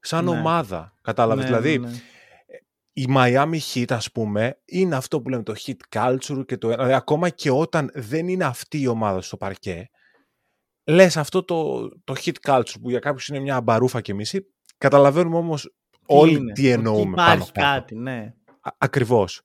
σαν 0.00 0.24
ναι. 0.24 0.30
ομάδα. 0.30 0.94
Κατάλαβες, 1.02 1.44
ναι, 1.44 1.50
δηλαδή, 1.50 1.78
ναι, 1.78 1.88
ναι. 1.88 1.96
Η 3.00 3.06
Miami 3.08 3.58
Heat, 3.72 3.92
ας 3.92 4.12
πούμε, 4.12 4.60
είναι 4.64 4.96
αυτό 4.96 5.20
που 5.20 5.28
λέμε 5.28 5.42
το 5.42 5.54
Heat 5.66 5.76
Culture 5.96 6.46
και 6.46 6.56
το... 6.56 6.68
Δηλαδή, 6.68 6.92
ακόμα 6.92 7.28
και 7.28 7.50
όταν 7.50 7.90
δεν 7.94 8.28
είναι 8.28 8.44
αυτή 8.44 8.80
η 8.80 8.86
ομάδα 8.86 9.20
στο 9.20 9.36
παρκέ, 9.36 9.90
λες 10.84 11.16
αυτό 11.16 11.44
το, 11.44 11.88
το 11.88 12.14
Heat 12.24 12.34
Culture 12.46 12.74
που 12.82 12.90
για 12.90 12.98
κάποιους 12.98 13.28
είναι 13.28 13.38
μια 13.38 13.60
μπαρούφα 13.60 14.00
και 14.00 14.14
μισή, 14.14 14.46
καταλαβαίνουμε 14.78 15.36
όμως 15.36 15.74
όλοι 16.06 16.52
τι 16.52 16.68
εννοούμε. 16.68 17.10
Υπάρχει 17.10 17.52
πάνω, 17.52 17.70
κάτι, 17.70 17.94
ναι. 17.96 18.34
ακριβώς. 18.78 19.42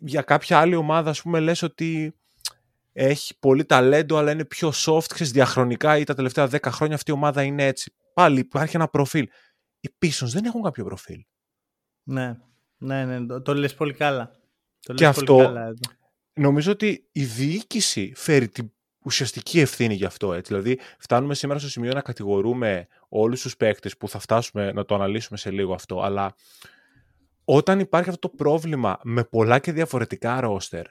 Για 0.00 0.22
κάποια 0.22 0.58
άλλη 0.58 0.74
ομάδα, 0.74 1.10
ας 1.10 1.22
πούμε, 1.22 1.40
λες 1.40 1.62
ότι 1.62 2.14
έχει 2.92 3.38
πολύ 3.38 3.64
ταλέντο, 3.64 4.16
αλλά 4.16 4.30
είναι 4.30 4.44
πιο 4.44 4.72
soft, 4.74 5.06
ξέρεις, 5.08 5.32
διαχρονικά 5.32 5.98
ή 5.98 6.04
τα 6.04 6.14
τελευταία 6.14 6.48
10 6.50 6.58
χρόνια 6.64 6.94
αυτή 6.94 7.10
η 7.10 7.14
ομάδα 7.14 7.42
είναι 7.42 7.66
έτσι. 7.66 7.94
Πάλι 8.14 8.38
υπάρχει 8.38 8.76
ένα 8.76 8.88
προφίλ. 8.88 9.28
Οι 9.80 9.88
πίσω 9.98 10.28
δεν 10.28 10.44
έχουν 10.44 10.62
κάποιο 10.62 10.84
προφίλ. 10.84 11.24
Ναι, 12.04 12.38
ναι, 12.76 13.04
ναι, 13.04 13.26
το, 13.26 13.42
το 13.42 13.54
λες 13.54 13.74
πολύ 13.74 13.92
καλά. 13.92 14.30
Το 14.80 14.94
και 14.94 15.06
αυτό, 15.06 15.34
πολύ 15.34 15.44
καλά 15.44 15.74
νομίζω 16.34 16.72
ότι 16.72 17.08
η 17.12 17.24
διοίκηση 17.24 18.12
φέρει 18.16 18.48
την 18.48 18.72
ουσιαστική 19.04 19.60
ευθύνη 19.60 19.94
γι' 19.94 20.04
αυτό. 20.04 20.32
Έτσι. 20.32 20.52
Δηλαδή, 20.52 20.78
φτάνουμε 20.98 21.34
σήμερα 21.34 21.58
στο 21.58 21.68
σημείο 21.68 21.92
να 21.92 22.00
κατηγορούμε 22.00 22.86
όλους 23.08 23.42
τους 23.42 23.56
παίκτες 23.56 23.96
που 23.96 24.08
θα 24.08 24.18
φτάσουμε 24.18 24.72
να 24.72 24.84
το 24.84 24.94
αναλύσουμε 24.94 25.38
σε 25.38 25.50
λίγο 25.50 25.74
αυτό, 25.74 26.02
αλλά 26.02 26.34
όταν 27.44 27.80
υπάρχει 27.80 28.08
αυτό 28.08 28.28
το 28.28 28.34
πρόβλημα 28.36 28.98
με 29.02 29.24
πολλά 29.24 29.58
και 29.58 29.72
διαφορετικά 29.72 30.40
ρόστερ, 30.40 30.86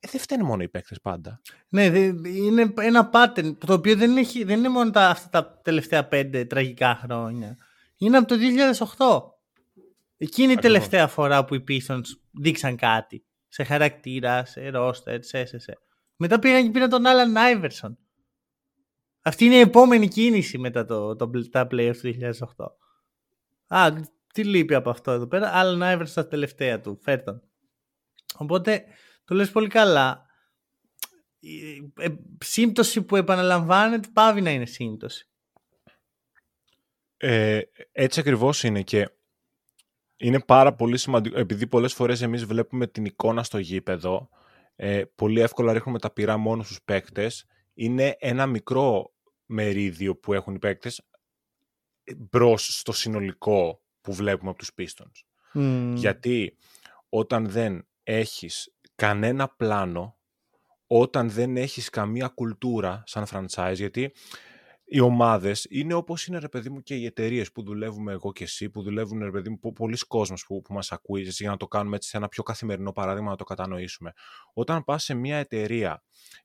ε, 0.00 0.08
δεν 0.10 0.20
φταίνουν 0.20 0.46
μόνο 0.46 0.62
οι 0.62 0.68
παίκτες 0.68 1.00
πάντα. 1.00 1.40
Ναι, 1.68 1.84
είναι 2.24 2.74
ένα 2.80 3.10
pattern 3.12 3.56
το 3.66 3.72
οποίο 3.72 3.96
δεν, 3.96 4.16
έχει, 4.16 4.44
δεν 4.44 4.58
είναι 4.58 4.68
μόνο 4.68 4.90
τα, 4.90 5.08
αυτά 5.08 5.28
τα 5.30 5.60
τελευταία 5.62 6.04
πέντε 6.04 6.44
τραγικά 6.44 7.00
χρόνια. 7.02 7.56
Είναι 7.96 8.16
από 8.16 8.26
το 8.26 8.36
2008. 8.98 9.37
Εκείνη 10.18 10.52
η 10.52 10.56
τελευταία 10.56 11.08
φορά 11.08 11.44
που 11.44 11.54
οι 11.54 11.64
Pistons 11.68 12.04
δείξαν 12.40 12.76
κάτι. 12.76 13.24
Σε 13.48 13.64
χαρακτήρα, 13.64 14.44
σε 14.44 14.70
roster, 14.74 15.18
σε 15.18 15.42
SSE. 15.42 15.72
Μετά 16.16 16.38
πήγαν 16.38 16.62
και 16.62 16.70
πήραν 16.70 16.88
τον 16.88 17.02
Alan 17.06 17.54
Iverson. 17.54 17.96
Αυτή 19.22 19.44
είναι 19.44 19.54
η 19.54 19.60
επόμενη 19.60 20.08
κίνηση 20.08 20.58
μετά 20.58 20.84
το, 20.84 21.16
το, 21.16 21.48
τα 21.48 21.66
playoffs 21.70 21.96
του 21.96 22.14
2008. 22.56 22.66
Α, 23.66 23.92
τι 24.32 24.44
λείπει 24.44 24.74
από 24.74 24.90
αυτό 24.90 25.10
εδώ 25.10 25.26
πέρα; 25.26 25.52
Alan 25.54 25.80
Iverson 25.82 26.06
στα 26.06 26.28
τελευταία 26.28 26.80
του. 26.80 26.98
Φέρτον. 27.02 27.42
Οπότε 28.34 28.84
το 29.24 29.34
λες 29.34 29.50
πολύ 29.50 29.68
καλά. 29.68 30.26
Η 31.38 31.92
ε, 31.98 32.08
σύμπτωση 32.44 33.02
που 33.02 33.16
επαναλαμβάνεται 33.16 34.08
πάβει 34.12 34.40
να 34.40 34.50
είναι 34.50 34.66
σύμπτωση. 34.66 35.28
Ε, 37.16 37.60
έτσι 37.92 38.20
ακριβώς 38.20 38.62
είναι 38.62 38.82
και 38.82 39.10
είναι 40.18 40.40
πάρα 40.40 40.74
πολύ 40.74 40.98
σημαντικό, 40.98 41.38
επειδή 41.38 41.66
πολλές 41.66 41.92
φορές 41.92 42.22
εμείς 42.22 42.44
βλέπουμε 42.44 42.86
την 42.86 43.04
εικόνα 43.04 43.42
στο 43.42 43.58
γήπεδο, 43.58 44.28
ε, 44.76 45.02
πολύ 45.14 45.40
εύκολα 45.40 45.72
ρίχνουμε 45.72 45.98
τα 45.98 46.10
πυρά 46.10 46.36
μόνο 46.36 46.62
στους 46.62 46.82
παίκτες, 46.84 47.46
είναι 47.74 48.16
ένα 48.18 48.46
μικρό 48.46 49.12
μερίδιο 49.46 50.16
που 50.16 50.32
έχουν 50.32 50.54
οι 50.54 50.58
παίκτες 50.58 51.02
μπρος 52.16 52.78
στο 52.78 52.92
συνολικό 52.92 53.82
που 54.00 54.12
βλέπουμε 54.12 54.50
από 54.50 54.58
τους 54.58 54.70
Pistons. 54.78 55.24
Γιατί 55.94 56.56
όταν 57.08 57.48
δεν 57.48 57.86
έχεις 58.02 58.74
κανένα 58.94 59.48
πλάνο, 59.48 60.18
όταν 60.86 61.30
δεν 61.30 61.56
έχεις 61.56 61.90
καμία 61.90 62.28
κουλτούρα 62.28 63.02
σαν 63.06 63.26
franchise, 63.30 63.74
γιατί 63.74 64.12
οι 64.90 65.00
ομάδες 65.00 65.66
είναι 65.70 65.94
όπως 65.94 66.26
είναι 66.26 66.38
ρε 66.38 66.48
παιδί 66.48 66.70
μου 66.70 66.82
και 66.82 66.94
οι 66.94 67.04
εταιρείες 67.04 67.52
που 67.52 67.62
δουλεύουμε 67.62 68.12
εγώ 68.12 68.32
και 68.32 68.44
εσύ, 68.44 68.70
που 68.70 68.82
δουλεύουν 68.82 69.22
ρε 69.22 69.30
παιδί 69.30 69.50
μου 69.50 69.72
πολλοί 69.72 69.96
κόσμος 70.06 70.44
που, 70.46 70.62
που 70.62 70.72
μας 70.72 70.92
ακούει, 70.92 71.22
για 71.22 71.50
να 71.50 71.56
το 71.56 71.68
κάνουμε 71.68 71.96
έτσι 71.96 72.08
σε 72.08 72.16
ένα 72.16 72.28
πιο 72.28 72.42
καθημερινό 72.42 72.92
παράδειγμα 72.92 73.30
να 73.30 73.36
το 73.36 73.44
κατανοήσουμε. 73.44 74.12
Όταν 74.52 74.84
πας 74.84 75.04
σε 75.04 75.14
μια 75.14 75.36
εταιρεία 75.36 76.02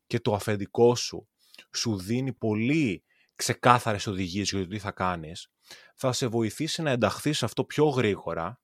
και 0.07 0.19
το 0.19 0.33
αφεντικό 0.33 0.95
σου 0.95 1.27
σου 1.73 1.97
δίνει 1.97 2.33
πολύ 2.33 3.03
ξεκάθαρες 3.35 4.07
οδηγίες 4.07 4.49
για 4.49 4.59
το 4.59 4.67
τι 4.67 4.79
θα 4.79 4.91
κάνεις, 4.91 5.47
θα 5.95 6.11
σε 6.11 6.27
βοηθήσει 6.27 6.81
να 6.81 6.89
ενταχθείς 6.91 7.37
σε 7.37 7.45
αυτό 7.45 7.65
πιο 7.65 7.85
γρήγορα 7.85 8.61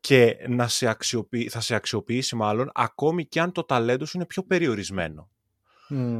και 0.00 0.36
να 0.48 0.68
σε 0.68 0.86
αξιοποιήσει, 0.86 1.48
θα 1.48 1.60
σε 1.60 1.74
αξιοποιήσει 1.74 2.36
μάλλον 2.36 2.70
ακόμη 2.74 3.26
και 3.26 3.40
αν 3.40 3.52
το 3.52 3.64
ταλέντο 3.64 4.04
σου 4.04 4.16
είναι 4.16 4.26
πιο 4.26 4.42
περιορισμένο. 4.42 5.33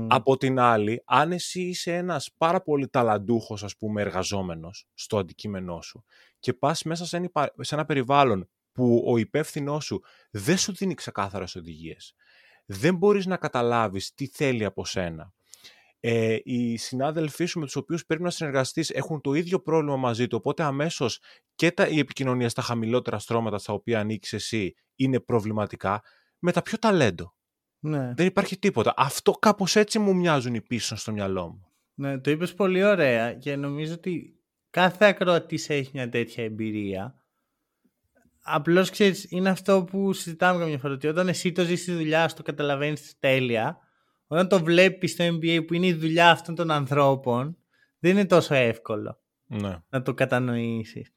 Από 0.08 0.36
την 0.36 0.58
άλλη, 0.58 1.02
αν 1.04 1.32
εσύ 1.32 1.62
είσαι 1.62 1.94
ένας 1.94 2.30
πάρα 2.36 2.62
πολύ 2.62 2.88
ταλαντούχος, 2.88 3.64
ας 3.64 3.76
πούμε, 3.76 4.00
εργαζόμενος 4.00 4.86
στο 4.94 5.18
αντικείμενό 5.18 5.80
σου 5.82 6.04
και 6.38 6.52
πας 6.52 6.82
μέσα 6.82 7.06
σε 7.58 7.74
ένα, 7.74 7.84
περιβάλλον 7.84 8.48
που 8.72 9.04
ο 9.06 9.16
υπεύθυνός 9.16 9.84
σου 9.84 10.02
δεν 10.30 10.56
σου 10.56 10.72
δίνει 10.72 10.94
ξεκάθαρες 10.94 11.56
οδηγίες, 11.56 12.14
δεν 12.64 12.96
μπορείς 12.96 13.26
να 13.26 13.36
καταλάβεις 13.36 14.14
τι 14.14 14.26
θέλει 14.26 14.64
από 14.64 14.84
σένα. 14.84 15.32
Ε, 16.00 16.36
οι 16.42 16.76
συνάδελφοί 16.76 17.44
σου 17.44 17.58
με 17.58 17.64
τους 17.64 17.76
οποίους 17.76 18.06
πρέπει 18.06 18.22
να 18.22 18.30
συνεργαστείς 18.30 18.90
έχουν 18.90 19.20
το 19.20 19.34
ίδιο 19.34 19.60
πρόβλημα 19.60 19.96
μαζί 19.96 20.26
του, 20.26 20.36
οπότε 20.40 20.62
αμέσως 20.62 21.20
και 21.54 21.70
τα, 21.70 21.88
η 21.88 21.98
επικοινωνία 21.98 22.48
στα 22.48 22.62
χαμηλότερα 22.62 23.18
στρώματα 23.18 23.58
στα 23.58 23.72
οποία 23.72 24.00
ανήκεις 24.00 24.32
εσύ 24.32 24.74
είναι 24.94 25.20
προβληματικά, 25.20 26.02
με 26.38 26.52
τα 26.52 26.62
πιο 26.62 26.78
ταλέντο. 26.78 27.34
Ναι. 27.86 28.12
Δεν 28.14 28.26
υπάρχει 28.26 28.58
τίποτα. 28.58 28.94
Αυτό 28.96 29.32
κάπως 29.32 29.76
έτσι 29.76 29.98
μου 29.98 30.16
μοιάζουν 30.16 30.54
οι 30.54 30.60
πίσω 30.60 30.96
στο 30.96 31.12
μυαλό 31.12 31.48
μου. 31.48 31.66
Ναι, 31.94 32.18
το 32.18 32.30
είπες 32.30 32.54
πολύ 32.54 32.84
ωραία 32.84 33.34
και 33.34 33.56
νομίζω 33.56 33.94
ότι 33.94 34.38
κάθε 34.70 35.04
ακροατής 35.04 35.70
έχει 35.70 35.90
μια 35.94 36.08
τέτοια 36.08 36.44
εμπειρία. 36.44 37.14
Απλώς 38.42 38.90
ξέρεις, 38.90 39.26
είναι 39.30 39.48
αυτό 39.48 39.84
που 39.84 40.12
συζητάμε 40.12 40.58
καμιά 40.58 40.78
φορά. 40.78 40.94
Ότι 40.94 41.06
όταν 41.06 41.28
εσύ 41.28 41.52
το 41.52 41.64
ζεις 41.64 41.80
στη 41.80 41.92
δουλειά 41.92 42.28
σου, 42.28 42.34
το 42.34 42.42
καταλαβαίνεις 42.42 43.14
τέλεια. 43.18 43.78
Όταν 44.26 44.48
το 44.48 44.62
βλέπεις 44.64 45.10
στο 45.10 45.24
NBA 45.24 45.64
που 45.66 45.74
είναι 45.74 45.86
η 45.86 45.94
δουλειά 45.94 46.30
αυτών 46.30 46.54
των 46.54 46.70
ανθρώπων, 46.70 47.56
δεν 47.98 48.10
είναι 48.10 48.26
τόσο 48.26 48.54
εύκολο 48.54 49.20
ναι. 49.46 49.82
να 49.88 50.02
το 50.02 50.14
κατανοήσεις. 50.14 51.12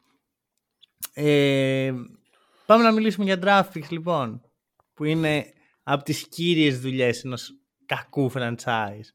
Ε, 1.14 1.94
πάμε 2.66 2.84
να 2.84 2.92
μιλήσουμε 2.92 3.26
για 3.26 3.40
draft 3.42 3.90
λοιπόν. 3.90 4.42
Που 4.94 5.04
είναι 5.04 5.52
από 5.90 6.04
τις 6.04 6.28
κύριες 6.28 6.80
δουλειές 6.80 7.24
ενός 7.24 7.56
κακού 7.86 8.32
franchise. 8.34 9.10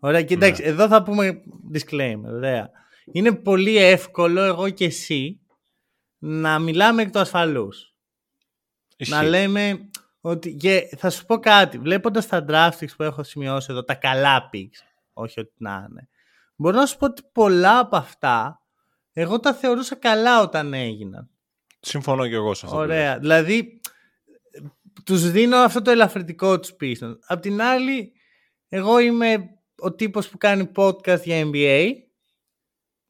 Ωραία, 0.00 0.22
και 0.22 0.34
εντάξει, 0.34 0.62
ναι. 0.62 0.68
εδώ 0.68 0.88
θα 0.88 1.02
πούμε 1.02 1.42
disclaimer, 1.72 2.24
ωραία. 2.24 2.70
Είναι 3.12 3.32
πολύ 3.32 3.76
εύκολο 3.76 4.42
εγώ 4.42 4.70
και 4.70 4.84
εσύ 4.84 5.40
να 6.18 6.58
μιλάμε 6.58 7.02
εκ 7.02 7.10
του 7.10 7.18
ασφαλούς. 7.18 7.94
Να 9.08 9.22
λέμε 9.22 9.90
ότι, 10.20 10.54
και 10.54 10.88
θα 10.96 11.10
σου 11.10 11.26
πω 11.26 11.38
κάτι, 11.38 11.78
βλέποντας 11.78 12.26
τα 12.26 12.44
drafts 12.48 12.86
που 12.96 13.02
έχω 13.02 13.22
σημειώσει 13.22 13.66
εδώ, 13.70 13.84
τα 13.84 13.94
καλά 13.94 14.50
picks, 14.52 14.86
όχι 15.12 15.40
ότι 15.40 15.52
να 15.56 15.86
είναι, 15.90 16.08
μπορώ 16.56 16.76
να 16.78 16.86
σου 16.86 16.96
πω 16.96 17.06
ότι 17.06 17.22
πολλά 17.32 17.78
από 17.78 17.96
αυτά 17.96 18.60
εγώ 19.12 19.40
τα 19.40 19.54
θεωρούσα 19.54 19.94
καλά 19.94 20.42
όταν 20.42 20.74
έγιναν. 20.74 21.30
Συμφωνώ 21.80 22.28
και 22.28 22.34
εγώ 22.34 22.54
σε 22.54 22.66
αυτό. 22.66 22.78
Ωραία. 22.78 23.18
Δηλαδή, 23.18 23.80
τους 25.04 25.30
δίνω 25.30 25.56
αυτό 25.56 25.82
το 25.82 25.90
ελαφρυντικό 25.90 26.60
τους 26.60 26.74
πίσω. 26.74 27.18
Απ' 27.26 27.40
την 27.40 27.60
άλλη, 27.60 28.12
εγώ 28.68 28.98
είμαι 28.98 29.50
ο 29.78 29.94
τύπος 29.94 30.28
που 30.28 30.38
κάνει 30.38 30.70
podcast 30.76 31.22
για 31.22 31.50
NBA. 31.52 31.92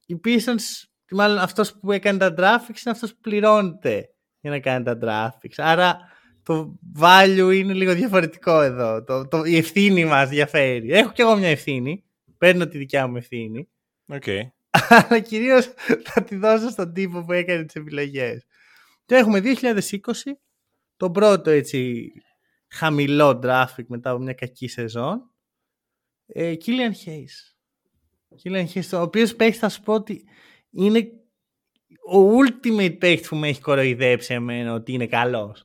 Οι 0.07 0.21
Pistons, 0.25 0.85
μάλλον 1.11 1.39
αυτός 1.39 1.79
που 1.79 1.93
έκανε 1.93 2.19
τα 2.19 2.35
graphics 2.39 2.81
είναι 2.85 2.95
αυτός 2.95 3.15
που 3.15 3.21
πληρώνεται 3.21 4.09
για 4.41 4.51
να 4.51 4.61
κάνει 4.61 4.85
τα 4.85 4.99
graphics. 5.03 5.55
Άρα 5.57 5.99
το 6.43 6.79
value 7.01 7.51
είναι 7.55 7.73
λίγο 7.73 7.95
διαφορετικό 7.95 8.61
εδώ. 8.61 9.05
Το, 9.05 9.29
το, 9.29 9.45
η 9.45 9.57
ευθύνη 9.57 10.05
μας 10.05 10.29
διαφέρει. 10.29 10.93
Έχω 10.93 11.13
κι 11.13 11.21
εγώ 11.21 11.37
μια 11.37 11.49
ευθύνη. 11.49 12.05
Παίρνω 12.39 12.67
τη 12.67 12.79
δικιά 12.79 13.07
μου 13.07 13.17
ευθύνη. 13.17 13.69
Okay. 14.13 14.41
Αλλά 14.89 15.21
κυρίως 15.21 15.73
θα 16.05 16.23
τη 16.23 16.37
δώσω 16.37 16.71
στον 16.71 16.93
τύπο 16.93 17.25
που 17.25 17.33
έκανε 17.33 17.65
τις 17.65 17.75
επιλογές. 17.75 18.47
Και 19.05 19.15
έχουμε 19.15 19.43
2020 19.45 19.81
το 20.97 21.11
πρώτο 21.11 21.51
έτσι 21.51 22.11
χαμηλό 22.69 23.41
traffic 23.43 23.85
μετά 23.87 24.11
από 24.11 24.23
μια 24.23 24.33
κακή 24.33 24.69
σεζόν. 24.69 25.31
Ε, 26.27 26.55
Killian 26.65 27.07
Hayes. 27.07 27.55
Killian 28.43 28.67
Hayes, 28.75 28.89
ο 28.93 29.01
οποίος 29.01 29.37
παίχτης 29.37 29.59
θα 29.59 29.69
σου 29.69 29.83
πω 29.83 29.93
ότι 29.93 30.25
είναι 30.71 30.99
ο 32.09 32.39
ultimate 32.39 32.97
παίχτης 32.99 33.29
που 33.29 33.37
με 33.37 33.49
έχει 33.49 33.61
κοροϊδέψει 33.61 34.35
εμένα 34.35 34.73
ότι 34.73 34.93
είναι 34.93 35.07
καλός. 35.07 35.65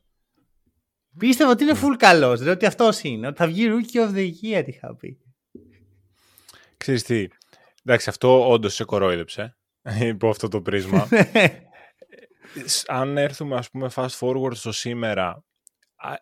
Πίστευα 1.18 1.52
ότι 1.52 1.64
είναι 1.64 1.80
full 1.82 1.96
καλός, 1.98 2.40
δηλαδή 2.40 2.56
ότι 2.56 2.66
αυτός 2.66 3.02
είναι, 3.02 3.28
ότι 3.28 3.38
θα 3.38 3.48
βγει 3.48 3.68
Rookie 3.70 3.98
of 3.98 4.16
the 4.16 4.32
Year, 4.42 4.64
είχα 4.68 4.96
πει. 4.96 5.20
Ξέρεις 6.78 7.04
τι, 7.04 7.28
εντάξει 7.84 8.10
αυτό 8.10 8.50
όντως 8.50 8.74
σε 8.74 8.84
κορόιδεψε, 8.84 9.58
υπό 10.02 10.30
αυτό 10.30 10.48
το 10.48 10.62
πρίσμα. 10.62 11.08
Ναι 12.54 12.64
αν 12.88 13.18
έρθουμε 13.18 13.56
ας 13.56 13.70
πούμε 13.70 13.90
fast 13.96 14.20
forward 14.20 14.56
στο 14.56 14.72
σήμερα, 14.72 15.44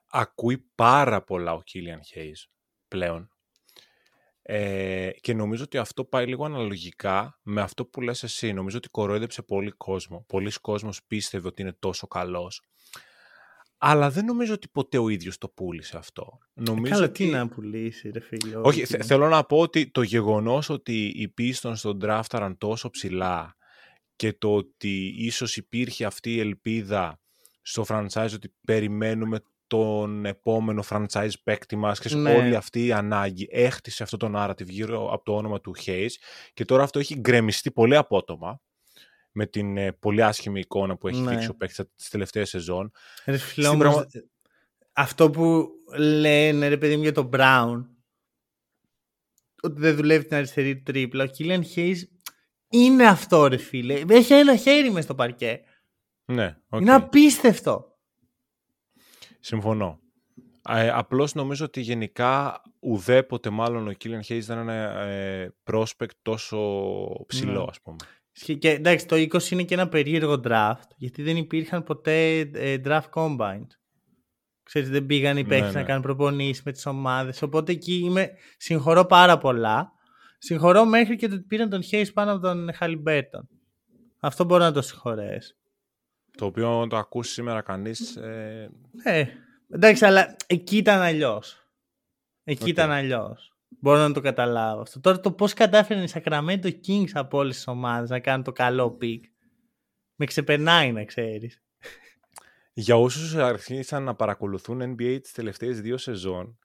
ακούει 0.09 0.69
πάρα 0.75 1.23
πολλά 1.23 1.53
ο 1.53 1.61
Killian 1.65 2.17
Hayes 2.17 2.49
πλέον. 2.87 3.29
Ε, 4.41 5.09
και 5.21 5.33
νομίζω 5.33 5.63
ότι 5.63 5.77
αυτό 5.77 6.03
πάει 6.05 6.25
λίγο 6.27 6.45
αναλογικά 6.45 7.39
με 7.43 7.61
αυτό 7.61 7.85
που 7.85 8.01
λες 8.01 8.23
εσύ. 8.23 8.53
Νομίζω 8.53 8.77
ότι 8.77 8.89
κορόιδεψε 8.89 9.41
πολύ 9.41 9.71
κόσμο. 9.71 10.25
Πολλοί 10.27 10.51
κόσμος 10.61 11.03
πίστευε 11.07 11.47
ότι 11.47 11.61
είναι 11.61 11.75
τόσο 11.79 12.07
καλός. 12.07 12.61
Αλλά 13.77 14.09
δεν 14.09 14.25
νομίζω 14.25 14.53
ότι 14.53 14.67
ποτέ 14.67 14.97
ο 14.97 15.09
ίδιος 15.09 15.37
το 15.37 15.49
πούλησε 15.49 15.97
αυτό. 15.97 16.37
Νομίζω 16.53 16.93
Καλά, 16.93 17.11
τι 17.11 17.25
να 17.25 17.47
πουλήσει 17.47 18.09
ρε 18.09 18.19
φίλε. 18.19 18.55
Όχι, 18.55 18.85
θέλω 18.85 19.27
να 19.27 19.43
πω 19.43 19.57
ότι 19.59 19.91
το 19.91 20.01
γεγονός 20.01 20.69
ότι 20.69 21.05
οι 21.05 21.33
Pistons 21.37 21.73
στον 21.75 21.99
draft 22.03 22.51
τόσο 22.57 22.89
ψηλά 22.89 23.57
και 24.19 24.33
το 24.33 24.55
ότι 24.55 25.13
ίσως 25.17 25.57
υπήρχε 25.57 26.05
αυτή 26.05 26.33
η 26.33 26.39
ελπίδα 26.39 27.19
στο 27.61 27.85
franchise 27.87 28.29
ότι 28.33 28.53
περιμένουμε 28.65 29.39
τον 29.67 30.25
επόμενο 30.25 30.83
franchise 30.89 31.31
παίκτη 31.43 31.75
μας 31.75 31.99
και 31.99 32.15
ναι. 32.15 32.33
όλη 32.33 32.55
αυτή 32.55 32.85
η 32.85 32.91
ανάγκη 32.91 33.47
έχτισε 33.51 34.03
αυτό 34.03 34.17
το 34.17 34.31
narrative 34.35 34.67
γύρω 34.67 35.13
από 35.13 35.23
το 35.23 35.35
όνομα 35.35 35.61
του 35.61 35.75
Hayes 35.85 36.09
και 36.53 36.65
τώρα 36.65 36.83
αυτό 36.83 36.99
έχει 36.99 37.15
γκρεμιστεί 37.15 37.71
πολύ 37.71 37.95
απότομα 37.95 38.61
με 39.31 39.45
την 39.45 39.77
ε, 39.77 39.91
πολύ 39.91 40.23
άσχημη 40.23 40.59
εικόνα 40.59 40.97
που 40.97 41.07
έχει 41.07 41.21
ναι. 41.21 41.29
δείξει 41.29 41.49
ο 41.49 41.55
παίκτης 41.55 41.85
τις 41.95 42.09
τελευταίες 42.09 42.49
σεζόν. 42.49 42.91
Αυτό 44.93 45.29
που 45.29 45.69
λένε 45.97 46.67
ρε 46.67 46.77
παιδί 46.77 46.95
μου 46.95 47.03
για 47.03 47.13
τον 47.13 47.29
Brown 47.33 47.85
ότι 49.61 49.81
δεν 49.81 49.95
δουλεύει 49.95 50.25
την 50.25 50.35
αριστερή 50.35 50.75
του 50.75 50.83
τρίπλα, 50.83 51.23
ο 51.23 51.27
Killian 51.37 51.61
Hayes 51.75 51.97
είναι 52.69 53.07
αυτό 53.07 53.47
ρε 53.47 53.57
φίλε. 53.57 54.01
Έχει 54.09 54.33
ένα 54.33 54.55
χέρι 54.55 54.91
μες 54.91 55.03
στο 55.03 55.15
παρκέ. 55.15 55.61
Ναι, 56.25 56.57
okay. 56.69 56.81
Είναι 56.81 56.93
απίστευτο. 56.93 57.97
Συμφωνώ. 59.39 59.99
Ε, 60.69 60.89
απλώς 60.89 61.33
νομίζω 61.33 61.65
ότι 61.65 61.81
γενικά 61.81 62.61
ουδέποτε 62.79 63.49
μάλλον 63.49 63.87
ο 63.87 63.91
Killian 64.03 64.31
Hayes 64.31 64.41
δεν 64.41 64.59
είναι 64.59 64.83
ε, 64.83 65.47
prospect 65.71 66.13
τόσο 66.21 66.57
ψηλό 67.27 67.59
ναι. 67.59 67.65
ας 67.69 67.81
πούμε. 67.81 67.97
Και, 68.31 68.69
εντάξει, 68.69 69.05
το 69.05 69.15
20 69.15 69.51
είναι 69.51 69.63
και 69.63 69.73
ένα 69.73 69.87
περίεργο 69.87 70.41
draft, 70.43 70.87
γιατί 70.97 71.23
δεν 71.23 71.37
υπήρχαν 71.37 71.83
ποτέ 71.83 72.39
ε, 72.39 72.81
draft 72.85 73.09
combined. 73.13 73.67
Ξέρεις, 74.63 74.89
δεν 74.89 75.05
πήγαν 75.05 75.37
οι 75.37 75.43
παίχτες 75.43 75.67
ναι, 75.67 75.73
να 75.73 75.79
ναι. 75.79 75.85
κάνουν 75.85 76.01
προπονήσεις 76.01 76.63
με 76.63 76.71
τις 76.71 76.85
ομάδες, 76.85 77.41
οπότε 77.41 77.71
εκεί 77.71 77.93
είμαι, 77.93 78.31
συγχωρώ 78.57 79.05
πάρα 79.05 79.37
πολλά, 79.37 79.91
Συγχωρώ 80.41 80.85
μέχρι 80.85 81.15
και 81.15 81.25
ότι 81.25 81.39
πήραν 81.39 81.69
τον 81.69 81.81
Hayes 81.91 82.09
πάνω 82.13 82.31
από 82.31 82.41
τον 82.41 82.73
Χαλιμπέρτον. 82.73 83.49
Αυτό 84.19 84.43
μπορεί 84.43 84.61
να 84.61 84.71
το 84.71 84.81
συγχωρέσει. 84.81 85.55
Το 86.37 86.45
οποίο 86.45 86.87
το 86.87 86.97
ακούσει 86.97 87.31
σήμερα 87.31 87.61
κανείς. 87.61 88.15
Ε... 88.15 88.69
ε... 89.03 89.25
εντάξει, 89.69 90.05
αλλά 90.05 90.35
εκεί 90.47 90.77
ήταν 90.77 91.01
αλλιώς. 91.01 91.69
Εκεί 92.43 92.63
okay. 92.63 92.69
ήταν 92.69 92.91
αλλιώς. 92.91 93.53
Μπορώ 93.79 94.07
να 94.07 94.13
το 94.13 94.21
καταλάβω 94.21 94.81
αυτό. 94.81 94.99
Τώρα 94.99 95.19
το 95.19 95.31
πώς 95.31 95.53
κατάφεραν 95.53 96.03
οι 96.03 96.09
Sacramento 96.13 96.71
Kings 96.87 97.09
από 97.13 97.37
όλες 97.37 97.55
τις 97.55 97.67
ομάδες 97.67 98.09
να 98.09 98.19
κάνουν 98.19 98.43
το 98.43 98.51
καλό 98.51 98.91
pick. 98.91 99.23
Με 100.15 100.25
ξεπερνάει 100.25 100.91
να 100.91 101.03
ξέρεις. 101.03 101.61
Για 102.73 102.95
όσους 102.95 103.35
αρχίσαν 103.35 104.03
να 104.03 104.15
παρακολουθούν 104.15 104.95
NBA 104.95 105.19
τις 105.21 105.31
τελευταίες 105.31 105.81
δύο 105.81 105.97
σεζόν, 105.97 106.59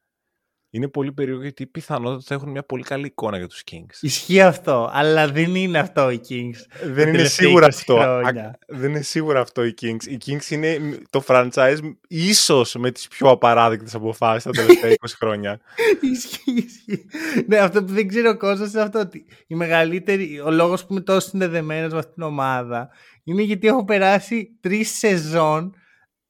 είναι 0.75 0.89
πολύ 0.89 1.13
περίεργο 1.13 1.43
γιατί 1.43 1.67
πιθανότατα 1.67 2.23
θα 2.27 2.35
έχουν 2.35 2.51
μια 2.51 2.63
πολύ 2.63 2.83
καλή 2.83 3.07
εικόνα 3.07 3.37
για 3.39 3.47
τους 3.47 3.63
Kings. 3.71 3.97
Ισχύει 4.01 4.41
αυτό, 4.41 4.91
αλλά 4.93 5.29
δεν 5.29 5.55
είναι 5.55 5.79
αυτό 5.79 6.11
οι 6.11 6.21
Kings. 6.29 6.89
Δεν 6.93 7.09
είναι 7.09 7.25
σίγουρα 7.25 7.67
αυτό. 7.67 8.21
δεν 8.67 8.91
είναι 8.91 9.01
σίγουρα 9.01 9.41
αυτό 9.41 9.65
οι 9.65 9.75
Kings. 9.81 10.05
Οι 10.07 10.19
Kings 10.27 10.51
είναι 10.51 10.99
το 11.11 11.25
franchise 11.27 11.79
ίσως 12.09 12.75
με 12.75 12.91
τις 12.91 13.09
πιο 13.09 13.29
απαράδεκτες 13.29 13.95
αποφάσεις 13.95 14.43
τα 14.43 14.51
τελευταία 14.51 14.91
20 15.01 15.09
χρόνια. 15.19 15.61
ισχύει, 16.01 16.53
ισχύει. 16.53 17.07
Ναι, 17.47 17.59
αυτό 17.59 17.85
που 17.85 17.93
δεν 17.93 18.09
ξέρω 18.09 18.31
ο 18.31 18.37
κόσμος 18.37 18.73
είναι 18.73 18.83
αυτό 18.83 18.99
ότι 18.99 19.25
η 19.47 19.55
μεγαλύτερη, 19.55 20.41
ο 20.41 20.51
λόγος 20.51 20.81
που 20.81 20.93
είμαι 20.93 21.01
τόσο 21.01 21.29
συνδεδεμένος 21.29 21.93
με 21.93 21.99
αυτήν 21.99 22.15
την 22.15 22.23
ομάδα 22.23 22.89
είναι 23.25 23.43
γιατί 23.43 23.67
έχω 23.67 23.85
περάσει 23.85 24.57
τρεις 24.61 24.99
σεζόν 24.99 25.75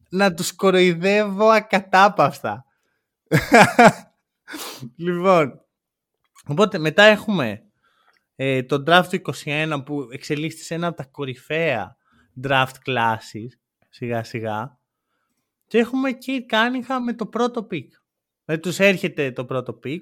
να 0.09 0.34
τους 0.34 0.53
κοροϊδεύω 0.53 1.49
ακατάπαυστα. 1.49 2.64
λοιπόν, 4.97 5.61
οπότε 6.47 6.79
μετά 6.79 7.03
έχουμε 7.03 7.63
ε, 8.37 8.63
το 8.63 8.83
draft 8.87 9.05
του 9.11 9.35
21 9.45 9.83
που 9.85 10.09
εξελίσσεται 10.11 10.63
σε 10.63 10.75
ένα 10.75 10.87
από 10.87 10.97
τα 10.97 11.05
κορυφαία 11.05 11.97
draft 12.43 12.75
classes 12.87 13.49
σιγά 13.89 14.25
σιγά 14.25 14.79
και 15.67 15.79
έχουμε 15.79 16.11
Kate 16.27 16.55
Cunningham 16.55 16.99
με 17.05 17.15
το 17.15 17.27
πρώτο 17.27 17.67
pick. 17.71 17.87
Δηλαδή 18.45 18.63
τους 18.63 18.79
έρχεται 18.79 19.33
το 19.33 19.45
πρώτο 19.45 19.79
pick 19.85 20.01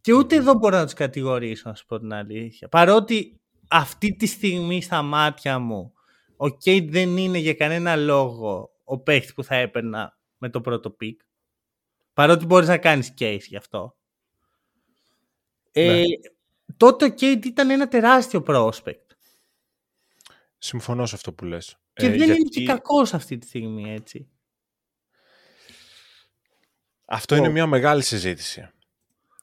και 0.00 0.12
ούτε 0.12 0.36
εδώ 0.36 0.54
μπορώ 0.54 0.76
να 0.76 0.84
τους 0.84 0.94
κατηγορήσω 0.94 1.68
να 1.68 1.74
σου 1.74 1.86
πω 1.86 1.98
την 1.98 2.12
αλήθεια. 2.12 2.68
Παρότι 2.68 3.40
αυτή 3.68 4.16
τη 4.16 4.26
στιγμή 4.26 4.82
στα 4.82 5.02
μάτια 5.02 5.58
μου 5.58 5.92
ο 6.36 6.48
Κέιντ 6.48 6.90
δεν 6.90 7.16
είναι 7.16 7.38
για 7.38 7.54
κανένα 7.54 7.96
λόγο 7.96 8.70
ο 8.84 8.98
παίχτης 8.98 9.34
που 9.34 9.44
θα 9.44 9.54
έπαιρνα 9.54 10.18
με 10.38 10.50
το 10.50 10.60
πρώτο 10.60 10.90
pick. 10.90 11.20
Παρότι 12.16 12.46
μπορείς 12.46 12.68
να 12.68 12.78
κάνεις 12.78 13.14
case 13.18 13.40
γι' 13.40 13.56
αυτό. 13.56 13.96
Ε, 15.72 15.94
ναι. 15.94 16.02
τότε 16.76 17.04
ο 17.04 17.08
Κέιντ 17.08 17.44
ήταν 17.44 17.70
ένα 17.70 17.88
τεράστιο 17.88 18.42
prospect. 18.46 19.06
Συμφωνώ 20.58 21.06
σε 21.06 21.14
αυτό 21.14 21.32
που 21.32 21.44
λες. 21.44 21.78
Και 21.92 22.06
ε, 22.06 22.08
δεν 22.08 22.30
είναι 22.30 22.48
και 22.48 22.64
κακός 22.64 23.14
αυτή 23.14 23.38
τη 23.38 23.46
στιγμή, 23.46 23.92
έτσι. 23.92 24.28
Αυτό 27.04 27.36
είναι 27.36 27.48
μια 27.48 27.66
μεγάλη 27.66 28.02
συζήτηση. 28.02 28.70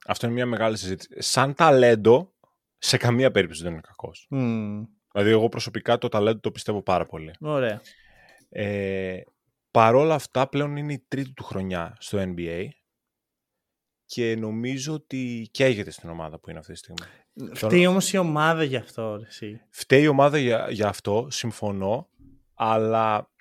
Αυτό 0.05 0.25
είναι 0.25 0.35
μια 0.35 0.45
μεγάλη 0.45 0.77
συζήτηση. 0.77 1.09
Σαν 1.17 1.53
ταλέντο, 1.53 2.33
σε 2.77 2.97
καμία 2.97 3.31
περίπτωση 3.31 3.63
δεν 3.63 3.71
είναι 3.71 3.81
κακός. 3.81 4.27
Δηλαδή, 4.29 5.31
εγώ 5.31 5.49
προσωπικά 5.49 5.97
το 5.97 6.07
ταλέντο 6.07 6.39
το 6.39 6.51
πιστεύω 6.51 6.81
πάρα 6.81 7.05
πολύ. 7.05 7.33
Ωραία. 7.39 7.81
Ε, 8.49 9.21
παρόλα 9.73 10.15
αυτά, 10.15 10.47
πλέον 10.47 10.75
είναι 10.75 10.93
η 10.93 11.05
τρίτη 11.07 11.33
του 11.33 11.43
χρονιά 11.43 11.95
στο 11.99 12.17
NBA 12.21 12.67
και 14.05 14.35
νομίζω 14.35 14.93
ότι 14.93 15.49
καίγεται 15.51 15.91
στην 15.91 16.09
ομάδα 16.09 16.39
που 16.39 16.49
είναι 16.49 16.59
αυτή 16.59 16.71
τη 16.71 16.77
στιγμή. 16.77 17.05
Φταίει 17.53 17.85
όμως 17.85 18.13
η 18.13 18.17
ομάδα 18.17 18.63
για 18.63 18.79
αυτό, 18.79 19.21
εσύ. 19.27 19.61
Φταίει 19.69 20.03
η 20.03 20.07
ομάδα 20.07 20.37
για, 20.37 20.67
για 20.69 20.87
αυτό, 20.87 21.27
συμφωνώ, 21.29 22.09
αλλά 22.53 23.31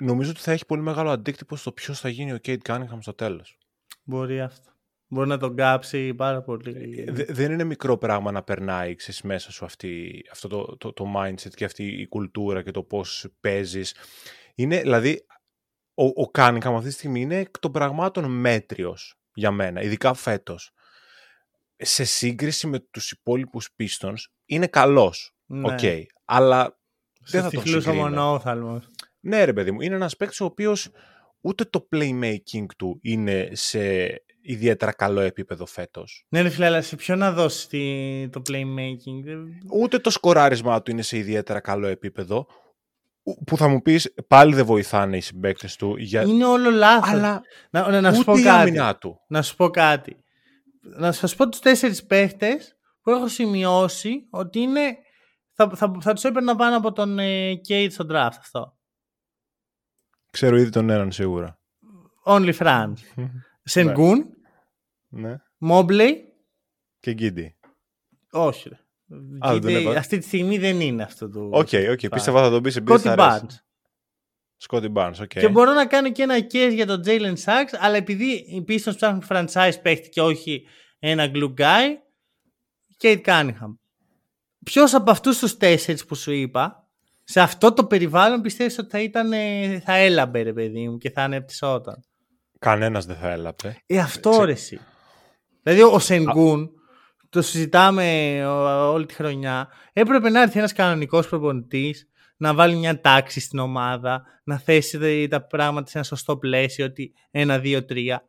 νομίζω 0.00 0.30
ότι 0.30 0.40
θα 0.40 0.52
έχει 0.52 0.66
πολύ 0.66 0.82
μεγάλο 0.82 1.10
αντίκτυπο 1.10 1.56
στο 1.56 1.72
ποιος 1.72 2.00
θα 2.00 2.08
γίνει 2.08 2.32
ο 2.32 2.38
Κέιτ 2.38 2.62
Κάνιχαμ 2.62 3.00
στο 3.00 3.14
τέλος. 3.14 3.58
Μπορεί 4.04 4.40
αυτό. 4.40 4.70
Μπορεί 5.12 5.28
να 5.28 5.38
τον 5.38 5.56
κάψει 5.56 6.14
πάρα 6.14 6.42
πολύ. 6.42 7.04
Ε, 7.06 7.12
δεν 7.12 7.52
είναι 7.52 7.64
μικρό 7.64 7.98
πράγμα 7.98 8.32
να 8.32 8.42
περνάει 8.42 8.94
ξέρεις, 8.94 9.22
μέσα 9.22 9.52
σου 9.52 9.64
αυτή, 9.64 10.22
αυτό 10.32 10.48
το, 10.48 10.76
το, 10.76 10.92
το, 10.92 11.12
mindset 11.16 11.54
και 11.54 11.64
αυτή 11.64 11.84
η 11.84 12.06
κουλτούρα 12.06 12.62
και 12.62 12.70
το 12.70 12.82
πώς 12.82 13.26
παίζεις. 13.40 13.94
Είναι, 14.60 14.80
δηλαδή, 14.80 15.26
ο, 15.94 16.04
ο 16.04 16.30
Κάνικαμ 16.30 16.74
αυτή 16.74 16.88
τη 16.88 16.94
στιγμή 16.94 17.20
είναι 17.20 17.36
εκ 17.36 17.58
των 17.58 17.72
πραγμάτων 17.72 18.24
μέτριος 18.24 19.18
για 19.34 19.50
μένα, 19.50 19.82
ειδικά 19.82 20.14
φέτος. 20.14 20.70
Σε 21.76 22.04
σύγκριση 22.04 22.66
με 22.66 22.78
τους 22.78 23.10
υπόλοιπους 23.10 23.68
Pistons, 23.78 24.18
είναι 24.44 24.66
καλός. 24.66 25.34
Ναι. 25.46 25.74
Okay, 25.80 26.02
αλλά 26.24 26.78
δεν 27.20 27.42
θα 27.42 27.50
τον 27.50 27.66
συγκρίνω. 27.66 27.94
μονόθαλμος. 27.94 28.88
Ναι 29.20 29.44
ρε 29.44 29.52
παιδί 29.52 29.70
μου, 29.70 29.80
είναι 29.80 29.94
ένας 29.94 30.16
παίκτης 30.16 30.40
ο 30.40 30.44
οποίος 30.44 30.90
ούτε 31.40 31.64
το 31.64 31.88
playmaking 31.92 32.66
του 32.76 32.98
είναι 33.02 33.48
σε 33.52 34.06
ιδιαίτερα 34.40 34.92
καλό 34.92 35.20
επίπεδο 35.20 35.66
φέτος. 35.66 36.26
Ναι, 36.28 36.40
ρε 36.40 36.48
φίλε, 36.48 36.66
αλλά 36.66 36.82
σε 36.82 36.96
ποιο 36.96 37.16
να 37.16 37.32
δώσει 37.32 38.28
το 38.32 38.42
playmaking; 38.48 39.44
Ούτε 39.72 39.98
το 39.98 40.10
σκοράρισμά 40.10 40.82
του 40.82 40.90
είναι 40.90 41.02
σε 41.02 41.16
ιδιαίτερα 41.16 41.60
καλό 41.60 41.86
επίπεδο. 41.86 42.46
Που 43.46 43.56
θα 43.56 43.68
μου 43.68 43.82
πεις 43.82 44.14
πάλι 44.28 44.54
δεν 44.54 44.64
βοηθάνε 44.64 45.16
οι 45.16 45.20
συμπαίκτες 45.20 45.76
του. 45.76 45.96
Για... 45.96 46.22
Είναι 46.22 46.44
όλο 46.44 46.70
λάθος. 46.70 47.10
Αλλά 47.10 47.40
να, 47.70 47.90
να, 47.90 48.00
να 48.00 48.12
σου 48.12 48.24
πω 48.24 48.40
κάτι. 48.42 48.98
Του. 48.98 49.20
Να 49.28 49.42
σου 49.42 49.56
πω 49.56 49.70
κάτι. 49.70 50.24
Να 50.80 51.12
σας 51.12 51.34
πω 51.34 51.48
τους 51.48 51.60
τέσσερις 51.60 52.06
παίχτες 52.06 52.76
που 53.02 53.10
έχω 53.10 53.28
σημειώσει 53.28 54.26
ότι 54.30 54.58
είναι. 54.60 54.96
Θα, 55.52 55.70
θα, 55.74 55.92
θα 56.00 56.12
τους 56.12 56.24
έπαιρνα 56.24 56.56
πάνω 56.56 56.76
από 56.76 56.92
τον 56.92 57.18
ε, 57.18 57.52
Cade 57.68 57.88
στο 57.90 58.06
draft 58.10 58.36
αυτό. 58.38 58.78
Ξέρω 60.30 60.56
ήδη 60.56 60.70
τον 60.70 60.90
έναν 60.90 61.12
σίγουρα. 61.12 61.60
Only 62.24 62.54
Franz. 62.58 62.94
Σενγκούν. 63.62 64.24
Ναι. 65.08 65.36
Μόμπλεϊ. 65.58 66.24
Και 67.00 67.12
Γκίντι. 67.12 67.56
Όχι. 68.30 68.68
Ρε. 68.68 68.78
Αυτή 69.96 70.18
τη 70.18 70.24
στιγμή 70.24 70.58
δεν 70.58 70.80
είναι 70.80 71.02
αυτό 71.02 71.28
το. 71.28 71.48
OK, 71.52 71.68
okay, 71.70 71.90
okay. 71.90 72.10
πίστευα 72.10 72.42
θα 72.42 72.50
τον 72.50 72.62
πεις 72.62 72.72
σε 72.72 72.80
Σκότι 72.80 73.14
Barnes. 73.16 73.58
Σκότι 74.56 74.92
Barnes, 74.94 75.14
OK. 75.20 75.28
Και 75.28 75.48
μπορώ 75.48 75.72
να 75.72 75.86
κάνω 75.86 76.12
και 76.12 76.22
ένα 76.22 76.36
case 76.36 76.72
για 76.72 76.86
τον 76.86 77.02
Jalen 77.06 77.34
Suggs, 77.44 77.76
αλλά 77.78 77.96
επειδή 77.96 78.30
οι 78.30 78.64
Pistons 78.68 78.96
ψάχνουν 78.96 79.24
franchise 79.28 79.82
παίχτη 79.82 80.08
και 80.08 80.20
όχι 80.20 80.64
ένα 80.98 81.30
glue 81.34 81.54
guy, 81.54 81.86
Kate 83.00 83.20
Cunningham. 83.24 83.74
Ποιος 84.64 84.94
από 84.94 85.10
αυτούς 85.10 85.38
τους 85.38 85.56
τέσσερις 85.56 86.04
που 86.04 86.14
σου 86.14 86.32
είπα, 86.32 86.88
σε 87.24 87.40
αυτό 87.40 87.72
το 87.72 87.84
περιβάλλον 87.86 88.40
πιστεύεις 88.40 88.78
ότι 88.78 88.90
θα, 88.90 89.00
ήταν, 89.00 89.30
θα 89.84 89.94
έλαμπε, 89.94 90.42
ρε 90.42 90.52
παιδί 90.52 90.88
μου, 90.88 90.98
και 90.98 91.10
θα 91.10 91.22
ανεπτυσσόταν; 91.22 92.04
Κανένας 92.58 93.06
δεν 93.06 93.16
θα 93.16 93.30
έλαπε. 93.30 93.82
Ε, 93.86 93.98
αυτό 93.98 94.44
ρε 94.44 94.52
εσύ. 94.52 94.80
Δηλαδή 95.62 95.82
ο 95.82 95.98
Σενγκούν, 95.98 96.70
το 97.30 97.42
συζητάμε 97.42 98.38
όλη 98.92 99.06
τη 99.06 99.14
χρονιά, 99.14 99.68
έπρεπε 99.92 100.30
να 100.30 100.42
έρθει 100.42 100.58
ένας 100.58 100.72
κανονικός 100.72 101.28
προπονητής, 101.28 102.08
να 102.36 102.54
βάλει 102.54 102.76
μια 102.76 103.00
τάξη 103.00 103.40
στην 103.40 103.58
ομάδα, 103.58 104.22
να 104.44 104.58
θέσει 104.58 105.28
τα 105.28 105.46
πράγματα 105.46 105.90
σε 105.90 105.98
ένα 105.98 106.06
σωστό 106.06 106.36
πλαίσιο, 106.36 106.84
ότι 106.84 107.12
ένα, 107.30 107.58
δύο, 107.58 107.84
τρία. 107.84 108.28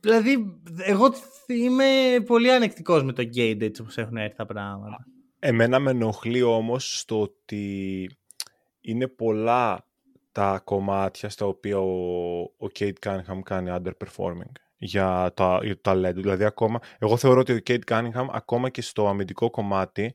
Δηλαδή, 0.00 0.60
εγώ 0.76 1.12
είμαι 1.46 1.84
πολύ 2.26 2.52
ανεκτικός 2.52 3.02
με 3.02 3.12
το 3.12 3.22
Gate 3.22 3.60
έτσι 3.60 3.82
όπως 3.82 3.96
έχουν 3.96 4.16
έρθει 4.16 4.36
τα 4.36 4.46
πράγματα. 4.46 5.06
Εμένα 5.38 5.78
με 5.78 5.90
ενοχλεί 5.90 6.42
όμως 6.42 6.98
στο 6.98 7.20
ότι 7.20 8.10
είναι 8.80 9.08
πολλά 9.08 9.86
τα 10.32 10.60
κομμάτια 10.64 11.28
στα 11.28 11.46
οποία 11.46 11.78
ο, 11.78 12.40
ο 12.42 12.66
Kate 12.78 12.92
Cunningham 13.06 13.40
κάνει 13.44 13.70
underperforming 13.72 14.52
για, 14.84 15.32
τα, 15.34 15.58
για 15.62 15.74
το 15.74 15.80
ταλέντο. 15.80 16.20
Δηλαδή, 16.20 16.44
ακόμα, 16.44 16.78
εγώ 16.98 17.16
θεωρώ 17.16 17.40
ότι 17.40 17.52
ο 17.52 17.58
Kate 17.66 17.84
Cunningham 17.90 18.26
ακόμα 18.32 18.68
και 18.68 18.82
στο 18.82 19.08
αμυντικό 19.08 19.50
κομμάτι 19.50 20.14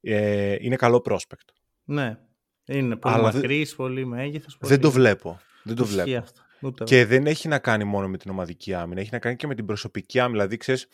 ε, 0.00 0.56
είναι 0.60 0.76
καλό 0.76 1.02
prospect. 1.04 1.48
Ναι. 1.84 2.18
Είναι 2.64 2.96
πολύ 2.96 3.14
Αλλά 3.14 3.32
μακρύς, 3.32 3.74
πολύ 3.74 4.06
μέγεθος. 4.06 4.56
Πολύ... 4.56 4.72
Δεν 4.72 4.82
το 4.82 4.90
βλέπω. 4.90 5.40
Δεν 5.62 5.76
το 5.76 5.84
βλέπω. 5.84 6.22
και 6.84 7.06
δεν 7.06 7.26
έχει 7.26 7.48
να 7.48 7.58
κάνει 7.58 7.84
μόνο 7.84 8.08
με 8.08 8.16
την 8.16 8.30
ομαδική 8.30 8.74
άμυνα, 8.74 9.00
έχει 9.00 9.10
να 9.12 9.18
κάνει 9.18 9.36
και 9.36 9.46
με 9.46 9.54
την 9.54 9.66
προσωπική 9.66 10.18
άμυνα. 10.18 10.36
Δηλαδή, 10.36 10.56
ξέρεις, 10.56 10.86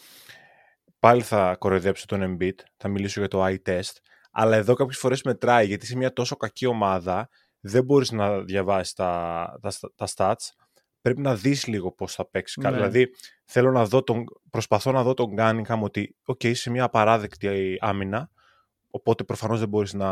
πάλι 0.98 1.22
θα 1.22 1.56
κοροϊδέψω 1.58 2.06
τον 2.06 2.36
Embiid, 2.40 2.58
θα 2.76 2.88
μιλήσω 2.88 3.20
για 3.20 3.28
το 3.28 3.44
eye 3.46 3.58
test, 3.66 3.92
αλλά 4.30 4.56
εδώ 4.56 4.74
κάποιες 4.74 4.98
φορές 4.98 5.22
μετράει, 5.22 5.66
γιατί 5.66 5.86
σε 5.86 5.96
μια 5.96 6.12
τόσο 6.12 6.36
κακή 6.36 6.66
ομάδα 6.66 7.28
δεν 7.60 7.84
μπορείς 7.84 8.10
να 8.10 8.40
διαβάσεις 8.40 8.92
τα, 8.92 9.58
τα, 9.60 9.72
τα 9.94 10.06
stats, 10.14 10.63
πρέπει 11.04 11.20
να 11.20 11.34
δεις 11.34 11.66
λίγο 11.66 11.92
πώς 11.92 12.14
θα 12.14 12.26
παίξεις. 12.26 12.56
Ναι. 12.56 12.70
Δηλαδή, 12.72 13.08
θέλω 13.44 13.70
να 13.70 13.84
δω 13.84 14.02
τον, 14.02 14.24
προσπαθώ 14.50 14.92
να 14.92 15.02
δω 15.02 15.14
τον 15.14 15.32
Cunningham 15.32 15.82
ότι, 15.82 16.16
οk, 16.24 16.44
είσαι 16.44 16.70
μια 16.70 16.84
απαράδεκτη 16.84 17.78
άμυνα, 17.80 18.30
οπότε 18.90 19.24
προφανώς 19.24 19.58
δεν 19.58 19.68
μπορείς 19.68 19.92
να, 19.92 20.10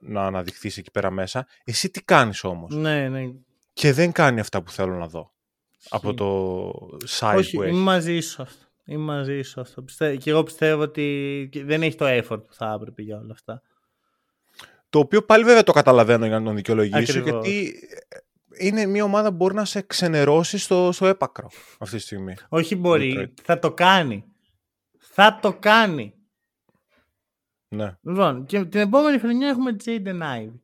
να 0.00 0.26
αναδειχθείς 0.26 0.76
εκεί 0.76 0.90
πέρα 0.90 1.10
μέσα. 1.10 1.46
Εσύ 1.64 1.90
τι 1.90 2.02
κάνεις 2.02 2.44
όμως; 2.44 2.74
Ναι, 2.74 3.08
ναι. 3.08 3.30
Και 3.72 3.92
δεν 3.92 4.12
κάνει 4.12 4.40
αυτά 4.40 4.62
που 4.62 4.70
θέλω 4.70 4.94
να 4.94 5.06
δω. 5.06 5.32
Από 5.88 6.14
το 6.14 6.68
site 7.20 7.36
Όχι, 7.36 7.56
που 7.56 7.62
έχεις. 7.62 7.74
είμαι 7.74 7.82
μαζί 7.82 8.20
σου 8.20 8.42
αυτό. 8.42 8.64
Είμαι 8.84 9.04
μαζί 9.04 9.42
σου 9.42 9.60
αυτό. 9.60 9.84
Και 10.18 10.30
εγώ 10.30 10.42
πιστεύω 10.42 10.82
ότι 10.82 11.48
δεν 11.64 11.82
έχει 11.82 11.96
το 11.96 12.06
effort 12.08 12.46
που 12.46 12.54
θα 12.54 12.72
έπρεπε 12.80 13.02
για 13.02 13.16
όλα 13.16 13.32
αυτά. 13.32 13.62
Το 14.90 14.98
οποίο 14.98 15.22
πάλι 15.22 15.44
βέβαια 15.44 15.62
το 15.62 15.72
καταλαβαίνω 15.72 16.26
για 16.26 16.38
να 16.38 16.44
τον 16.44 16.56
δικαιολογήσω, 16.56 17.18
γιατί 17.20 17.72
είναι 18.60 18.86
μια 18.86 19.04
ομάδα 19.04 19.28
που 19.28 19.36
μπορεί 19.36 19.54
να 19.54 19.64
σε 19.64 19.80
ξενερώσει 19.80 20.58
στο, 20.58 20.92
στο 20.92 21.06
έπακρο 21.06 21.50
αυτή 21.78 21.96
τη 21.96 22.02
στιγμή. 22.02 22.34
Όχι 22.48 22.76
μπορεί, 22.76 23.34
θα 23.42 23.58
το 23.58 23.74
κάνει. 23.74 24.24
Θα 24.98 25.38
το 25.42 25.54
κάνει. 25.54 26.14
Ναι. 27.68 27.96
Λοιπόν, 28.02 28.46
και 28.46 28.64
την 28.64 28.80
επόμενη 28.80 29.18
χρονιά 29.18 29.48
έχουμε 29.48 29.76
Jaden 29.84 30.20
Ivey. 30.20 30.60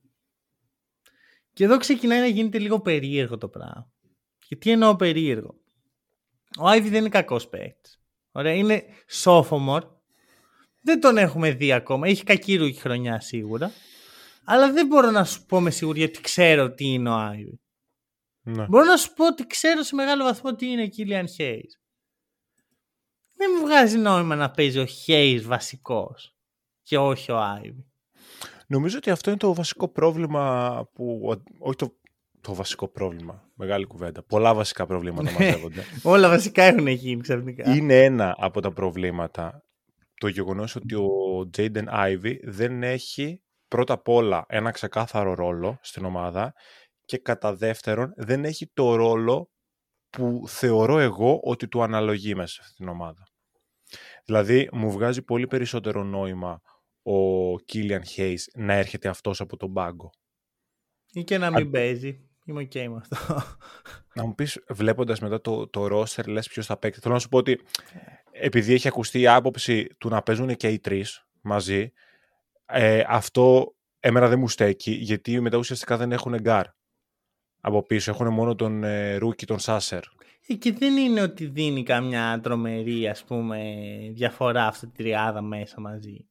Και 1.53 1.65
εδώ 1.65 1.79
ξεκινάει 1.79 2.21
να 2.21 2.27
γίνεται 2.27 2.59
λίγο 2.59 2.81
περίεργο 2.81 3.39
το 3.39 3.49
πράγμα. 3.49 3.93
Και 4.39 4.57
τι 4.57 4.71
εννοώ 4.71 4.97
περίεργο; 4.97 5.55
Ο 6.59 6.67
Άιβι 6.69 6.89
δεν 6.89 7.01
είναι 7.01 7.09
κακός 7.09 7.49
παίκτης. 7.49 8.01
Ωραία, 8.33 8.53
είναι 8.53 8.85
sophomore. 9.25 9.89
Δεν 10.83 11.01
τον 11.01 11.17
έχουμε 11.17 11.53
δει 11.53 11.73
ακόμα. 11.73 12.09
Έχει 12.09 12.25
κακή 12.25 12.57
ρούκη 12.57 12.79
χρονιά 12.79 13.21
σίγουρα. 13.21 13.71
Αλλά 14.45 14.73
δεν 14.73 14.87
μπορώ 14.87 15.11
να 15.11 15.25
σου 15.25 15.47
πω 15.47 15.61
με 15.61 15.71
σιγουριά 15.71 16.05
ότι 16.05 16.21
ξέρω 16.21 16.71
τι 16.75 16.85
είναι 16.85 17.09
ο 17.09 17.15
Άιβι. 17.15 17.61
Ναι. 18.49 18.67
Μπορώ 18.67 18.85
να 18.85 18.97
σου 18.97 19.13
πω 19.13 19.27
ότι 19.27 19.47
ξέρω 19.47 19.83
σε 19.83 19.95
μεγάλο 19.95 20.25
βαθμό 20.25 20.55
τι 20.55 20.67
είναι 20.67 20.87
Κίλιαν 20.87 21.29
Χέις. 21.29 21.81
Δεν 23.35 23.51
μου 23.55 23.67
βγάζει 23.67 23.99
νόημα 23.99 24.37
να 24.37 24.51
παίζει 24.51 24.79
ο 24.79 24.85
Χέις 24.85 25.47
βασικός 25.47 26.37
και 26.83 26.99
όχι 26.99 27.33
ο 27.33 27.39
Άιβι. 27.39 27.87
Νομίζω 28.67 28.97
ότι 28.97 29.11
αυτό 29.11 29.31
είναι 29.31 29.39
το 29.39 29.55
βασικό 29.55 29.89
πρόβλημα 29.89 30.89
που. 30.93 31.37
Όχι 31.59 31.77
το, 31.77 31.97
το 32.41 32.55
βασικό 32.55 32.89
πρόβλημα. 32.89 33.51
Μεγάλη 33.55 33.85
κουβέντα. 33.85 34.23
Πολλά 34.23 34.55
βασικά 34.55 34.87
προβλήματα 34.87 35.31
μαζεύονται. 35.31 35.85
Όλα 36.03 36.29
βασικά 36.29 36.63
έχουν 36.63 36.87
γίνει 36.87 37.21
ξαφνικά. 37.21 37.75
είναι 37.75 38.05
ένα 38.05 38.37
από 38.39 38.61
τα 38.61 38.73
προβλήματα 38.73 39.65
το 40.15 40.29
γεγονός 40.29 40.77
ότι 40.77 40.95
ο 40.95 41.09
Jaden 41.57 41.85
Ivy 41.89 42.37
δεν 42.43 42.83
έχει 42.83 43.43
πρώτα 43.69 43.95
απ' 43.95 44.09
όλα 44.09 44.45
ένα 44.49 44.71
ξεκάθαρο 44.71 45.35
ρόλο 45.35 45.79
στην 45.83 46.05
ομάδα 46.05 46.55
και 47.07 47.19
κατά 47.19 47.55
δεύτερον 47.55 48.13
δεν 48.17 48.45
έχει 48.45 48.71
το 48.75 48.95
ρόλο 48.95 49.51
που 50.11 50.45
θεωρώ 50.47 50.99
εγώ 50.99 51.41
ότι 51.43 51.69
του 51.69 51.83
αναλογεί 51.83 52.35
μέσα 52.35 52.53
σε 52.53 52.61
αυτήν 52.63 52.77
την 52.77 52.89
ομάδα. 52.89 53.29
Δηλαδή 54.25 54.69
μου 54.73 54.91
βγάζει 54.91 55.23
πολύ 55.23 55.47
περισσότερο 55.47 56.05
νόημα 56.05 56.61
ο 57.03 57.59
Killian 57.59 58.03
Hayes 58.17 58.43
να 58.55 58.73
έρχεται 58.73 59.09
αυτός 59.09 59.41
από 59.41 59.57
τον 59.57 59.73
πάγκο. 59.73 60.11
Ή 61.13 61.25
και 61.25 61.39
να 61.39 61.51
μην 61.51 61.71
παίζει. 61.71 62.21
Είμαι 62.45 62.61
οκ 62.61 62.75
με 62.75 62.97
αυτό. 62.97 63.17
Να 64.15 64.27
μου 64.27 64.35
πεις, 64.35 64.65
βλέποντας 64.69 65.21
μετά 65.21 65.41
το, 65.41 65.69
το 65.69 65.87
roster, 65.91 66.27
λες 66.27 66.49
ποιος 66.49 66.67
θα 66.67 66.79
παίξει. 66.79 67.01
Θέλω 67.01 67.15
να 67.15 67.21
σου 67.21 67.29
πω 67.29 67.39
ότι 67.39 67.61
επειδή 68.31 68.73
έχει 68.75 68.89
ακουστεί 68.89 69.21
η 69.21 69.27
άποψη 69.27 69.87
του 69.99 70.09
να 70.09 70.23
παίζουν 70.23 70.57
και 70.57 70.69
οι 70.69 70.79
τρεις 70.79 71.27
μαζί, 71.41 71.93
ε, 72.67 73.05
αυτό 73.07 73.75
εμένα 74.01 74.29
δεν 74.29 74.39
μου 74.39 74.49
στέκει, 74.49 74.91
γιατί 74.91 75.41
μετά 75.41 75.57
ουσιαστικά 75.57 75.97
δεν 75.97 76.13
έχουν 76.13 76.41
γκάρ 76.41 76.67
από 77.67 77.83
πίσω. 77.83 78.11
Έχουν 78.11 78.33
μόνο 78.33 78.55
τον 78.55 78.85
ε, 78.85 79.17
rookie, 79.17 79.47
τον 79.47 79.59
Sasser. 79.59 80.01
Ε, 80.47 80.55
Και 80.55 80.73
δεν 80.73 80.97
είναι 80.97 81.21
ότι 81.23 81.47
δίνει 81.47 81.83
καμιά 81.83 82.41
τρομερή 82.43 83.09
ας 83.09 83.25
πούμε 83.25 83.75
διαφορά 84.13 84.67
αυτή 84.67 84.87
τη 84.87 84.93
τριάδα 85.03 85.43
μέσα 85.43 85.81
μαζί. 85.81 86.27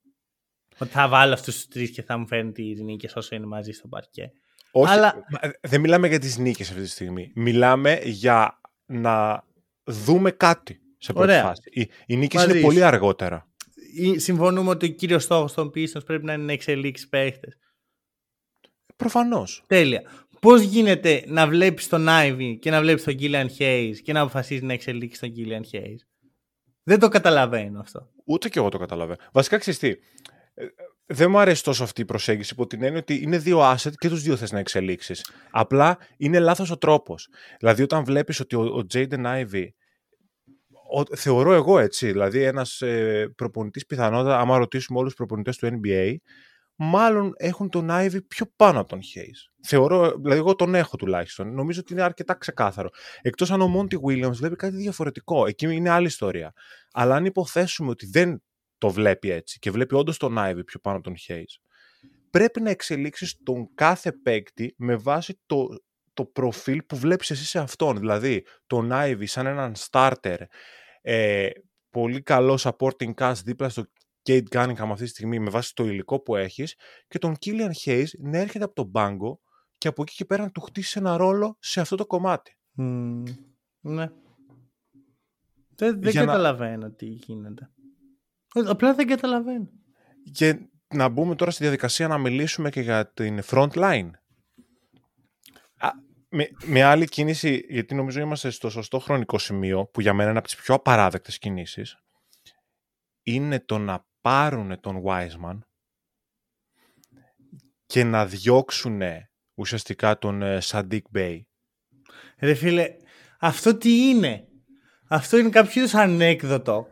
Ότι 0.80 0.90
θα 0.92 1.08
βάλω 1.08 1.34
αυτούς 1.34 1.56
τους 1.56 1.68
τρεις 1.68 1.92
και 1.92 2.02
θα 2.02 2.18
μου 2.18 2.28
φέρνει 2.28 2.52
τις 2.52 2.82
νίκες 2.82 3.16
όσο 3.16 3.36
είναι 3.36 3.46
μαζί 3.46 3.72
στο 3.72 3.88
παρκέ. 3.88 4.32
Όχι, 4.72 4.92
Αλλά- 4.94 5.14
μα, 5.30 5.52
δεν 5.62 5.82
μιλάμε 5.82 6.08
για 6.08 6.20
τις 6.20 6.38
νίκες 6.38 6.70
αυτή 6.70 6.82
τη 6.82 6.88
στιγμή. 6.90 7.32
Μιλάμε 7.36 8.00
για 8.04 8.60
να 8.86 9.44
δούμε 9.84 10.32
κάτι 10.32 10.80
σε 10.98 11.14
πρώτη 11.14 11.28
Ωραία. 11.30 11.44
φάση. 11.44 11.62
Οι, 11.74 11.90
οι 12.06 12.16
νίκες 12.18 12.40
Μαζί 12.42 12.50
είναι 12.52 12.60
σου. 12.60 12.66
πολύ 12.66 12.84
αργότερα. 12.84 13.48
Ή- 13.96 14.20
Συμφωνούμε 14.20 14.70
ότι 14.70 14.86
ο 14.86 14.90
κύριος 14.90 15.24
στόχος 15.24 15.54
των 15.54 15.68
Pistons 15.76 16.06
πρέπει 16.06 16.26
να 16.26 16.34
είναι 16.34 16.44
να 16.44 16.52
εξελίξει 16.52 17.10
παίχτες. 17.10 17.58
Προφανώς. 18.96 19.64
Τέλεια. 19.68 20.02
Πώς 20.46 20.62
γίνεται 20.62 21.24
να 21.28 21.48
βλέπεις 21.48 21.88
τον 21.88 22.10
Άιβι 22.10 22.60
και 22.60 22.70
να 22.70 22.82
βλέπεις 22.82 23.04
τον 23.04 23.16
Gillian 23.20 23.46
Hayes 23.60 23.94
και 24.04 24.14
να 24.14 24.20
αποφασίζεις 24.20 24.64
να 24.64 24.74
εξελίξεις 24.74 25.20
τον 25.20 25.32
Gillian 25.36 25.76
Hayes; 25.76 25.98
Δεν 26.84 27.00
το 27.00 27.08
καταλαβαίνω 27.08 27.80
αυτό. 27.80 28.10
Ούτε 28.26 28.50
και 28.50 28.60
εγώ 28.60 28.70
το 28.70 28.78
καταλαβαίνω. 28.78 29.18
Βασικά, 29.34 29.58
ξέρεις 29.58 29.80
τι, 29.80 29.88
ε, 29.88 30.66
δεν 31.06 31.30
μου 31.30 31.40
αρέσει 31.40 31.64
τόσο 31.64 31.84
αυτή 31.84 32.02
η 32.02 32.06
προσέγγιση 32.06 32.54
υπό 32.54 32.68
την 32.68 32.84
έννοια 32.84 33.00
ότι 33.00 33.22
είναι 33.22 33.38
δύο 33.38 33.72
asset 33.72 33.92
και 33.98 34.10
τους 34.10 34.22
δύο 34.22 34.36
θες 34.36 34.52
να 34.52 34.60
εξελίξεις. 34.60 35.32
Απλά 35.52 35.98
είναι 36.18 36.40
λάθος 36.40 36.72
ο 36.72 36.78
τρόπος. 36.78 37.30
Δηλαδή 37.60 37.82
όταν 37.82 38.04
βλέπεις 38.04 38.40
ότι 38.40 38.56
ο, 38.56 38.62
ο 38.62 38.86
Jaden 38.94 39.26
Ivey 39.26 39.68
ο- 40.92 41.16
θεωρώ 41.16 41.54
εγώ 41.54 41.80
έτσι, 41.80 42.12
δηλαδή 42.12 42.44
ένας 42.44 42.82
ε, 42.82 43.28
προπονητής 43.36 43.86
πιθανότατα, 43.86 44.40
άμα 44.40 44.58
ρωτήσουμε 44.58 45.00
όλους 45.00 45.10
τους 45.16 45.26
προπονητές 45.26 45.58
του 45.58 45.80
NBA, 45.84 46.16
μάλλον 46.76 47.34
έχουν 47.38 47.70
τον 47.70 47.88
Ivy 47.92 48.28
πιο 48.28 48.46
πάνω 48.56 48.80
από 48.80 48.90
τον 48.90 49.00
Hayes. 49.00 49.54
Θεωρώ, 49.64 50.12
δηλαδή 50.18 50.40
εγώ 50.40 50.56
τον 50.56 50.76
έχω 50.76 50.98
τουλάχιστον. 50.98 51.54
Νομίζω 51.54 51.80
ότι 51.80 51.94
είναι 51.94 52.02
αρκετά 52.02 52.34
ξεκάθαρο. 52.34 52.90
Εκτός 53.22 53.52
αν 53.52 53.62
ο 53.62 53.72
Monty 53.76 53.96
Williams 53.96 54.34
βλέπει 54.34 54.56
κάτι 54.56 54.76
διαφορετικό. 54.76 55.46
Εκεί 55.46 55.76
είναι 55.76 55.90
άλλη 55.90 56.06
ιστορία. 56.08 56.54
Αλλά 56.92 57.16
αν 57.16 57.26
υποθέσουμε 57.26 57.90
ότι 57.90 58.06
δεν 58.06 58.44
το 58.78 58.90
βλέπει 58.90 59.30
έτσι 59.30 59.60
και 59.60 59.72
βλέπει 59.72 59.96
όντως 59.96 60.18
τον 60.18 60.36
Ivy 60.38 60.66
πιο 60.66 60.80
πάνω 60.80 60.98
από 60.98 61.06
τον 61.06 61.16
Hayes, 61.28 61.62
πρέπει 62.30 62.62
να 62.62 62.70
εξελίξεις 62.70 63.36
τον 63.44 63.70
κάθε 63.76 64.12
παίκτη 64.12 64.74
με 64.78 64.96
βάση 64.96 65.40
το, 65.46 65.68
το 66.14 66.26
προφίλ 66.26 66.82
που 66.84 66.96
βλέπεις 66.96 67.30
εσύ 67.32 67.46
σε 67.46 67.60
αυτόν. 67.60 67.98
Δηλαδή, 67.98 68.46
τον 68.68 68.90
Ivy 68.94 69.24
σαν 69.26 69.46
έναν 69.46 69.74
starter, 69.90 70.38
ε, 71.02 71.50
πολύ 71.90 72.22
καλό 72.22 72.60
supporting 72.62 73.14
cast 73.14 73.42
δίπλα 73.44 73.70
στο 73.70 73.86
Kate 74.26 74.44
Cunningham 74.50 74.90
αυτή 74.92 75.04
τη 75.04 75.10
στιγμή 75.10 75.40
με 75.40 75.50
βάση 75.50 75.74
το 75.76 75.84
υλικό 75.86 76.20
που 76.22 76.36
έχεις 76.36 76.76
και 77.08 77.18
τον 77.20 77.36
Killian 77.46 77.72
Hayes 77.86 78.08
να 78.20 78.38
έρχεται 78.38 78.64
από 78.64 78.74
τον 78.74 78.92
πάγκο 78.92 79.40
και 79.78 79.88
από 79.88 80.02
εκεί 80.02 80.14
και 80.16 80.26
πέρα 80.26 80.44
να 80.44 80.52
του 80.52 80.62
χτίσει 80.62 81.00
ένα 81.00 81.18
ρόλο 81.18 81.58
σε 81.60 81.80
αυτό 81.82 81.96
το 81.96 82.06
κομμάτι. 82.06 82.58
Μμμ, 82.72 83.24
ναι. 83.82 84.10
Δεν, 85.76 86.02
δεν 86.02 86.12
Για 86.12 86.22
να- 86.22 86.26
καταλαβαίνω 86.32 86.92
τι 86.92 87.06
γίνεται. 87.06 87.70
Ε, 88.56 88.62
Απλά 88.66 88.94
δεν 88.94 89.08
καταλαβαίνω. 89.08 89.70
Και 90.32 90.70
να 90.94 91.10
μπούμε 91.10 91.36
τώρα 91.36 91.52
στη 91.52 91.64
διαδικασία 91.64 92.08
να 92.08 92.18
μιλήσουμε 92.18 92.70
και 92.70 92.82
για 92.82 93.12
την 93.14 93.40
front 93.46 93.70
line. 93.72 94.10
Α, 95.78 95.90
με, 96.30 96.48
με 96.66 96.84
άλλη 96.84 97.06
κίνηση, 97.08 97.66
γιατί 97.70 97.96
νομίζω 97.96 98.20
είμαστε 98.20 98.50
στο 98.50 98.70
σωστό 98.70 99.00
χρονικό 99.00 99.38
σημείο, 99.38 99.86
που 99.86 100.02
για 100.02 100.14
μένα 100.14 100.30
είναι 100.30 100.38
από 100.40 100.48
τις 100.48 100.56
πιο 100.56 100.76
απαράδεκτες 100.76 101.38
κινήσεις, 101.38 101.98
είναι 103.24 103.60
το 103.60 103.78
να 103.78 104.06
πάρουν 104.26 104.80
τον 104.80 105.02
Wiseman 105.06 105.60
και 107.86 108.04
να 108.04 108.26
διώξουν 108.26 109.02
ουσιαστικά 109.54 110.18
τον 110.18 110.42
ε, 110.42 110.58
Sadiq 110.64 111.02
Bey. 111.16 111.40
Ρε 112.40 112.54
φίλε, 112.54 112.96
αυτό 113.40 113.76
τι 113.78 114.10
είναι; 114.10 114.48
Αυτό 115.08 115.38
είναι 115.38 115.50
κάποιο 115.50 115.82
είδους 115.82 115.94
ανέκδοτο. 115.94 116.88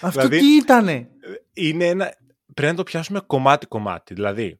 αυτό 0.00 0.20
Δηλαδή- 0.20 0.38
τι 0.38 0.56
ήτανε; 0.56 1.10
Είναι 1.52 1.86
ένα... 1.86 2.14
Πρέπει 2.54 2.70
να 2.70 2.76
το 2.76 2.82
πιάσουμε 2.82 3.20
κομμάτι-κομμάτι. 3.20 4.14
Δηλαδή, 4.14 4.56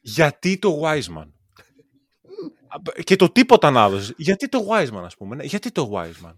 γιατί 0.00 0.58
το 0.58 0.80
Wiseman; 0.84 1.32
Και 3.04 3.16
το 3.16 3.30
τίποτα 3.30 3.70
να 3.70 3.88
δώσεις. 3.88 4.14
Γιατί 4.16 4.48
το 4.48 4.66
Wiseman, 4.70 5.02
ας 5.04 5.16
πούμε. 5.16 5.36
ναι, 5.36 5.44
Γιατί 5.44 5.70
το 5.72 5.90
Wiseman; 5.94 6.34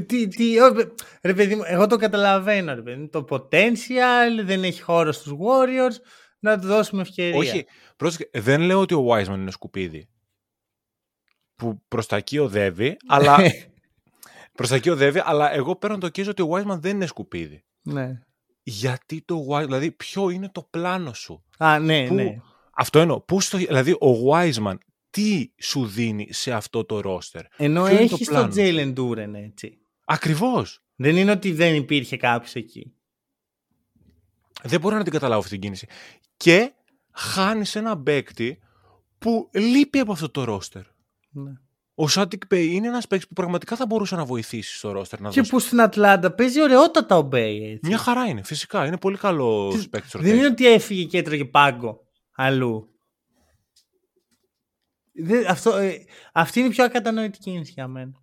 Τι, 0.00 0.28
τι, 0.28 0.60
ω, 0.60 0.74
ρε 1.22 1.34
παιδί 1.34 1.54
μου, 1.54 1.62
εγώ 1.66 1.86
το 1.86 1.96
καταλαβαίνω. 1.96 2.74
Ρε 2.74 2.82
παιδί 2.82 3.00
μου. 3.00 3.08
Το 3.08 3.24
potential 3.28 4.44
δεν 4.44 4.64
έχει 4.64 4.82
χώρο 4.82 5.12
στους 5.12 5.32
Warriors. 5.32 5.96
Να 6.38 6.58
του 6.58 6.66
δώσουμε 6.66 7.02
ευκαιρία. 7.02 7.38
Όχι, 7.38 7.66
πρόσεχε, 7.96 8.30
δεν 8.32 8.60
λέω 8.60 8.80
ότι 8.80 8.94
ο 8.94 9.06
Wiseman 9.10 9.34
είναι 9.34 9.50
σκουπίδι. 9.50 10.08
Που 11.54 11.82
προς 11.88 12.06
τα 12.06 12.16
εκεί 12.16 12.38
οδεύει, 12.38 12.96
αλλά... 13.08 13.38
προς 14.52 14.68
τα 14.68 14.74
εκεί 14.74 14.90
οδεύει, 14.90 15.22
αλλά 15.24 15.52
εγώ 15.52 15.76
παίρνω 15.76 15.98
το 15.98 16.08
κίζο 16.08 16.30
ότι 16.30 16.42
ο 16.42 16.48
Wiseman 16.50 16.78
δεν 16.78 16.94
είναι 16.94 17.06
σκουπίδι. 17.06 17.64
ναι. 17.82 18.18
Γιατί 18.64 19.22
το 19.24 19.46
Wiseman, 19.50 19.64
δηλαδή 19.64 19.90
ποιο 19.90 20.30
είναι 20.30 20.48
το 20.48 20.66
πλάνο 20.70 21.12
σου; 21.12 21.44
Α, 21.58 21.78
ναι, 21.78 22.06
Πού- 22.06 22.14
ναι. 22.14 22.36
Αυτό 22.74 22.98
εννοώ. 22.98 23.20
Πού 23.20 23.40
στο, 23.40 23.58
δηλαδή 23.58 23.92
ο 23.92 24.30
Wiseman 24.32 24.74
τι 25.10 25.50
σου 25.60 25.86
δίνει 25.86 26.28
σε 26.30 26.52
αυτό 26.52 26.84
το 26.84 27.00
ρόστερ; 27.00 27.42
Ενώ 27.56 27.84
Ποιο 27.84 27.98
είναι 27.98 28.08
το 28.08 28.14
έχει 28.14 28.24
τον 28.24 28.50
πλάνο; 28.50 28.52
Jalen 28.56 28.94
Duren 28.98 29.34
έτσι. 29.34 29.81
Ακριβώς. 30.04 30.82
Δεν 30.96 31.16
είναι 31.16 31.30
ότι 31.30 31.52
δεν 31.52 31.74
υπήρχε 31.74 32.16
κάποιος 32.16 32.54
εκεί. 32.54 32.92
Δεν 34.62 34.80
μπορώ 34.80 34.96
να 34.96 35.02
την 35.02 35.12
καταλάβω 35.12 35.38
αυτή 35.40 35.50
την 35.50 35.60
κίνηση. 35.60 35.86
Και 36.36 36.72
χάνει 37.12 37.64
ένα 37.74 37.98
παίκτη 38.02 38.58
που 39.18 39.50
λείπει 39.52 39.98
από 39.98 40.12
αυτό 40.12 40.30
το 40.30 40.44
ρόστερ. 40.44 40.82
Ναι. 41.30 41.50
Ο 41.94 42.08
Saddiq 42.08 42.46
Bey 42.46 42.66
είναι 42.74 42.86
ένας 42.86 43.06
παίκτης 43.06 43.28
που 43.28 43.34
πραγματικά 43.34 43.76
θα 43.76 43.86
μπορούσε 43.86 44.16
να 44.16 44.24
βοηθήσει 44.24 44.76
στο 44.76 44.92
ρόστερ. 44.92 45.20
Να 45.20 45.30
Και 45.30 45.38
δώσει... 45.40 45.50
που 45.50 45.58
στην 45.58 45.80
Ατλάντα 45.80 46.32
παίζει 46.34 46.62
ωραιότατα 46.62 47.16
ο 47.16 47.22
Bey 47.22 47.64
έτσι. 47.64 47.88
Μια 47.88 47.98
χαρά 47.98 48.24
είναι, 48.26 48.42
φυσικά. 48.42 48.86
Είναι 48.86 48.98
πολύ 48.98 49.16
καλός 49.16 49.74
Τι- 49.82 49.88
παίκτης. 49.88 50.12
Δεν 50.20 50.36
είναι 50.36 50.46
ότι 50.46 50.66
έφυγε 50.66 51.04
και 51.04 51.18
έτρωγε 51.18 51.44
πάγκο 51.44 52.00
αλλού. 52.32 52.86
Δεν, 55.12 55.46
αυτό, 55.46 55.76
ε, 55.76 56.04
αυτή 56.32 56.58
είναι 56.58 56.68
η 56.68 56.70
πιο 56.70 56.84
ακατανόητη 56.84 57.38
κίνηση 57.38 57.72
για 57.72 57.86
μένα. 57.88 58.21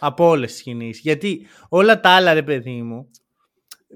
Από 0.00 0.28
όλες 0.28 0.52
τις 0.52 0.62
κινήσεις. 0.62 1.02
Γιατί 1.02 1.46
όλα 1.68 2.00
τα 2.00 2.10
άλλα, 2.10 2.34
ρε 2.34 2.42
παιδί 2.42 2.82
μου, 2.82 3.10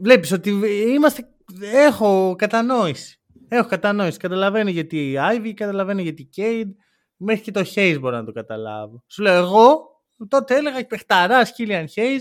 βλέπεις 0.02 0.32
ότι 0.32 0.50
είμαστε. 0.88 1.28
Έχω 1.72 2.34
κατανόηση. 2.38 3.20
Έχω 3.48 3.68
κατανόηση. 3.68 4.18
Καταλαβαίνω 4.18 4.70
γιατί 4.70 5.10
η 5.10 5.16
Ivy, 5.18 5.52
καταλαβαίνω 5.54 6.00
γιατί 6.00 6.22
η 6.22 6.28
Cade. 6.36 6.70
Μέχρι 7.16 7.42
και 7.42 7.50
το 7.50 7.64
Hayes 7.74 7.96
μπορώ 8.00 8.16
να 8.16 8.24
το 8.24 8.32
καταλάβω. 8.32 9.04
Σου 9.06 9.22
λέω 9.22 9.34
εγώ, 9.34 9.80
τότε 10.28 10.56
έλεγα 10.56 10.86
παιχταρά 10.86 11.44
Κίλιαν 11.44 11.86
Hayes. 11.94 12.20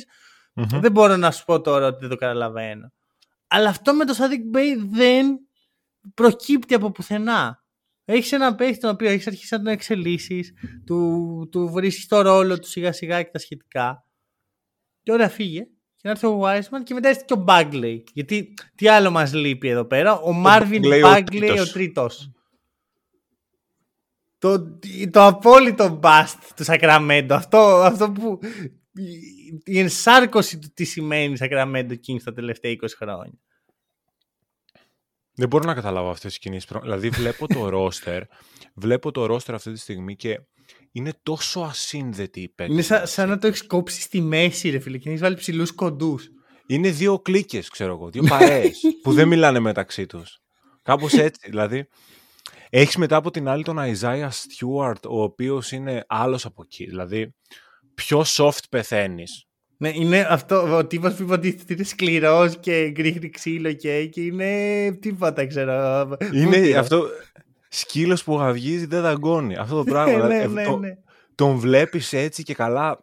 Μμμ. 0.54 0.80
Δεν 0.80 0.92
μπορώ 0.92 1.16
να 1.16 1.32
σου 1.32 1.46
πω 1.46 1.62
τώρα 1.62 1.88
ότι 1.88 1.98
δεν 2.00 2.10
το 2.10 2.16
καταλαβαίνω. 2.16 2.92
Αλλά 3.48 3.70
αυτό 3.70 3.94
με 3.94 4.06
το 4.06 4.14
Sadiq 4.18 4.58
Bey 4.58 4.78
δεν 4.90 5.40
προκύπτει 6.14 6.74
από 6.74 6.92
πουθενά. 6.92 7.63
Έχεις 8.06 8.32
ένα 8.32 8.56
παίχτη 8.56 8.80
τον 8.80 8.90
οποίο 8.90 9.10
έχεις 9.10 9.28
αρχίσει 9.28 9.54
να 9.54 9.62
τον 9.62 9.74
εξελίσσεις, 9.74 10.54
του, 10.86 11.48
του 11.52 11.70
βρίσκεις 11.70 12.08
το 12.08 12.22
ρόλο 12.22 12.60
του 12.60 12.68
σιγά 12.68 12.92
σιγά 12.92 13.24
και 13.24 13.30
τα 13.32 13.40
σχετικά. 13.40 14.06
Και 15.04 15.12
ωραία, 15.12 15.30
φύγε. 15.30 15.64
Και 15.96 16.02
να 16.04 16.10
έρθει 16.10 16.26
ο 16.26 16.42
Wiseman 16.44 16.84
και 16.84 16.94
μετά 16.94 17.10
έρθει 17.10 17.26
και 17.26 17.34
ο 17.34 17.44
Bagley. 17.48 18.04
Γιατί 18.14 18.54
τι 18.76 18.88
άλλο 18.88 19.12
μας 19.12 19.34
λείπει 19.34 19.68
εδώ 19.68 19.86
πέρα; 19.86 20.14
Ο 20.14 20.44
Marvin 20.46 20.82
Bagley, 21.04 21.58
ο 21.60 21.72
τρίτος. 21.72 22.32
Το, 24.38 24.80
το 25.12 25.26
απόλυτο 25.26 26.00
bust 26.04 26.38
του 26.56 26.64
Σακραμέντο. 26.64 27.36
Αυτό, 27.36 27.58
αυτό 27.84 28.12
που. 28.12 28.40
Η 29.64 29.80
ενσάρκωση 29.80 30.60
του 30.60 30.72
τι 30.74 30.84
σημαίνει 30.84 31.38
Σακραμέντο 31.38 31.94
Kings 31.94 32.22
τα 32.24 32.34
τελευταία 32.34 32.76
20 32.82 32.88
χρόνια. 32.98 33.40
Δεν 35.36 35.48
μπορώ 35.48 35.64
να 35.66 35.74
καταλάβω 35.74 36.10
αυτές 36.10 36.32
τις 36.32 36.40
κινήσεις. 36.40 36.70
Δηλαδή, 36.82 37.10
βλέπω 37.10 37.48
το 37.48 37.70
ρόστερ, 37.76 38.24
βλέπω 38.74 39.12
το 39.12 39.26
ρόστερ 39.26 39.56
αυτή 39.56 39.72
τη 39.72 39.80
στιγμή 39.80 40.16
και 40.16 40.40
είναι 40.92 41.14
τόσο 41.24 41.60
ασύνδετη 41.60 42.42
η 42.42 42.50
παίκτη. 42.50 42.74
Είναι 42.74 42.82
σαν, 42.82 43.08
σαν 43.08 43.30
να 43.30 43.38
το 43.38 43.48
έχεις 43.48 43.66
κόψει 43.68 44.02
στη 44.02 44.22
μέση, 44.22 44.70
ρε 44.70 44.80
φίλε, 44.80 44.98
και 44.98 45.04
να 45.06 45.10
έχεις 45.10 45.24
βάλει 45.24 45.36
ψηλούς 45.36 45.72
κοντούς. 45.72 46.28
Είναι 46.68 46.90
δύο 46.90 47.20
κλίκες, 47.20 47.70
ξέρω 47.70 47.94
εγώ, 47.94 48.10
δύο 48.10 48.24
παρέες 48.24 48.82
που 49.02 49.14
δεν 49.14 49.28
μιλάνε 49.34 49.60
μεταξύ 49.60 50.06
τους. 50.06 50.40
Κάπως 50.82 51.14
έτσι. 51.14 51.50
Δηλαδή, 51.50 51.88
έχεις 52.70 52.96
μετά 52.96 53.16
από 53.16 53.32
την 53.32 53.48
άλλη 53.48 53.64
τον 53.64 53.78
Isaiah 53.80 54.30
Stewart, 54.30 55.02
ο 55.10 55.24
οποίος 55.24 55.72
είναι 55.72 56.06
άλλος 56.08 56.46
από 56.46 56.62
εκεί. 56.64 56.86
Δηλαδή, 56.86 57.36
πιο 57.94 58.24
soft 58.26 58.64
πεθαίνεις. 58.70 59.48
Ναι, 59.84 59.92
είναι 59.94 60.28
αυτό 60.30 60.78
ο 60.78 60.86
τύπος 60.86 61.14
που 61.14 61.24
υποτίθεται 61.24 61.74
είναι 61.74 61.84
σκληρός 61.84 62.58
και 62.60 62.90
γκρίχνει 62.90 63.30
ξύλο 63.30 63.74
και, 63.74 64.06
και 64.06 64.22
είναι 64.22 64.92
τίποτα, 64.92 65.46
ξέρω. 65.46 66.10
Είναι 66.34 66.78
αυτό. 66.78 67.08
Σκύλος 67.70 68.24
που 68.24 68.36
γαυγίζει 68.36 68.86
δεν 68.86 69.02
δαγκώνει. 69.02 69.56
Αυτό 69.56 69.76
το 69.76 69.84
πράγμα. 69.84 70.28
ναι, 70.28 70.46
ναι, 70.46 70.64
ναι. 70.80 70.98
Τον 71.36 71.58
βλέπεις 71.58 72.14
έτσι 72.14 72.44
και 72.44 72.54
καλά. 72.54 73.00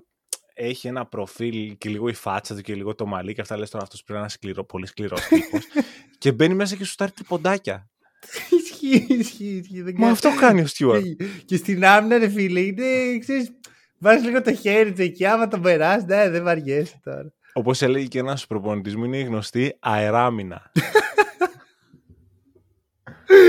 Έχει 0.54 0.88
ένα 0.88 1.06
προφίλ 1.06 1.76
και 1.78 1.88
λίγο 1.88 2.08
η 2.08 2.14
φάτσα 2.14 2.54
του 2.54 2.60
και 2.60 2.74
λίγο 2.74 2.94
το 2.94 3.06
μαλλί 3.06 3.34
και 3.34 3.40
αυτά 3.40 3.58
λες 3.58 3.70
τώρα 3.70 3.84
αυτός 3.84 4.02
πρέπει 4.02 4.12
να 4.12 4.20
είναι 4.20 4.28
σκληρό, 4.28 4.64
πολύ 4.64 4.86
σκληρός 4.86 5.20
τύπος 5.20 5.64
και 6.18 6.32
μπαίνει 6.32 6.54
μέσα 6.54 6.76
και 6.76 6.84
σου 6.84 6.92
στάρει 6.92 7.12
ποντάκια. 7.28 7.90
Ισχύει, 8.60 9.06
ισχύει. 9.08 9.64
Μα 9.96 10.08
αυτό 10.08 10.30
κάνει 10.40 10.60
ο 10.60 10.66
Στιούαρτ. 10.66 11.04
Και 11.44 11.56
στην 11.56 11.84
άμυνα, 11.84 12.18
ρε 12.18 12.28
φίλε, 12.28 12.60
είναι, 12.60 13.18
ξέρεις, 13.20 13.52
Βάζεις 14.00 14.24
λίγο 14.24 14.42
το 14.42 14.54
χέρι 14.54 14.92
του 14.92 15.02
εκεί, 15.02 15.26
άμα 15.26 15.48
τον 15.48 15.62
περάσεις, 15.62 16.04
ναι, 16.04 16.30
δεν 16.30 16.42
βαριέσαι 16.42 17.00
τώρα. 17.02 17.32
Όπως 17.52 17.82
έλεγε 17.82 18.06
και 18.06 18.18
ένας 18.18 18.46
προπονητής 18.46 18.96
μου, 18.96 19.04
είναι 19.04 19.18
η 19.18 19.22
γνωστή 19.22 19.76
αεράμινα. 19.80 20.72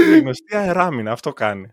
είναι 0.08 0.16
η 0.16 0.20
γνωστή 0.20 0.56
αεράμινα, 0.56 1.12
αυτό 1.12 1.34
κάνει. 1.34 1.68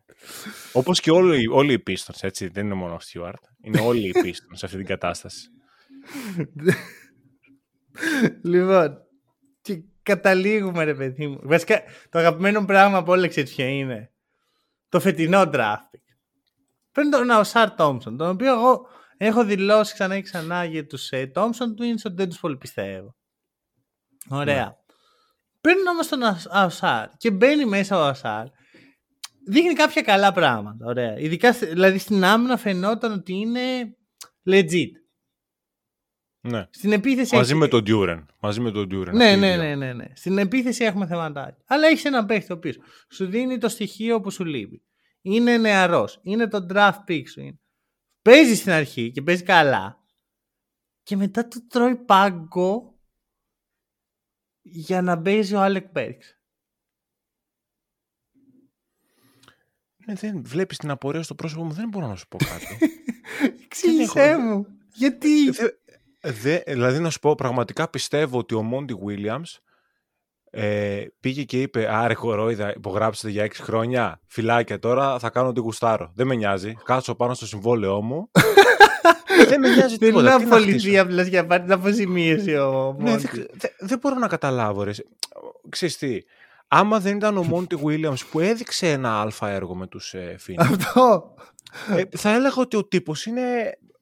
Όπως 0.72 1.00
και 1.00 1.10
όλοι, 1.10 1.48
όλοι 1.48 1.72
οι 1.72 1.82
Pistons, 1.86 2.18
έτσι. 2.20 2.48
Δεν 2.48 2.64
είναι 2.64 2.74
μόνο 2.74 2.94
ο 2.94 3.00
Στιούαρτ. 3.00 3.42
Είναι 3.62 3.80
όλοι 3.80 4.08
οι 4.08 4.12
Pistons 4.24 4.52
σε 4.52 4.66
αυτή 4.66 4.76
την 4.76 4.86
κατάσταση. 4.86 5.48
λοιπόν, 8.42 8.98
και 9.60 9.82
καταλήγουμε, 10.02 10.84
ρε 10.84 10.94
παιδί 10.94 11.26
μου. 11.26 11.38
Βασικά, 11.42 11.82
το 12.08 12.18
αγαπημένο 12.18 12.64
πράγμα 12.64 12.98
από 12.98 13.12
όλα 13.12 13.28
ξέρεις 13.28 13.54
ποιο 13.54 13.66
είναι; 13.66 14.12
Το 14.88 15.00
φετινό 15.00 15.50
draft 15.52 15.87
Παίρνει 16.92 17.10
τον 17.10 17.30
Αουσάρ 17.30 17.74
Τόμψον, 17.74 18.16
τον 18.16 18.28
οποίο 18.28 18.52
εγώ 18.52 18.86
έχω 19.16 19.44
δηλώσει 19.44 19.94
ξανά 19.94 20.14
και 20.14 20.22
ξανά 20.22 20.64
για 20.64 20.86
τους 20.86 21.10
ε, 21.10 21.26
Τόμψον 21.26 21.74
Twins 21.78 22.02
ότι 22.04 22.14
δεν 22.14 22.28
του 22.30 22.36
πολύ 22.40 22.56
πιστεύω. 22.56 23.16
Ωραία. 24.28 24.64
Ναι. 24.64 24.72
Παίρνει 25.60 25.88
όμως 25.88 26.08
τον 26.08 26.20
Αουσάρ 26.50 27.08
και 27.16 27.30
μπαίνει 27.30 27.64
μέσα 27.64 27.98
ο 27.98 28.02
Αουσάρ. 28.06 28.46
Δείχνει 29.46 29.72
κάποια 29.74 30.02
καλά 30.02 30.32
πράγματα. 30.32 30.86
Ωραία. 30.86 31.18
Ειδικά 31.18 31.52
δηλαδή 31.52 31.98
στην 31.98 32.24
άμυνα 32.24 32.56
φαινόταν 32.56 33.12
ότι 33.12 33.32
είναι 33.32 33.96
legit. 34.50 34.90
Ναι. 36.40 36.66
Στην 36.70 36.92
επίθεση 36.92 37.36
Μαζί 37.36 37.54
με 37.54 37.68
τον 37.68 37.82
Duren. 37.86 38.24
Μαζί 38.40 38.60
με 38.60 38.70
τον 38.70 38.88
Duren. 38.92 39.12
Ναι, 39.12 39.36
ναι, 39.36 39.56
ναι, 39.56 39.74
ναι, 39.74 39.92
ναι. 39.92 40.04
Στην 40.14 40.38
επίθεση 40.38 40.84
έχουμε 40.84 41.06
θεματάκια. 41.06 41.64
Αλλά 41.66 41.86
έχεις 41.86 42.04
ένα 42.04 42.24
παίχτη 42.24 42.52
ο 42.52 42.54
οποίος 42.54 42.78
σου 43.10 43.26
δίνει 43.26 43.58
το 43.58 43.68
στοιχείο 43.68 44.20
που 44.20 44.30
σου 44.30 44.44
λείπει 44.44 44.82
είναι 45.20 45.56
νεαρός. 45.56 46.20
Είναι 46.22 46.48
το 46.48 46.66
draft 46.70 47.04
pick 47.08 47.22
σου. 47.28 47.40
Είναι. 47.40 47.60
Παίζει 48.22 48.54
στην 48.54 48.72
αρχή 48.72 49.10
και 49.10 49.22
παίζει 49.22 49.42
καλά. 49.42 50.02
Και 51.02 51.16
μετά 51.16 51.48
του 51.48 51.66
τρώει 51.66 51.96
πάγκο 51.96 52.98
για 54.62 55.02
να 55.02 55.22
παίζει 55.22 55.54
ο 55.54 55.60
Άλεκ 55.60 55.90
Μπέρξ. 55.90 56.38
Ναι, 59.96 60.14
δεν 60.14 60.42
βλέπεις 60.44 60.78
την 60.78 60.90
απορία 60.90 61.22
στο 61.22 61.34
πρόσωπο 61.34 61.64
μου, 61.64 61.72
δεν 61.72 61.88
μπορώ 61.88 62.06
να 62.06 62.14
σου 62.14 62.28
πω 62.28 62.36
κάτι. 62.38 62.78
Εξήγησέ 63.64 64.36
μου. 64.36 64.66
Γιατί... 64.92 65.50
Δε, 66.20 66.60
δηλαδή 66.66 66.98
να 66.98 67.10
σου 67.10 67.18
πω, 67.18 67.34
πραγματικά 67.34 67.90
πιστεύω 67.90 68.38
ότι 68.38 68.54
ο 68.54 68.62
Μόντι 68.62 68.98
Williams 69.06 69.58
ε, 70.50 71.04
πήγε 71.20 71.42
και 71.42 71.60
είπε 71.60 71.88
Άρε 71.94 72.14
χορόιδα, 72.14 72.72
υπογράψετε 72.76 73.30
για 73.30 73.46
6 73.46 73.50
χρόνια. 73.52 74.20
Φυλάκια 74.26 74.78
τώρα, 74.78 75.18
θα 75.18 75.30
κάνω 75.30 75.48
ό,τι 75.48 75.60
γουστάρω. 75.60 76.12
Δεν 76.14 76.26
με 76.26 76.34
νοιάζει. 76.34 76.76
Κάτσω 76.84 77.14
πάνω 77.14 77.34
στο 77.34 77.46
συμβόλαιό 77.46 78.02
μου. 78.02 78.30
δεν 79.48 79.60
με 79.60 79.68
νοιάζει 79.74 79.98
τίποτα. 79.98 80.30
Δεν 80.30 80.40
είναι 80.40 80.54
απολυθεί 80.54 80.98
απλά 80.98 81.22
για 81.22 81.46
πάρει 81.46 81.62
την 81.62 81.72
αποζημίωση 81.72 82.54
ο 82.54 82.96
ναι, 82.98 83.16
Δεν 83.78 83.98
μπορώ 83.98 84.14
να 84.14 84.28
καταλάβω. 84.28 84.82
Ρε. 84.82 84.90
Ξέρεις 85.68 85.98
τι, 85.98 86.18
άμα 86.68 87.00
δεν 87.00 87.16
ήταν 87.16 87.36
ο 87.36 87.42
Μόντι 87.42 87.78
Williams 87.84 88.26
που 88.30 88.40
έδειξε 88.40 88.90
ένα 88.90 89.20
αλφα 89.20 89.48
έργο 89.48 89.74
με 89.74 89.86
τους 89.86 90.14
ε, 90.14 90.36
Αυτό. 90.56 91.34
Ε, 91.96 92.02
θα 92.16 92.30
έλεγα 92.30 92.56
ότι 92.56 92.76
ο 92.76 92.84
τύπος 92.84 93.26
είναι 93.26 93.42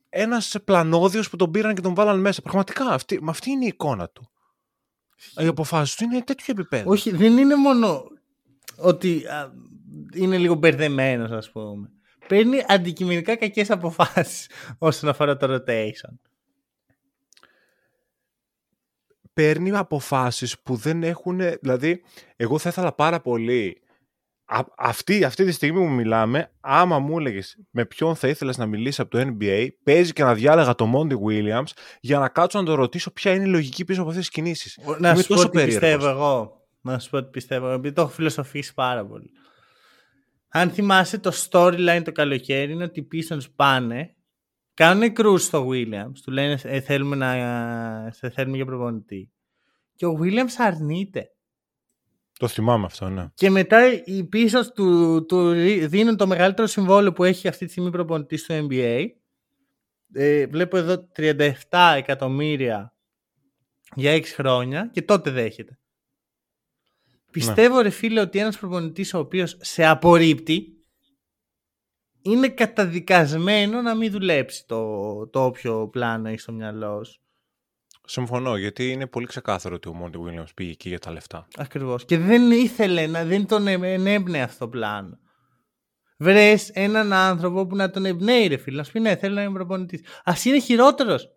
ένας 0.09 0.57
πλανόδιος 0.64 1.30
που 1.30 1.36
τον 1.36 1.51
πήραν 1.51 1.74
και 1.74 1.80
τον 1.80 1.94
βάλαν 1.94 2.20
μέσα. 2.20 2.42
Πραγματικά, 2.42 2.84
αυτή, 2.84 3.18
με 3.22 3.30
αυτή 3.30 3.51
είναι 3.51 3.64
η 3.64 3.68
εικόνα 3.68 4.09
του. 4.09 4.30
Οι 5.37 5.47
αποφάσεις 5.47 5.95
του 5.95 6.05
είναι 6.05 6.23
τέτοιο 6.23 6.47
επίπεδο. 6.49 6.91
Όχι, 6.91 7.11
δεν 7.11 7.37
είναι 7.37 7.57
μόνο 7.57 8.05
ότι 8.77 9.23
είναι 10.14 10.39
λίγο 10.39 10.55
μπερδεμένος, 10.55 11.31
ας 11.31 11.51
πούμε. 11.51 11.91
Παίρνει 12.29 12.64
αντικειμενικά 12.69 13.37
κακές 13.37 13.71
αποφάσεις 13.71 14.51
όσον 14.79 15.09
αφορά 15.09 15.37
το 15.37 15.55
rotation. 15.55 16.14
Παίρνει 19.33 19.77
αποφάσεις 19.77 20.61
που 20.61 20.75
δεν 20.77 21.03
έχουν... 21.03 21.41
Δηλαδή, 21.61 22.03
εγώ 22.37 22.59
θα 22.59 22.69
ήθελα 22.69 22.93
πάρα 22.93 23.21
πολύ 23.21 23.83
αυτή, 24.76 25.24
αυτή 25.24 25.44
τη 25.44 25.53
στιγμή 25.53 25.78
που 25.78 25.90
μιλάμε, 25.90 26.51
άμα 26.61 26.99
μου 26.99 27.18
έλεγες 27.18 27.59
με 27.70 27.84
ποιον 27.84 28.14
θα 28.14 28.28
ήθελες 28.28 28.59
να 28.59 28.66
μιλήσεις 28.66 29.01
από 29.01 29.11
το 29.11 29.36
NBA, 29.40 29.68
παίζει 29.82 30.12
και 30.12 30.22
να 30.22 30.34
διάλεγα 30.34 30.74
το 30.74 30.92
Monty 30.94 31.14
Williams 31.28 31.70
για 32.01 32.18
να 32.18 32.28
κάτσω 32.28 32.59
να 32.59 32.64
το 32.64 32.74
ρωτήσω 32.74 33.11
ποια 33.11 33.32
είναι 33.32 33.44
η 33.44 33.51
λογική 33.51 33.84
πίσω 33.84 34.01
από 34.01 34.11
αυτές 34.11 34.26
τις 34.26 34.34
κινήσεις. 34.34 34.78
Να 34.99 35.14
σου 35.14 35.26
πω 35.26 35.49
τι 35.49 35.64
πιστεύω 35.64 36.09
εγώ. 36.09 36.66
Να 36.80 36.99
σου 36.99 37.11
πω 37.11 37.22
τι 37.22 37.30
πιστεύω, 37.30 37.70
επειδή 37.70 37.94
το 37.94 38.01
έχω 38.01 38.11
φιλοσοφήσει 38.11 38.74
πάρα 38.74 39.07
πολύ. 39.07 39.30
Αν 40.49 40.70
θυμάσαι 40.70 41.18
το 41.18 41.32
storyline 41.34 42.03
το 42.05 42.12
καλοκαίρι 42.12 42.72
είναι 42.72 42.84
ότι 42.84 43.01
οι 43.01 43.09
Pistons 43.12 43.44
πάνε, 43.57 44.14
κάνουν 44.74 45.12
κρούς 45.12 45.42
στο 45.42 45.68
Williams, 45.68 46.18
του 46.24 46.30
λένε 46.30 46.59
ε, 46.62 46.80
θέλουμε, 46.80 47.16
να, 47.16 48.11
σε 48.12 48.30
θέλουμε 48.30 48.57
για 48.57 48.66
προπονητή. 48.66 49.30
Και 49.94 50.07
ο 50.07 50.18
Williams 50.22 50.55
αρνείται. 50.59 51.30
Το 52.39 52.49
θυμάμαι 52.49 52.84
αυτό, 52.84 53.09
ναι. 53.09 53.28
Και 53.34 53.51
μετά 53.51 54.03
οι 54.05 54.24
πίσω 54.24 54.72
του, 54.72 55.24
του 55.26 55.51
δίνουν 55.87 56.16
το 56.16 56.26
μεγαλύτερο 56.26 56.66
συμβόλαιο 56.66 57.12
που 57.12 57.24
έχει 57.24 57.49
αυτή 57.49 57.64
τη 57.64 57.70
στιγμή 57.70 57.91
προπονητής 57.91 58.43
στο 58.43 58.66
NBA. 58.70 59.07
Ε, 60.12 60.47
βλέπω 60.47 60.76
εδώ 60.76 61.09
37 61.16 61.95
εκατομμύρια 61.97 62.95
για 63.95 64.16
6 64.16 64.22
χρόνια 64.24 64.91
και 64.93 65.03
τότε 65.03 65.30
δέχεται. 65.30 65.78
Πιστεύω 67.30 67.80
ρε 67.80 67.91
φίλε 67.91 68.20
ότι 68.20 68.39
ένας 68.39 68.59
προπονητής 68.59 69.14
ο 69.14 69.18
οποίος 69.18 69.57
σε 69.61 69.84
απορρίπτει 69.84 70.76
είναι 72.22 72.49
καταδικασμένο 72.49 73.82
να 73.82 73.95
μην 73.95 74.11
δουλέψει 74.11 74.66
το, 74.66 75.28
το 75.28 75.45
όποιο 75.45 75.89
πλάνο 75.89 76.28
έχει 76.28 76.39
στο 76.39 76.53
μυαλό 76.53 77.05
σου. 77.05 77.20
Συμφωνώ, 78.09 78.57
γιατί 78.57 78.90
είναι 78.90 79.07
πολύ 79.07 79.26
ξεκάθαρο 79.26 79.74
ότι 79.74 79.88
ο 79.88 79.92
Μόντι 79.92 80.18
Williams 80.24 80.54
πήγε 80.54 80.70
εκεί 80.70 80.88
για 80.88 80.98
τα 80.98 81.12
λεφτά. 81.12 81.48
Ακριβώς. 81.57 82.04
Και 82.04 82.18
δεν 82.18 82.50
ήθελε 82.50 83.07
να, 83.07 83.24
δεν 83.24 83.46
τον 83.46 83.66
ενέμπνεε 83.66 84.42
αυτό 84.42 84.59
το 84.59 84.68
πλάνο. 84.68 85.18
Βρες 86.18 86.70
έναν 86.70 87.12
άνθρωπο 87.12 87.66
που 87.66 87.76
να 87.76 87.90
τον 87.90 88.04
εμπνέει, 88.04 88.46
ρε 88.46 88.57
φίλε. 88.57 88.76
Να 88.76 88.84
σου 88.84 88.92
πει 88.92 89.00
ναι, 89.00 89.16
θέλω 89.16 89.34
να 89.34 89.42
είμαι 89.42 89.52
προπονητής. 89.52 90.00
Α 90.24 90.32
είναι 90.44 90.61
χειρότερος. 90.61 91.30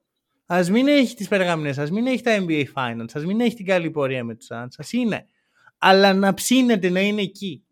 Α 0.46 0.64
μην 0.72 0.88
έχει 0.88 1.16
τις 1.16 1.28
περγαμινές, 1.28 1.78
ας 1.78 1.92
μην 1.92 2.08
έχει 2.08 2.22
τα 2.22 2.46
NBA 2.48 2.64
Finals, 2.74 3.10
ας 3.14 3.26
μην 3.26 3.42
έχει 3.42 3.56
την 3.56 3.66
καλή 3.66 3.92
πορεία 3.92 4.24
με 4.24 4.36
τους 4.36 4.48
Suns. 4.52 4.74
Α 4.78 4.86
είναι. 4.92 5.26
Αλλά 5.78 6.14
να 6.14 6.34
ψήνεται 6.34 6.90
να 6.90 7.00
είναι 7.00 7.22
εκεί. 7.22 7.64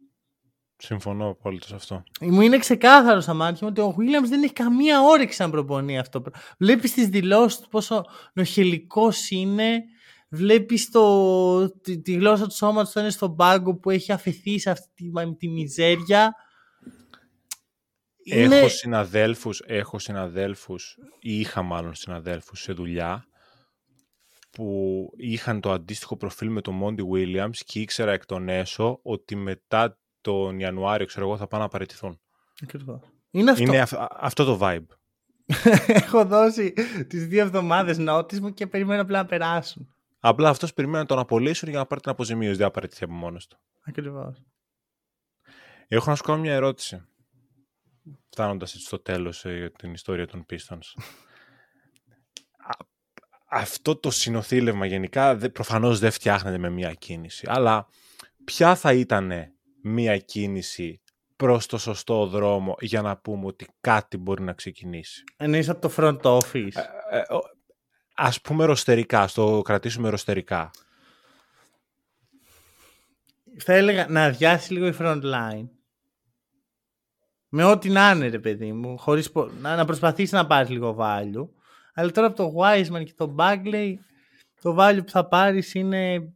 Συμφωνώ 0.77 1.29
απόλυτα 1.29 1.67
σε 1.67 1.75
αυτό. 1.75 2.03
Μου 2.21 2.41
είναι 2.41 2.57
ξεκάθαρο 2.57 3.19
στα 3.19 3.33
μάτια 3.33 3.59
μου 3.61 3.67
ότι 3.71 3.81
ο 3.81 3.95
Williams 3.97 4.27
δεν 4.27 4.43
έχει 4.43 4.53
καμία 4.53 5.01
όρεξη 5.01 5.41
να 5.41 5.49
προπονεί 5.49 5.99
αυτό. 5.99 6.23
Βλέπεις 6.57 6.93
τις 6.93 7.07
δηλώσεις 7.07 7.59
του 7.59 7.67
πόσο 7.69 8.05
νοχελικός 8.33 9.29
είναι. 9.29 9.83
Βλέπεις 10.29 10.89
τη, 11.81 12.01
τη, 12.01 12.13
γλώσσα 12.13 12.47
του 12.47 12.55
σώματος 12.55 12.89
όταν 12.89 13.03
είναι 13.03 13.11
στον 13.11 13.35
πάγκο 13.35 13.75
που 13.75 13.89
έχει 13.89 14.11
αφαιθεί 14.11 14.59
σε 14.59 14.69
αυτή 14.69 14.89
τη, 14.95 15.35
τη 15.37 15.47
μιζέρια. 15.47 16.35
Είναι... 18.23 18.57
Έχω 18.57 18.69
συναδέλφους, 18.69 19.61
έχω 19.65 19.99
συναδέλφους 19.99 20.97
ή 21.19 21.39
είχα 21.39 21.61
μάλλον 21.61 21.93
συναδέλφους 21.93 22.61
σε 22.61 22.73
δουλειά 22.73 23.27
που 24.51 25.09
είχαν 25.17 25.61
το 25.61 25.71
αντίστοιχο 25.71 26.17
προφίλ 26.17 26.49
με 26.49 26.61
τον 26.61 26.73
Μόντι 26.73 27.03
Williams 27.13 27.57
και 27.65 27.79
ήξερα 27.79 28.11
εκ 28.11 28.25
των 28.25 28.49
έσω 28.49 28.99
ότι 29.03 29.35
μετά 29.35 29.99
τον 30.21 30.59
Ιανουάριο, 30.59 31.05
ξέρω 31.05 31.25
εγώ, 31.25 31.37
θα 31.37 31.47
πάνε 31.47 31.63
να 31.63 31.69
παραιτηθούν. 31.69 32.19
Ακριβώς. 32.63 32.99
Είναι 33.31 33.51
αυτό. 33.51 33.63
Είναι 33.63 33.79
αυ- 33.81 33.97
αυτό 34.09 34.43
το 34.45 34.59
vibe. 34.61 34.85
Έχω 35.87 36.25
δώσει 36.25 36.73
τις 37.07 37.27
δύο 37.27 37.41
εβδομάδες 37.41 37.97
νότης 37.97 38.41
μου 38.41 38.53
και 38.53 38.67
περιμένω 38.67 39.01
απλά 39.01 39.17
να 39.17 39.25
περάσουν. 39.25 39.93
Απλά 40.19 40.49
αυτός 40.49 40.73
περιμένει 40.73 40.99
να 40.99 41.05
τον 41.05 41.19
απολύσουν 41.19 41.69
για 41.69 41.77
να 41.77 41.85
πάρει 41.85 42.01
την 42.01 42.11
αποζημίωση, 42.11 42.55
δεν 42.57 42.65
θα 42.65 42.71
παραιτηθεί 42.71 43.03
από 43.03 43.13
μόνος 43.13 43.47
του. 43.47 43.57
Ακριβώς. 43.83 44.41
Έχω 45.87 46.09
να 46.09 46.15
σου 46.15 46.23
κάνω 46.23 46.39
μια 46.39 46.53
ερώτηση. 46.53 47.05
Φτάνοντας 48.29 48.73
έτσι 48.73 48.85
στο 48.85 48.99
τέλος 48.99 49.45
ε, 49.45 49.57
για 49.57 49.71
την 49.71 49.93
ιστορία 49.93 50.27
των 50.27 50.45
Pistons. 50.49 51.01
Α- 52.57 52.85
Αυτό 53.49 53.95
το 53.95 54.11
συνοθήλευμα 54.11 54.85
γενικά 54.85 55.35
δε- 55.35 55.49
προφανώς 55.49 55.99
δεν 55.99 56.11
φτιάχνεται 56.11 56.57
με 56.57 56.69
μια 56.69 56.93
κίνηση. 56.93 57.45
Αλλά 57.49 57.87
ποια 58.43 58.75
θα 58.75 58.93
ήταν 58.93 59.31
μια 59.81 60.17
κίνηση 60.17 61.01
προς 61.35 61.65
το 61.65 61.77
σωστό 61.77 62.25
δρόμο 62.27 62.75
για 62.79 63.01
να 63.01 63.17
πούμε 63.17 63.45
ότι 63.45 63.67
κάτι 63.81 64.17
μπορεί 64.17 64.43
να 64.43 64.53
ξεκινήσει. 64.53 65.23
Εννοείς 65.37 65.69
από 65.69 65.81
το 65.87 65.93
front 65.97 66.21
office. 66.21 66.75
Ε, 67.11 67.17
ε, 67.17 67.33
ο- 67.33 67.55
ας 68.15 68.41
πούμε 68.41 68.65
ροστερικά, 68.65 69.27
στο 69.27 69.61
κρατήσουμε 69.63 70.09
ροστερικά. 70.09 70.71
θα 73.59 73.73
έλεγα 73.73 74.07
να 74.09 74.23
αδειάσει 74.23 74.73
λίγο 74.73 74.87
η 74.87 74.93
front 74.99 75.21
line. 75.23 75.67
Με 77.49 77.63
ό,τι 77.63 77.89
να 77.89 78.11
είναι, 78.11 78.27
ρε 78.27 78.39
παιδί 78.39 78.73
μου. 78.73 78.97
Χωρίς, 78.97 79.31
πο- 79.31 79.49
να, 79.61 79.75
να 79.75 79.85
προσπαθήσεις 79.85 80.31
να 80.31 80.47
πάρεις 80.47 80.69
λίγο 80.69 80.95
value. 80.99 81.47
Αλλά 81.93 82.11
τώρα 82.11 82.27
από 82.27 82.35
το 82.35 82.53
Wiseman 82.57 83.03
και 83.05 83.13
το 83.17 83.35
Bagley, 83.37 83.93
το 84.61 84.75
value 84.79 84.99
που 85.05 85.09
θα 85.11 85.27
πάρεις 85.27 85.73
είναι 85.73 86.33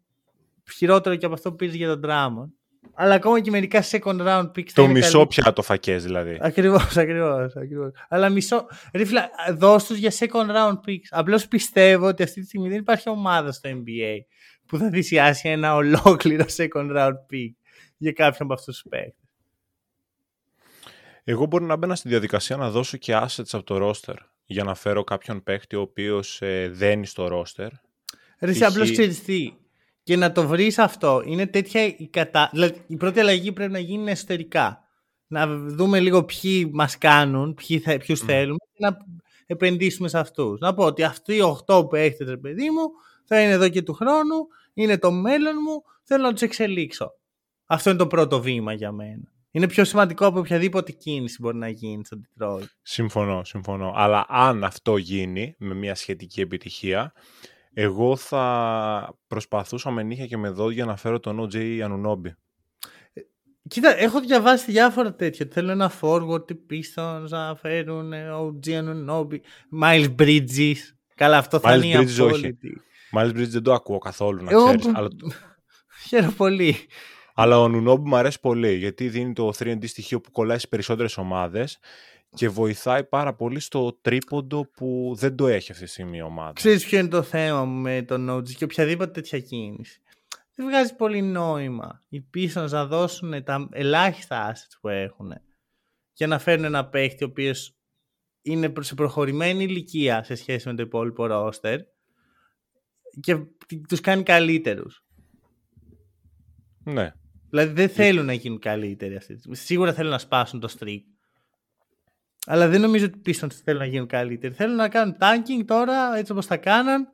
χειρότερο 0.72 1.16
και 1.16 1.26
από 1.26 1.34
αυτό 1.36 1.50
που 1.50 1.56
πήρες 1.56 1.76
για 1.76 1.88
τον 1.88 2.02
Drummond. 2.06 2.50
Αλλά 2.94 3.14
ακόμα 3.16 3.40
και 3.40 3.50
μερικά 3.52 3.84
second 3.84 4.22
round 4.28 4.44
picks. 4.56 4.68
θα 4.68 4.74
Το 4.74 4.84
είναι 4.84 4.92
μισό 4.94 5.12
καλύ- 5.12 5.28
πια 5.28 5.54
το 5.54 5.62
φακές 5.62 6.04
δηλαδή. 6.04 6.38
Ακριβώς, 6.42 6.98
ακριβώς, 6.98 7.56
ακριβώς. 7.56 7.92
Αλλά 8.10 8.30
μισό... 8.30 8.68
Ρε 8.94 9.06
φίλε, 9.06 9.22
δώσ' 9.54 9.86
τους 9.86 9.98
για 9.98 10.12
second 10.20 10.50
round 10.56 10.74
picks. 10.88 11.06
Απλώς 11.10 11.48
πιστεύω 11.48 12.08
ότι 12.08 12.24
αυτή 12.24 12.42
τη 12.42 12.46
στιγμή 12.48 12.70
δεν 12.70 12.78
υπάρχει 12.80 13.10
ομάδα 13.10 13.52
στο 13.52 13.70
NBA 13.70 14.18
που 14.66 14.78
θα 14.78 14.90
θυσιάσει 14.90 15.50
ένα 15.50 15.76
ολόκληρο 15.76 16.46
second 16.58 16.98
round 16.98 17.14
pick 17.32 17.52
για 17.98 18.12
κάποιον 18.12 18.42
από 18.42 18.54
αυτούς 18.54 18.82
τους 18.82 18.90
παίκτες. 18.90 19.16
Εγώ 21.24 21.46
μπορεί 21.46 21.64
να 21.64 21.76
μπαίνα 21.76 21.96
στη 21.96 22.10
διαδικασία 22.10 22.58
να 22.58 22.70
δώσω 22.70 22.98
και 22.98 23.14
assets 23.16 23.50
από 23.52 23.64
το 23.64 23.90
roster 23.90 24.16
για 24.46 24.64
να 24.64 24.76
φέρω 24.76 25.04
κάποιον 25.04 25.44
παίχτη 25.44 25.76
ο 25.76 25.82
οποίος 25.82 26.42
ε, 26.42 26.70
δένει 26.74 27.06
στο 27.06 27.26
roster. 27.32 27.68
Ρε, 28.40 28.50
εσύ 28.52 28.60
Π.χ. 28.60 28.68
απλώς 28.68 28.92
ξέρεις 28.92 29.24
τι. 29.24 29.54
Και 30.12 30.18
να 30.18 30.32
το 30.32 30.48
βρεις 30.48 30.80
αυτό. 30.80 31.22
Είναι 31.26 31.48
τέτοια 31.48 31.86
η 31.86 32.08
κατά... 32.08 32.50
Δηλαδή, 32.52 32.84
η 32.88 32.96
πρώτη 32.96 33.20
αλλαγή 33.20 33.52
πρέπει 33.52 33.72
να 33.72 33.80
γίνει 33.80 34.12
εσωτερικά. 34.12 34.84
Να 35.28 35.48
δούμε 35.58 36.00
λίγο 36.00 36.24
ποιοι 36.24 36.70
μας 36.74 36.98
κάνουν, 36.98 37.54
ποιοι 37.54 37.80
θα, 37.80 37.98
ποιους 37.98 38.20
θέλουμε 38.20 38.58
και 38.74 38.80
να 38.80 38.98
επενδύσουμε 39.46 40.08
σε 40.08 40.20
αυτούς. 40.20 40.60
Να 40.60 40.74
πω 40.74 40.84
ότι 40.84 41.04
αυτοί 41.04 41.36
οι 41.36 41.42
8 41.68 41.90
που 41.90 41.96
έχετε, 41.96 42.24
ρε 42.24 42.38
παιδί 42.38 42.70
μου, 42.70 42.82
θα 43.26 43.42
είναι 43.42 43.52
εδώ 43.52 43.70
και 43.70 43.82
του 43.82 43.94
χρόνου, 43.94 44.48
είναι 44.74 44.98
το 44.98 45.12
μέλλον 45.12 45.56
μου, 45.68 45.82
θέλω 46.04 46.24
να 46.24 46.32
τους 46.32 46.42
εξελίξω. 46.42 47.12
Αυτό 47.66 47.90
είναι 47.90 48.00
το 48.00 48.08
πρώτο 48.08 48.42
βήμα 48.42 48.74
για 48.74 48.92
μένα. 48.92 49.32
Είναι 49.52 49.68
πιο 49.68 49.84
σημαντικό 49.86 50.26
από 50.26 50.40
οποιαδήποτε 50.40 50.92
κίνηση 50.92 51.38
μπορεί 51.40 51.58
να 51.58 51.70
γίνει 51.70 52.06
στο 52.06 52.22
Detroit. 52.22 52.66
Συμφωνώ, 52.82 53.44
συμφωνώ. 53.44 53.94
Αλλά 53.96 54.26
αν 54.30 54.64
αυτό 54.64 54.98
γίνει 54.98 55.56
με 55.58 55.74
μια 55.74 55.96
σχετική 55.96 56.42
επιτυχία, 56.42 57.14
εγώ 57.74 58.16
θα 58.16 59.16
προσπαθούσα 59.28 59.92
με 59.92 60.04
νύχια 60.04 60.26
και 60.28 60.38
με 60.38 60.50
δόντια 60.50 60.86
να 60.86 60.96
φέρω 60.96 61.20
τον 61.20 61.40
OJ 61.50 61.80
Ανουνόμπι. 61.80 62.36
Κοίτα, 63.68 63.98
έχω 64.00 64.20
διαβάσει 64.22 64.72
διάφορα 64.72 65.16
τέτοια. 65.16 65.48
Θέλω 65.52 65.72
ένα 65.72 65.92
forward, 66.02 66.52
οι 66.52 66.56
Pistons 66.70 67.26
να 67.30 67.56
φέρουν 67.56 68.14
ε, 68.14 68.28
OG 68.32 68.68
Anunoby, 68.68 69.38
Miles 69.82 70.16
Bridges. 70.20 70.76
Καλά, 71.16 71.38
αυτό 71.38 71.60
θα 71.60 71.74
Miles 71.76 71.84
είναι 71.84 72.02
η 72.02 72.04
Bridges 72.04 72.08
όχι. 72.10 72.22
απόλυτη. 72.22 72.82
Miles 73.18 73.30
Bridges 73.30 73.48
δεν 73.48 73.64
το 73.64 73.74
ακούω 73.74 73.98
καθόλου, 73.98 74.44
να 74.44 74.52
Εγώ 74.52 74.64
ξέρεις. 74.66 74.86
που- 74.86 74.92
Αλλά, 74.96 75.08
Χαίρομαι 76.08 76.32
πολύ. 76.32 76.76
αλλά 77.34 77.60
ο 77.60 77.64
Ανουνόμπι 77.64 78.10
μου 78.10 78.16
αρέσει 78.16 78.40
πολύ, 78.40 78.76
γιατί 78.76 79.10
δίνει 79.10 79.34
το 79.34 79.52
3D 79.58 79.88
στοιχείο 79.88 80.22
που 80.22 80.32
κολλάει 80.32 80.58
στις 80.58 80.70
περισσότερες 80.70 81.18
ομάδες 81.18 81.78
και 82.36 82.50
βοηθάει 82.50 83.04
πάρα 83.04 83.34
πολύ 83.36 83.60
στο 83.60 83.98
τρίποντο 84.02 84.66
που 84.66 85.14
δεν 85.18 85.36
το 85.36 85.48
έχει 85.48 85.72
αυτή 85.72 85.84
τη 85.84 85.90
στιγμή 85.90 86.18
η 86.18 86.22
ομάδα. 86.22 86.54
Ξέρεις 86.54 86.86
ποιο 86.86 87.00
είναι 87.00 87.08
το 87.08 87.22
θέμα 87.24 87.66
μου 87.66 87.82
με 87.82 88.02
τον 88.02 88.30
OG 88.30 88.52
και 88.52 88.64
οποιαδήποτε 88.64 89.12
τέτοια 89.12 89.40
κίνηση. 89.40 90.02
Δεν 90.56 90.66
βγάζει 90.66 90.96
πολύ 90.96 91.22
νόημα 91.22 92.02
οι 92.10 92.26
Pistons 92.34 92.70
να 92.70 92.86
δώσουν 92.86 93.44
τα 93.44 93.70
ελάχιστα 93.72 94.54
assets 94.54 94.78
που 94.82 94.88
έχουν 94.88 95.34
για 96.14 96.28
να 96.28 96.40
φέρουν 96.40 96.64
ένα 96.64 96.88
παίχτη 96.88 97.24
ο 97.24 97.28
οποίος 97.28 97.76
είναι 98.42 98.70
προ- 98.70 98.86
σε 98.86 98.96
προχωρημένη 98.96 99.64
ηλικία 99.64 100.24
σε 100.24 100.36
σχέση 100.36 100.68
με 100.68 100.76
το 100.76 100.82
υπόλοιπο 100.82 101.28
roster 101.30 101.78
και 103.20 103.38
τους 103.88 104.00
κάνει 104.02 104.24
καλύτερους. 104.24 105.04
Ναι. 106.84 107.12
Δηλαδή 107.50 107.74
δεν 107.74 107.90
θέλουν 107.90 108.26
να 108.26 108.34
γίνουν 108.34 108.60
καλύτεροι 108.60 109.16
αυτή 109.16 109.34
τη 109.34 109.40
στιγμή. 109.40 109.58
Σίγουρα 109.58 109.94
θέλουν 109.94 110.12
να 110.12 110.18
σπάσουν 110.18 110.60
το 110.60 110.76
streak. 110.80 111.02
Αλλά 112.48 112.68
δεν 112.68 112.82
νομίζω 112.82 113.06
ότι 113.06 113.18
οι 113.18 113.22
Pistons 113.40 113.52
θέλουν 113.64 113.80
να 113.80 113.86
γίνουν 113.86 114.08
καλύτεροι. 114.08 114.54
Θέλουν 114.54 114.76
να 114.76 114.90
κάνουν 114.90 115.16
tanking 115.20 115.64
τώρα, 115.66 116.18
έτσι 116.18 116.32
όπως 116.32 116.48
τα 116.48 116.58
κάναν, 116.58 117.08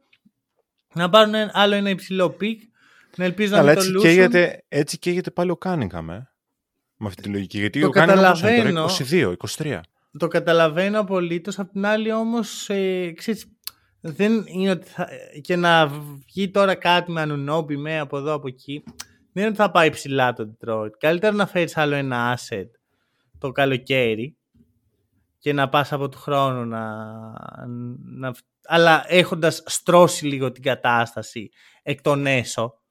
να 0.94 1.10
πάρουν 1.10 1.34
ένα- 1.34 1.52
άλλο 1.54 1.76
ένα 1.76 1.90
υψηλό 1.90 2.36
pick, 2.42 2.56
να 3.18 3.26
ελπίζουν 3.26 3.52
να 3.54 3.58
Αλλά 3.60 3.68
μην 3.68 3.76
το 3.76 3.82
έτσι 3.82 3.94
λούσουν. 3.94 4.10
καίγεται, 4.10 4.64
έτσι 4.68 4.98
καίγεται 5.00 5.32
πάλι 5.32 5.52
ο 5.52 5.58
Κάνιγκαμ, 5.58 6.10
ε. 6.10 6.30
Με 6.98 7.08
αυτή 7.08 7.22
τη 7.22 7.30
λογική. 7.30 7.58
Γιατί 7.60 7.80
Το 7.80 7.88
ο 7.88 7.90
Κάνιγκαμ 7.90 8.30
πόσο 8.32 8.48
είναι 8.48 8.56
καταλαβαίνω. 8.58 8.88
τώρα, 8.88 9.32
22, 9.32 9.32
23. 9.38 9.80
Το 10.18 10.28
καταλαβαίνω 10.28 11.00
απολύτως. 11.00 11.60
Απ' 11.60 11.72
την 11.72 11.86
άλλη 11.86 12.12
όμως, 12.12 12.70
ε, 12.70 13.12
ξέρεις, 13.16 13.46
δεν 14.02 14.44
είναι 14.48 14.72
ότι 14.72 14.88
θα, 14.88 15.08
και 15.42 15.56
να 15.56 15.88
βγει 16.28 16.50
τώρα 16.52 16.76
κάτι 16.76 17.12
με 17.12 17.22
ανουνόμπι 17.22 17.78
με 17.78 18.00
από 18.00 18.18
εδώ 18.18 18.34
από 18.34 18.48
εκεί. 18.48 18.84
Δεν 19.34 19.44
είναι 19.44 19.48
ότι 19.48 19.56
θα 19.56 19.72
πάει 19.72 19.90
ψηλά 19.90 20.34
το 20.34 20.58
Detroit. 20.60 20.90
Καλύτερα 21.00 21.34
να 21.36 21.48
φέρεις 21.48 21.78
άλλο 21.78 21.96
ένα 21.96 22.38
asset 22.38 22.66
το 23.38 23.52
καλοκαίρι 23.52 24.37
και 25.40 25.54
να 25.54 25.70
πας 25.70 25.92
από 25.92 26.10
του 26.10 26.18
χρόνου 26.18 26.66
να, 26.66 26.86
να 28.04 28.34
αλλά 28.68 29.04
έχοντας 29.08 29.64
στρώσει 29.66 30.26
λίγο 30.26 30.52
την 30.52 30.64
κατάσταση 30.64 31.50
εκ 31.84 32.02
των 32.02 32.26
έσω 32.26 32.82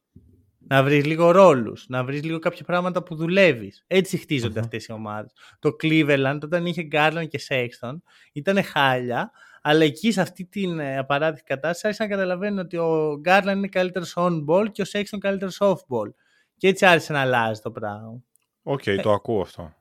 να 0.69 0.83
βρεις 0.83 1.05
λίγο 1.05 1.31
ρόλους, 1.31 1.85
να 1.89 2.05
βρεις 2.05 2.23
λίγο 2.23 2.39
κάποια 2.39 2.65
πράγματα 2.65 3.03
που 3.03 3.15
δουλεύεις. 3.15 3.85
Έτσι 3.87 4.17
χτίζονται 4.17 4.61
αυτές 4.61 4.87
οι 4.87 4.93
ομάδες. 4.93 5.33
Το 5.59 5.77
Cleveland 5.83 6.39
όταν 6.43 6.67
είχε 6.67 6.89
Garland 6.93 7.27
και 7.29 7.41
Sexton 7.49 7.95
ήταν 8.33 8.63
χάλια, 8.63 9.31
αλλά 9.63 9.85
εκεί 9.85 10.13
σε 10.13 10.21
αυτή 10.21 10.45
την 10.45 10.79
ε, 10.79 10.99
απαράδεκτη 10.99 11.43
κατάσταση 11.43 11.87
άρχισαν 11.87 12.09
να 12.09 12.15
καταλαβαίνουν 12.15 12.59
ότι 12.59 12.77
ο 12.77 13.21
Garland 13.25 13.55
είναι 13.57 13.69
καλύτερος 13.69 14.15
on 14.17 14.45
ball 14.49 14.67
και 14.73 14.83
ο 14.83 14.85
Sexton 14.93 15.19
καλύτερος 15.19 15.59
off 15.61 15.75
ball. 15.75 16.11
Και 16.57 16.69
έτσι 16.69 16.87
άρχισε 16.87 17.13
να 17.13 17.21
αλλάζει 17.21 17.61
το 17.61 17.71
πράγμα. 17.71 18.23
Οκ, 18.63 18.87
Ε, 18.87 18.97
το 18.97 19.13
ακούω 19.13 19.41
αυτό. 19.41 19.75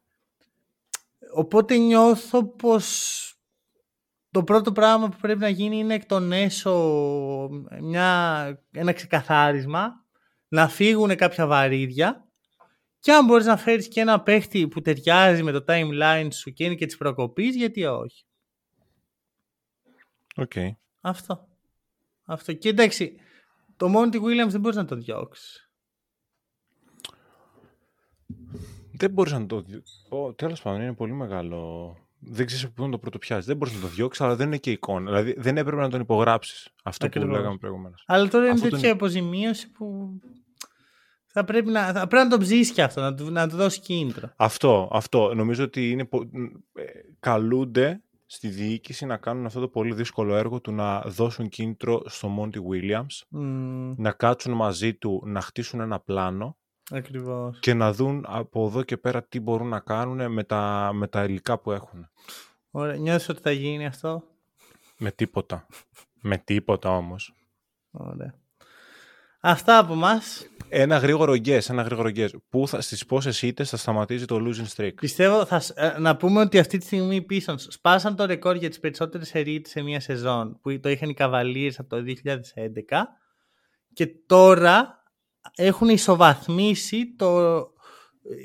Οπότε 1.37 1.77
νιώθω 1.77 2.45
πως 2.45 3.19
το 4.29 4.43
πρώτο 4.43 4.71
πράγμα 4.71 5.09
που 5.09 5.17
πρέπει 5.21 5.39
να 5.39 5.49
γίνει 5.49 5.77
είναι 5.77 5.93
εκ 5.93 6.05
των 6.05 6.31
έσω 6.31 6.73
μια, 7.81 8.63
ένα 8.71 8.93
ξεκαθάρισμα, 8.93 10.05
να 10.47 10.67
φύγουν 10.67 11.15
κάποια 11.15 11.47
βαρύδια 11.47 12.27
και 12.99 13.11
αν 13.11 13.25
μπορείς 13.25 13.45
να 13.45 13.57
φέρεις 13.57 13.87
και 13.87 14.01
ένα 14.01 14.21
παίχτη 14.21 14.67
που 14.67 14.81
ταιριάζει 14.81 15.43
με 15.43 15.51
το 15.51 15.63
timeline 15.67 16.27
σου 16.31 16.51
και 16.51 16.63
είναι 16.63 16.75
και 16.75 16.85
της 16.85 16.97
προκοπής, 16.97 17.55
γιατί 17.55 17.85
όχι. 17.85 18.25
Οκ. 20.35 20.51
Αυτό. 21.01 21.47
Αυτό. 22.25 22.53
Και 22.53 22.69
εντάξει, 22.69 23.19
τον 23.77 23.93
Monty 23.95 24.21
Williams 24.21 24.49
δεν 24.49 24.59
μπορείς 24.59 24.77
να 24.77 24.85
το 24.85 24.95
διώξεις. 24.95 25.64
Δεν 28.97 29.11
μπορείς 29.11 29.31
να 29.31 29.45
το... 29.45 29.61
δι- 29.61 29.83
Ω, 30.09 30.33
τέλος 30.33 30.61
πάντων, 30.61 30.81
είναι 30.81 30.93
πολύ 30.93 31.13
μεγάλο... 31.13 31.93
Δεν 32.19 32.45
ξέρεις 32.45 32.63
από 32.63 32.73
πού 32.73 32.83
να 32.83 32.89
το 32.89 32.97
πρωτοπιάσεις. 32.97 33.45
Δεν 33.45 33.57
μπορείς 33.57 33.73
να 33.73 33.79
το 33.81 33.87
διώξεις, 33.87 34.21
αλλά 34.25 34.35
δεν 34.35 34.47
είναι 34.47 34.57
και 34.57 34.71
εικόνα. 34.71 35.05
Δηλαδή, 35.05 35.35
δεν 35.37 35.57
έπρεπε 35.57 35.81
να 35.81 35.89
τον 35.89 36.01
υπογράψεις. 36.01 36.69
Αυτό 36.83 37.05
Ακριβώς. 37.05 37.29
που 37.29 37.35
λέγαμε 37.35 37.57
προηγουμένως. 37.57 38.03
Αλλά 38.07 38.27
τώρα 38.27 38.43
είναι 38.45 38.53
Αυτό 38.53 38.69
τέτοια 38.69 38.81
τον- 38.87 38.91
αποζημίωση 38.97 39.71
που 39.71 40.09
θα 41.25 41.43
πρέπει 41.43 41.69
να, 41.71 41.85
θα 41.93 42.07
πρέπει 42.07 42.23
να 42.23 42.29
το 42.29 42.37
ψήσει 42.37 42.73
και 42.73 42.83
αυτό, 42.83 43.01
να 43.01 43.13
του, 43.15 43.31
να 43.31 43.49
του 43.49 43.55
δώσεις 43.55 43.79
κίνητρο. 43.79 44.29
Αυτό, 44.35 44.89
αυτό. 44.91 45.33
Νομίζω 45.35 45.63
ότι 45.63 45.91
είναι, 45.91 46.05
πο- 46.05 46.21
ε, 46.73 46.83
καλούνται 47.19 48.01
στη 48.25 48.47
διοίκηση 48.47 49.05
να 49.05 49.17
κάνουν 49.17 49.45
αυτό 49.45 49.59
το 49.59 49.67
πολύ 49.67 49.93
δύσκολο 49.93 50.35
έργο 50.35 50.61
του 50.61 50.71
να 50.71 51.01
δώσουν 51.01 51.49
κίνητρο 51.49 52.01
στο 52.05 52.29
Monty 52.39 52.55
Williams, 52.71 53.21
Μμμ. 53.29 53.93
να 53.97 54.11
κάτσουν 54.11 54.53
μαζί 54.53 54.93
του, 54.93 55.21
να 55.25 55.41
χτίσουν 55.41 55.79
ένα 55.79 55.99
πλάνο 55.99 56.57
Ακριβώς. 56.91 57.59
και 57.59 57.73
να 57.73 57.93
δουν 57.93 58.25
από 58.27 58.65
εδώ 58.67 58.83
και 58.83 58.97
πέρα 58.97 59.23
τι 59.23 59.39
μπορούν 59.39 59.67
να 59.67 59.79
κάνουν 59.79 60.31
με 60.31 60.43
τα, 60.43 60.91
με 60.93 61.07
τα 61.07 61.23
υλικά 61.23 61.57
που 61.59 61.71
έχουν. 61.71 62.09
Ωραία. 62.71 62.95
Νιώθεις 62.95 63.29
ότι 63.29 63.41
θα 63.41 63.51
γίνει 63.51 63.85
αυτό; 63.85 64.23
Με 64.97 65.11
τίποτα. 65.11 65.65
με 66.21 66.37
τίποτα 66.37 66.89
όμως. 66.89 67.33
Ωραία. 67.91 68.33
Αυτά 69.39 69.77
από 69.77 69.95
μας. 69.95 70.47
Ένα 70.69 70.97
γρήγορο 70.97 71.33
guess, 71.33 71.69
ένα 71.69 71.81
γρήγορο 71.81 72.09
guess. 72.15 72.29
Πού 72.49 72.67
θα, 72.67 72.81
στις 72.81 73.05
πόσες 73.05 73.41
ήττες 73.41 73.69
θα 73.69 73.77
σταματήσει 73.77 74.25
το 74.25 74.37
losing 74.45 74.75
streak; 74.75 74.93
Πιστεύω 74.95 75.45
θα, 75.45 75.59
σ- 75.59 75.77
ε, 75.79 75.95
να 75.99 76.15
πούμε 76.17 76.39
ότι 76.41 76.59
αυτή 76.59 76.77
τη 76.77 76.85
στιγμή 76.85 77.15
οι 77.15 77.25
Pistons 77.29 77.55
σπάσαν 77.57 78.15
το 78.15 78.25
ρεκόρ 78.25 78.55
για 78.55 78.69
τις 78.69 78.79
περισσότερες 78.79 79.27
σερίτες 79.27 79.71
σε 79.71 79.81
μια 79.81 79.99
σεζόν 79.99 80.59
που 80.61 80.79
το 80.79 80.89
είχαν 80.89 81.09
οι 81.09 81.13
Cavaliers 81.17 81.71
από 81.77 81.89
το 81.89 82.01
2011 82.01 83.03
και 83.93 84.07
τώρα 84.25 85.03
έχουν 85.55 85.89
ισοβαθμίσει 85.89 87.15
το 87.15 87.59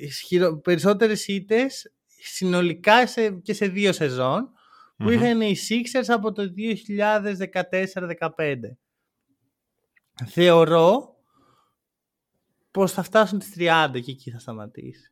ισχυρο- 0.00 0.60
περισσότερες 0.60 1.26
ήττες 1.26 1.92
συνολικά 2.06 3.06
σε, 3.06 3.30
και 3.30 3.52
σε 3.52 3.66
δύο 3.66 3.92
σεζόν 3.92 4.50
που 4.96 5.04
Μμμ. 5.04 5.10
είχαν 5.12 5.40
οι 5.40 5.56
Sixers 5.68 6.04
από 6.08 6.32
το 6.32 6.42
2014-15. 6.56 8.56
Θεωρώ 10.26 11.14
πως 12.70 12.92
θα 12.92 13.02
φτάσουν 13.02 13.38
τις 13.38 13.52
30 13.58 13.88
και 13.92 14.10
εκεί 14.10 14.30
θα 14.30 14.38
σταματήσει. 14.38 15.08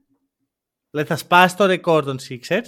Δηλαδή 0.91 1.09
θα 1.09 1.17
σπάσει 1.17 1.57
το 1.57 1.67
ρεκόρ 1.67 2.05
των 2.05 2.19
Sixers, 2.29 2.67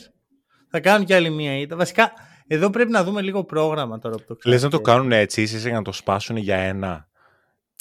θα 0.71 0.81
κάνουν 0.81 1.07
κι 1.07 1.15
άλλη 1.15 1.31
μία 1.31 1.59
ήττα. 1.59 1.77
Βασικά, 1.77 2.13
εδώ 2.47 2.71
πρέπει 2.71 2.91
να 2.91 3.05
δούμε 3.05 3.23
λίγο 3.23 3.45
πρόγραμμα 3.45 3.99
τώρα 3.99 4.17
που 4.17 4.25
το 4.37 4.39
Λες 4.45 4.63
να 4.63 4.69
το 4.71 4.81
ξέρετε. 4.81 4.99
κάνουν 4.99 5.13
έτσι, 5.13 5.43
ίσως 5.43 5.63
για 5.63 5.73
να 5.73 5.83
το 5.83 5.93
σπάσουν 5.93 6.37
για 6.37 6.57
ένα; 6.57 7.09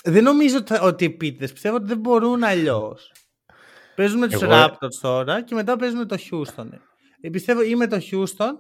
Δεν 0.04 0.24
νομίζω 0.24 0.58
ότι, 0.58 0.74
θα- 0.74 0.82
ότι 0.82 1.06
επίτηδες. 1.06 1.52
Πιστεύω 1.54 1.76
ότι 1.76 1.86
δεν 1.86 1.98
μπορούν 2.00 2.44
αλλιώς. 2.44 3.12
Παίζουν 3.96 4.20
με 4.20 4.28
τους 4.28 4.42
Εγώ- 4.42 4.52
Raptors 4.54 4.96
τώρα 5.02 5.44
και 5.44 5.56
μετά 5.56 5.76
παίζουν 5.76 5.98
με 5.98 6.06
το 6.06 6.18
Houston. 6.32 6.68
Ε, 7.22 7.30
πιστεύω 7.30 7.62
ή 7.62 7.76
με 7.76 7.88
το 7.88 7.98
Houston 8.12 8.52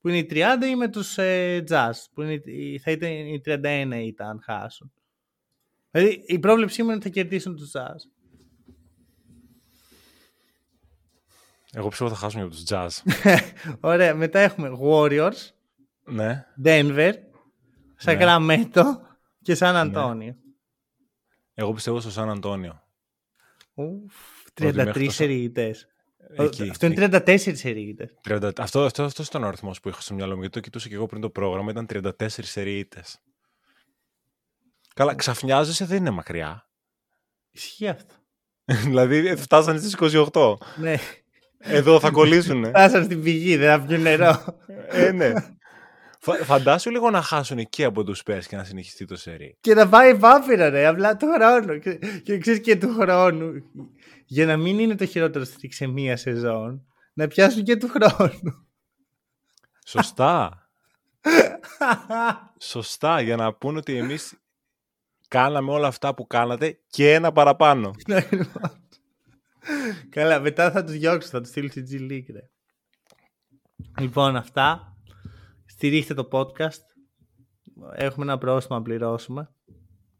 που 0.00 0.08
είναι 0.08 0.18
οι 0.18 0.26
30 0.30 0.66
ή 0.66 0.76
με 0.76 0.88
τους 0.88 1.18
ε, 1.18 1.64
Jazz 1.70 1.90
που 2.14 2.22
είναι, 2.22 2.32
οι- 2.44 2.78
θα 2.78 2.90
ήταν 2.90 3.10
οι 3.10 3.40
31 3.44 4.00
ήττα 4.02 4.24
αν 4.28 4.40
χάσουν. 4.42 4.92
Δηλαδή 5.90 6.22
η 6.26 6.38
πρόβλεψή 6.38 6.82
μου 6.82 6.88
είναι 6.88 6.96
ότι 6.96 7.04
θα 7.06 7.10
κερδίσουν 7.12 7.56
τους 7.56 7.70
Jazz. 7.74 8.10
Εγώ 11.72 11.88
πιστεύω 11.88 12.10
θα 12.10 12.16
χάσουν 12.16 12.40
για 12.40 12.50
τους 12.50 12.62
Jazz. 12.68 13.12
Ωραία, 13.80 14.14
μετά 14.14 14.38
έχουμε 14.38 14.70
Warriors, 14.82 15.48
ναι. 16.04 16.46
Denver, 16.64 17.12
Sacramento 18.04 18.82
και 19.42 19.56
San 19.58 19.92
Antonio. 19.94 20.34
Εγώ 21.60 21.72
πιστεύω 21.72 22.00
στο 22.00 22.10
Σαν 22.10 22.30
Αντώνιο. 22.30 22.82
Ουφ, 23.74 24.14
Ότι 24.48 24.62
μέχρι 24.72 24.92
33 24.92 25.04
το- 25.04 25.10
σερίτες. 25.10 25.86
Εκεί. 26.36 26.70
Αυτό 26.70 26.86
είναι 26.86 26.94
34 26.94 27.54
σερίτες. 27.54 28.14
30 28.24 28.50
Αυτό, 28.58 28.80
αυτό, 28.84 29.02
αυτός 29.02 29.26
ήταν 29.26 29.44
ο 29.44 29.46
αριθμός 29.46 29.80
που 29.80 29.88
είχα 29.88 30.00
στο 30.00 30.14
μυαλό 30.14 30.34
μου, 30.34 30.40
γιατί 30.40 30.54
το 30.54 30.60
κοιτούσα 30.60 30.88
και 30.88 30.94
εγώ 30.94 31.06
πριν 31.06 31.20
το 31.20 31.30
πρόγραμμα, 31.30 31.70
ήταν 31.70 31.86
34 31.86 32.10
σεριίτες. 32.28 33.20
Καλά, 34.94 35.14
ξαφνιάζεσαι 35.14 35.84
δεν 35.84 35.96
είναι 35.96 36.10
μακριά. 36.10 36.68
Ισχύει 37.50 37.88
αυτό. 37.88 38.14
δηλαδή 38.86 39.36
φτάσανε 39.36 39.78
στις 39.78 39.96
28. 40.32 40.54
ναι. 40.76 40.96
Εδώ 41.58 42.00
θα 42.00 42.10
κολλήσουνε. 42.10 42.68
Φτάσαν 42.68 43.04
στην 43.04 43.22
πηγή, 43.22 43.56
δεν 43.56 43.80
θα 43.80 43.86
πιούν 43.86 44.00
νερό. 44.02 44.44
ε, 44.88 45.12
ναι. 45.12 45.32
Φα, 46.22 46.34
φαντάσου 46.34 46.90
λίγο 46.90 47.10
να 47.10 47.22
χάσουν 47.22 47.68
και 47.68 47.84
από 47.84 48.04
τους 48.04 48.22
Spurs 48.24 48.44
και 48.48 48.56
να 48.56 48.64
συνεχιστεί 48.64 49.04
το 49.04 49.16
σερί. 49.16 49.56
και 49.60 49.74
να 49.74 49.88
πάει 49.88 50.14
βάφυρα, 50.14 50.70
ρε, 50.70 50.86
απλά 50.86 51.16
του 51.16 51.26
χρόνου. 51.34 51.78
Και, 51.78 51.98
και 52.24 52.38
ξέρεις 52.38 52.60
και 52.60 52.76
του 52.76 52.94
χρόνου. 52.94 53.52
Για 54.26 54.46
να 54.46 54.56
μην 54.56 54.78
είναι 54.78 54.94
το 54.94 55.06
χειρότερο 55.06 55.44
στρίξ 55.44 55.76
σε 55.76 55.86
μία 55.86 56.16
σεζόν, 56.16 56.86
να 57.12 57.26
πιάσουν 57.26 57.64
και 57.64 57.76
του 57.76 57.88
χρόνου. 57.88 58.68
Σωστά. 59.86 60.68
Σωστά, 62.72 63.20
για 63.20 63.36
να 63.36 63.54
πούνε 63.54 63.78
ότι 63.78 63.96
εμείς 63.96 64.38
κάναμε 65.28 65.72
όλα 65.72 65.86
αυτά 65.86 66.14
που 66.14 66.26
κάνατε 66.26 66.78
και 66.86 67.14
ένα 67.14 67.32
παραπάνω. 67.32 67.90
Καλά, 70.08 70.40
μετά 70.40 70.70
θα 70.70 70.84
τους 70.84 70.92
διώξω, 70.92 71.28
θα 71.28 71.40
τους 71.40 71.48
στείλω 71.48 71.68
στη 71.68 71.84
G 71.90 72.12
League, 72.12 72.32
ρε. 72.32 72.48
Λοιπόν, 73.98 74.36
αυτά. 74.36 74.94
Στηρίχτε 75.80 76.14
το 76.14 76.28
podcast. 76.32 76.84
Έχουμε 77.94 78.24
ένα 78.24 78.38
πρόστιμο 78.38 78.78
να 78.78 78.84
πληρώσουμε. 78.84 79.50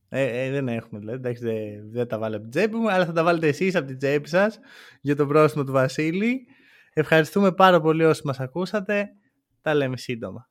Ε, 0.08 0.44
ε, 0.44 0.50
δεν 0.50 0.68
έχουμε 0.68 1.00
δηλαδή, 1.00 1.18
εντάξει, 1.18 1.44
δεν, 1.44 1.90
δεν 1.90 2.06
τα 2.06 2.18
βάλω 2.18 2.34
από 2.34 2.42
την 2.42 2.50
τσέπη 2.50 2.76
μου, 2.76 2.90
αλλά 2.90 3.06
θα 3.06 3.12
τα 3.12 3.24
βάλετε 3.24 3.48
εσείς 3.48 3.74
από 3.74 3.86
την 3.86 3.98
τσέπη 3.98 4.28
σας 4.28 4.58
για 5.00 5.16
το 5.16 5.26
πρόστιμο 5.26 5.64
του 5.64 5.72
Βασίλη. 5.72 6.46
Ευχαριστούμε 6.92 7.52
πάρα 7.52 7.80
πολύ 7.80 8.04
όσοι 8.04 8.22
μας 8.24 8.40
ακούσατε. 8.40 9.08
Τα 9.62 9.74
λέμε 9.74 9.96
σύντομα. 9.96 10.49